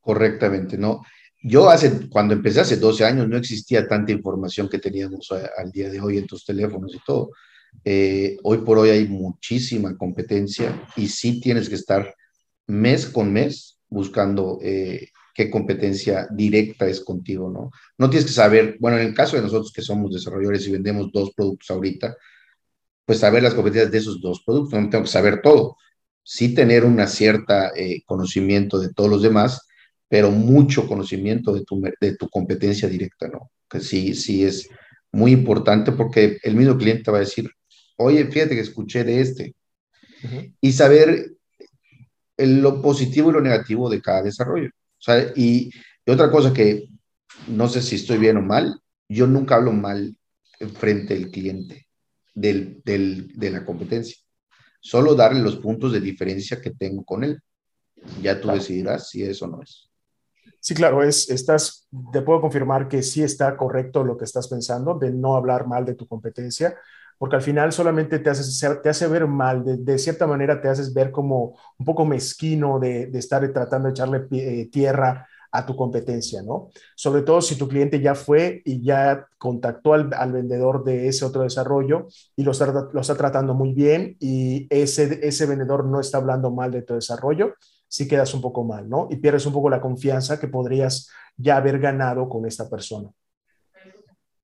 Correctamente, 0.00 0.78
¿no? 0.78 1.02
Yo 1.42 1.68
hace, 1.68 2.08
cuando 2.08 2.32
empecé 2.32 2.60
hace 2.60 2.76
12 2.76 3.04
años, 3.04 3.28
no 3.28 3.36
existía 3.36 3.86
tanta 3.86 4.12
información 4.12 4.68
que 4.68 4.78
teníamos 4.78 5.30
al 5.30 5.70
día 5.70 5.90
de 5.90 6.00
hoy 6.00 6.16
en 6.16 6.26
tus 6.26 6.44
teléfonos 6.44 6.94
y 6.94 7.00
todo. 7.04 7.32
Eh, 7.84 8.36
hoy 8.44 8.58
por 8.58 8.78
hoy 8.78 8.90
hay 8.90 9.08
muchísima 9.08 9.96
competencia 9.96 10.86
y 10.96 11.08
sí 11.08 11.40
tienes 11.40 11.68
que 11.68 11.74
estar 11.74 12.14
mes 12.66 13.06
con 13.06 13.32
mes 13.32 13.78
buscando 13.88 14.58
eh, 14.62 15.08
qué 15.34 15.50
competencia 15.50 16.28
directa 16.30 16.86
es 16.86 17.00
contigo, 17.00 17.50
¿no? 17.50 17.70
No 17.98 18.08
tienes 18.08 18.26
que 18.26 18.32
saber, 18.32 18.76
bueno, 18.80 18.98
en 18.98 19.08
el 19.08 19.14
caso 19.14 19.36
de 19.36 19.42
nosotros 19.42 19.72
que 19.72 19.82
somos 19.82 20.12
desarrolladores 20.12 20.66
y 20.66 20.72
vendemos 20.72 21.10
dos 21.12 21.32
productos 21.34 21.70
ahorita, 21.70 22.16
pues 23.04 23.20
saber 23.20 23.42
las 23.42 23.54
competencias 23.54 23.90
de 23.90 23.98
esos 23.98 24.20
dos 24.20 24.42
productos, 24.44 24.80
no 24.80 24.88
tengo 24.88 25.04
que 25.04 25.10
saber 25.10 25.42
todo, 25.42 25.76
sí 26.22 26.54
tener 26.54 26.84
una 26.84 27.06
cierta 27.06 27.72
eh, 27.76 28.02
conocimiento 28.06 28.78
de 28.78 28.92
todos 28.92 29.10
los 29.10 29.22
demás, 29.22 29.66
pero 30.08 30.30
mucho 30.30 30.86
conocimiento 30.86 31.52
de 31.52 31.64
tu, 31.64 31.82
de 32.00 32.16
tu 32.16 32.28
competencia 32.28 32.88
directa, 32.88 33.28
¿no? 33.28 33.50
Que 33.68 33.80
sí, 33.80 34.14
sí 34.14 34.44
es 34.44 34.68
muy 35.12 35.32
importante 35.32 35.92
porque 35.92 36.38
el 36.42 36.56
mismo 36.56 36.76
cliente 36.76 37.10
va 37.10 37.18
a 37.18 37.20
decir, 37.20 37.50
oye, 37.96 38.24
fíjate 38.26 38.54
que 38.54 38.60
escuché 38.60 39.04
de 39.04 39.20
este, 39.20 39.54
y 40.60 40.72
saber 40.72 41.32
lo 42.38 42.80
positivo 42.80 43.30
y 43.30 43.34
lo 43.34 43.40
negativo 43.40 43.90
de 43.90 44.00
cada 44.00 44.22
desarrollo. 44.22 44.68
O 44.68 45.02
sea, 45.02 45.32
y, 45.36 45.70
y 46.06 46.10
otra 46.10 46.30
cosa 46.30 46.52
que 46.52 46.88
no 47.48 47.68
sé 47.68 47.82
si 47.82 47.96
estoy 47.96 48.18
bien 48.18 48.38
o 48.38 48.42
mal, 48.42 48.80
yo 49.08 49.26
nunca 49.26 49.56
hablo 49.56 49.72
mal 49.72 50.16
frente 50.78 51.14
al 51.14 51.30
cliente 51.30 51.83
del, 52.34 52.82
del, 52.84 53.28
de 53.38 53.50
la 53.50 53.64
competencia. 53.64 54.16
Solo 54.80 55.14
darle 55.14 55.40
los 55.40 55.56
puntos 55.56 55.92
de 55.92 56.00
diferencia 56.00 56.60
que 56.60 56.70
tengo 56.70 57.04
con 57.04 57.24
él. 57.24 57.40
Ya 58.20 58.38
tú 58.38 58.48
decidirás 58.48 59.08
si 59.08 59.22
eso 59.22 59.46
no 59.46 59.62
es. 59.62 59.88
Sí, 60.60 60.74
claro, 60.74 61.02
es, 61.02 61.30
estás, 61.30 61.88
te 62.12 62.22
puedo 62.22 62.40
confirmar 62.40 62.88
que 62.88 63.02
sí 63.02 63.22
está 63.22 63.56
correcto 63.56 64.04
lo 64.04 64.16
que 64.16 64.24
estás 64.24 64.48
pensando, 64.48 64.98
de 64.98 65.12
no 65.12 65.36
hablar 65.36 65.66
mal 65.66 65.84
de 65.84 65.94
tu 65.94 66.06
competencia, 66.06 66.76
porque 67.18 67.36
al 67.36 67.42
final 67.42 67.72
solamente 67.72 68.18
te, 68.18 68.30
haces, 68.30 68.64
te 68.82 68.88
hace 68.88 69.06
ver 69.08 69.26
mal, 69.26 69.64
de, 69.64 69.76
de 69.76 69.98
cierta 69.98 70.26
manera 70.26 70.60
te 70.60 70.68
haces 70.68 70.92
ver 70.92 71.10
como 71.10 71.58
un 71.78 71.84
poco 71.84 72.04
mezquino 72.04 72.78
de, 72.78 73.06
de 73.06 73.18
estar 73.18 73.46
tratando 73.52 73.88
de 73.88 73.92
echarle 73.92 74.26
eh, 74.32 74.68
tierra 74.70 75.28
a 75.54 75.64
tu 75.64 75.76
competencia, 75.76 76.42
¿no? 76.42 76.70
Sobre 76.96 77.22
todo 77.22 77.40
si 77.40 77.54
tu 77.54 77.68
cliente 77.68 78.00
ya 78.00 78.16
fue 78.16 78.60
y 78.64 78.82
ya 78.82 79.28
contactó 79.38 79.94
al, 79.94 80.32
vendedor 80.32 80.82
de 80.82 81.06
ese 81.06 81.24
otro 81.24 81.44
desarrollo 81.44 82.08
y 82.34 82.42
lo 82.42 82.50
está, 82.50 82.88
lo 82.92 83.00
está 83.00 83.16
tratando 83.16 83.54
muy 83.54 83.72
bien 83.72 84.16
y 84.18 84.66
ese, 84.68 85.20
ese 85.22 85.46
vendedor 85.46 85.86
no 85.86 86.00
está 86.00 86.18
hablando 86.18 86.50
mal 86.50 86.72
de 86.72 86.82
tu 86.82 86.94
desarrollo, 86.94 87.54
sí 87.86 88.08
quedas 88.08 88.34
un 88.34 88.40
poco 88.40 88.64
mal, 88.64 88.88
¿no? 88.88 89.06
Y 89.12 89.16
pierdes 89.16 89.46
un 89.46 89.52
poco 89.52 89.70
la 89.70 89.80
confianza 89.80 90.40
que 90.40 90.48
podrías 90.48 91.08
ya 91.36 91.56
haber 91.56 91.78
ganado 91.78 92.28
con 92.28 92.46
esta 92.46 92.68
persona. 92.68 93.10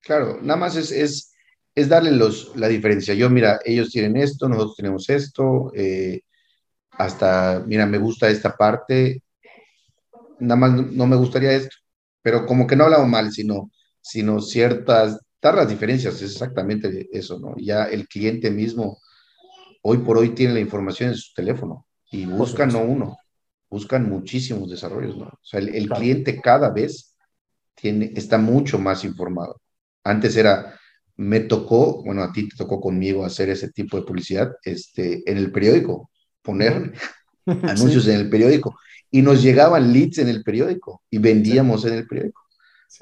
Claro, 0.00 0.38
nada 0.40 0.61
más 0.61 0.76
es, 0.76 0.92
es, 0.92 1.32
es 1.74 1.88
darle 1.88 2.12
los, 2.12 2.54
la 2.54 2.68
diferencia. 2.68 3.14
Yo, 3.14 3.28
mira, 3.28 3.58
ellos 3.64 3.90
tienen 3.90 4.16
esto, 4.16 4.48
nosotros 4.48 4.76
tenemos 4.76 5.11
esto, 5.11 5.72
eh, 5.74 6.20
hasta, 6.92 7.64
mira, 7.66 7.84
me 7.84 7.98
gusta 7.98 8.30
esta 8.30 8.56
parte, 8.56 9.24
nada 10.41 10.57
más 10.57 10.93
no 10.93 11.07
me 11.07 11.16
gustaría 11.16 11.53
esto, 11.53 11.76
pero 12.22 12.47
como 12.47 12.66
que 12.66 12.76
no 12.76 12.84
hablamos 12.84 13.09
mal, 13.09 13.32
sino, 13.32 13.70
sino 14.01 14.41
ciertas, 14.41 15.20
dar 15.41 15.55
las 15.55 15.68
diferencias, 15.68 16.16
es 16.16 16.32
exactamente 16.32 17.09
eso, 17.12 17.38
¿no? 17.38 17.55
Ya 17.59 17.84
el 17.84 18.09
cliente 18.09 18.51
mismo, 18.51 18.99
hoy 19.82 19.99
por 19.99 20.18
hoy 20.18 20.30
tiene 20.30 20.55
la 20.55 20.61
información 20.61 21.11
en 21.11 21.16
su 21.16 21.32
teléfono 21.34 21.86
y 22.11 22.26
buscan 22.26 22.72
no 22.72 22.82
uno, 22.82 23.16
buscan 23.68 24.09
muchísimos 24.09 24.68
desarrollos, 24.68 25.16
¿no? 25.16 25.26
O 25.26 25.38
sea, 25.43 25.61
el, 25.61 25.88
cliente 25.88 26.41
cada 26.41 26.70
vez 26.70 27.16
tiene, 27.74 28.12
está 28.14 28.36
mucho 28.36 28.78
más 28.78 29.05
informado. 29.05 29.61
Antes 30.05 30.36
era, 30.36 30.78
me 31.16 31.41
tocó, 31.41 32.03
bueno, 32.03 32.22
a 32.22 32.32
ti 32.32 32.49
te 32.49 32.57
tocó 32.57 32.80
conmigo 32.80 33.24
hacer 33.24 33.49
ese 33.51 33.70
tipo 33.70 33.97
de 33.97 34.03
publicidad 34.03 34.53
este, 34.64 35.22
en 35.30 35.38
el 35.38 35.53
periódico, 35.53 36.11
poner 36.43 36.93
anuncios 37.47 38.07
en 38.09 38.16
el 38.16 38.30
periódico 38.30 38.74
y 39.11 39.22
nos 39.22 39.42
llegaban 39.42 39.92
leads 39.92 40.18
en 40.18 40.28
el 40.28 40.42
periódico 40.42 41.02
y 41.11 41.18
vendíamos 41.18 41.84
en 41.84 41.94
el 41.94 42.06
periódico. 42.06 42.40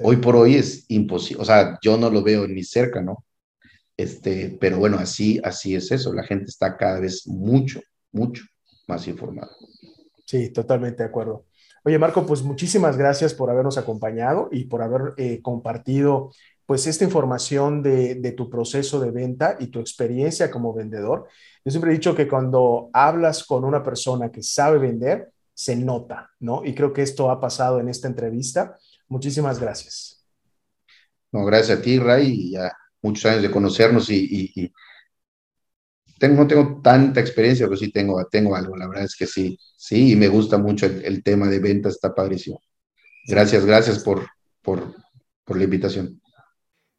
Hoy 0.01 0.17
por 0.17 0.35
hoy 0.35 0.55
es 0.55 0.85
imposible, 0.89 1.41
o 1.41 1.45
sea, 1.45 1.77
yo 1.81 1.97
no 1.97 2.09
lo 2.09 2.23
veo 2.23 2.47
ni 2.47 2.63
cerca, 2.63 3.01
¿no? 3.01 3.25
Este, 3.97 4.57
pero 4.61 4.77
bueno, 4.77 4.97
así, 4.97 5.41
así 5.43 5.75
es 5.75 5.91
eso, 5.91 6.13
la 6.13 6.23
gente 6.23 6.45
está 6.45 6.77
cada 6.77 6.99
vez 6.99 7.27
mucho, 7.27 7.81
mucho 8.11 8.43
más 8.87 9.07
informada. 9.07 9.51
Sí, 10.25 10.49
totalmente 10.51 11.03
de 11.03 11.09
acuerdo. 11.09 11.45
Oye, 11.83 11.97
Marco, 11.97 12.25
pues 12.25 12.43
muchísimas 12.43 12.97
gracias 12.97 13.33
por 13.33 13.49
habernos 13.49 13.77
acompañado 13.77 14.47
y 14.51 14.65
por 14.65 14.83
haber 14.83 15.13
eh, 15.17 15.41
compartido 15.41 16.31
pues 16.65 16.85
esta 16.85 17.03
información 17.03 17.81
de, 17.81 18.15
de, 18.15 18.31
tu 18.31 18.49
proceso 18.49 18.99
de 18.99 19.09
venta 19.09 19.57
y 19.59 19.67
tu 19.67 19.79
experiencia 19.79 20.51
como 20.51 20.73
vendedor. 20.73 21.27
Yo 21.65 21.71
siempre 21.71 21.89
he 21.89 21.95
dicho 21.95 22.15
que 22.15 22.27
cuando 22.27 22.91
hablas 22.93 23.43
con 23.43 23.65
una 23.65 23.81
persona 23.81 24.31
que 24.31 24.43
sabe 24.43 24.77
vender, 24.77 25.31
se 25.59 25.75
nota, 25.75 26.31
¿no? 26.39 26.63
Y 26.63 26.73
creo 26.73 26.93
que 26.93 27.01
esto 27.01 27.29
ha 27.29 27.41
pasado 27.41 27.81
en 27.81 27.89
esta 27.89 28.07
entrevista. 28.07 28.77
Muchísimas 29.09 29.59
gracias. 29.59 30.25
No, 31.33 31.43
gracias 31.43 31.79
a 31.79 31.81
ti, 31.81 31.99
Ray, 31.99 32.27
y 32.29 32.51
ya 32.51 32.71
muchos 33.01 33.25
años 33.25 33.41
de 33.41 33.51
conocernos 33.51 34.09
y, 34.09 34.71
tengo, 36.17 36.43
no 36.43 36.47
tengo 36.47 36.79
tanta 36.81 37.19
experiencia, 37.19 37.65
pero 37.65 37.75
sí 37.75 37.91
tengo, 37.91 38.25
tengo 38.27 38.55
algo, 38.55 38.77
la 38.77 38.87
verdad 38.87 39.03
es 39.03 39.17
que 39.17 39.27
sí, 39.27 39.59
sí, 39.75 40.13
y 40.13 40.15
me 40.15 40.29
gusta 40.29 40.57
mucho 40.57 40.85
el, 40.85 41.21
tema 41.23 41.49
de 41.49 41.59
ventas, 41.59 41.95
está 41.95 42.15
padrísimo. 42.15 42.61
Gracias, 43.27 43.65
gracias 43.65 43.99
por, 43.99 44.29
por, 44.61 44.95
por 45.43 45.57
la 45.57 45.65
invitación. 45.65 46.21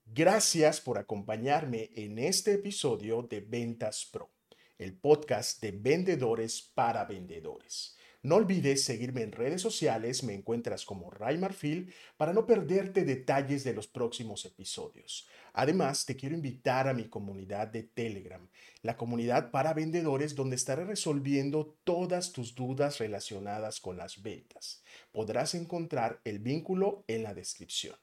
Gracias 0.04 0.82
por 0.82 0.98
acompañarme 0.98 1.92
en 1.94 2.18
este 2.18 2.52
episodio 2.52 3.22
de 3.22 3.40
Ventas 3.40 4.06
Pro, 4.12 4.28
el 4.76 4.98
podcast 4.98 5.62
de 5.62 5.72
vendedores 5.72 6.60
para 6.74 7.06
vendedores. 7.06 7.96
No 8.22 8.36
olvides 8.36 8.84
seguirme 8.84 9.22
en 9.22 9.32
redes 9.32 9.62
sociales, 9.62 10.22
me 10.24 10.34
encuentras 10.34 10.84
como 10.84 11.10
Ray 11.10 11.38
Marfil 11.38 11.94
para 12.18 12.34
no 12.34 12.44
perderte 12.44 13.06
detalles 13.06 13.64
de 13.64 13.72
los 13.72 13.86
próximos 13.86 14.44
episodios. 14.44 15.26
Además, 15.54 16.04
te 16.04 16.16
quiero 16.16 16.34
invitar 16.34 16.86
a 16.86 16.92
mi 16.92 17.08
comunidad 17.08 17.68
de 17.68 17.82
Telegram, 17.82 18.46
la 18.82 18.98
comunidad 18.98 19.50
para 19.50 19.72
vendedores 19.72 20.34
donde 20.34 20.56
estaré 20.56 20.84
resolviendo 20.84 21.78
todas 21.82 22.32
tus 22.32 22.54
dudas 22.54 22.98
relacionadas 22.98 23.80
con 23.80 23.96
las 23.96 24.22
ventas. 24.22 24.82
Podrás 25.12 25.54
encontrar 25.54 26.20
el 26.24 26.40
vínculo 26.40 27.04
en 27.08 27.22
la 27.22 27.32
descripción. 27.32 27.96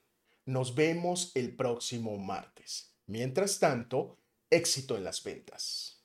Nos 0.45 0.73
vemos 0.73 1.31
el 1.35 1.55
próximo 1.55 2.17
martes. 2.17 2.91
Mientras 3.05 3.59
tanto, 3.59 4.17
éxito 4.49 4.97
en 4.97 5.03
las 5.03 5.23
ventas. 5.23 5.96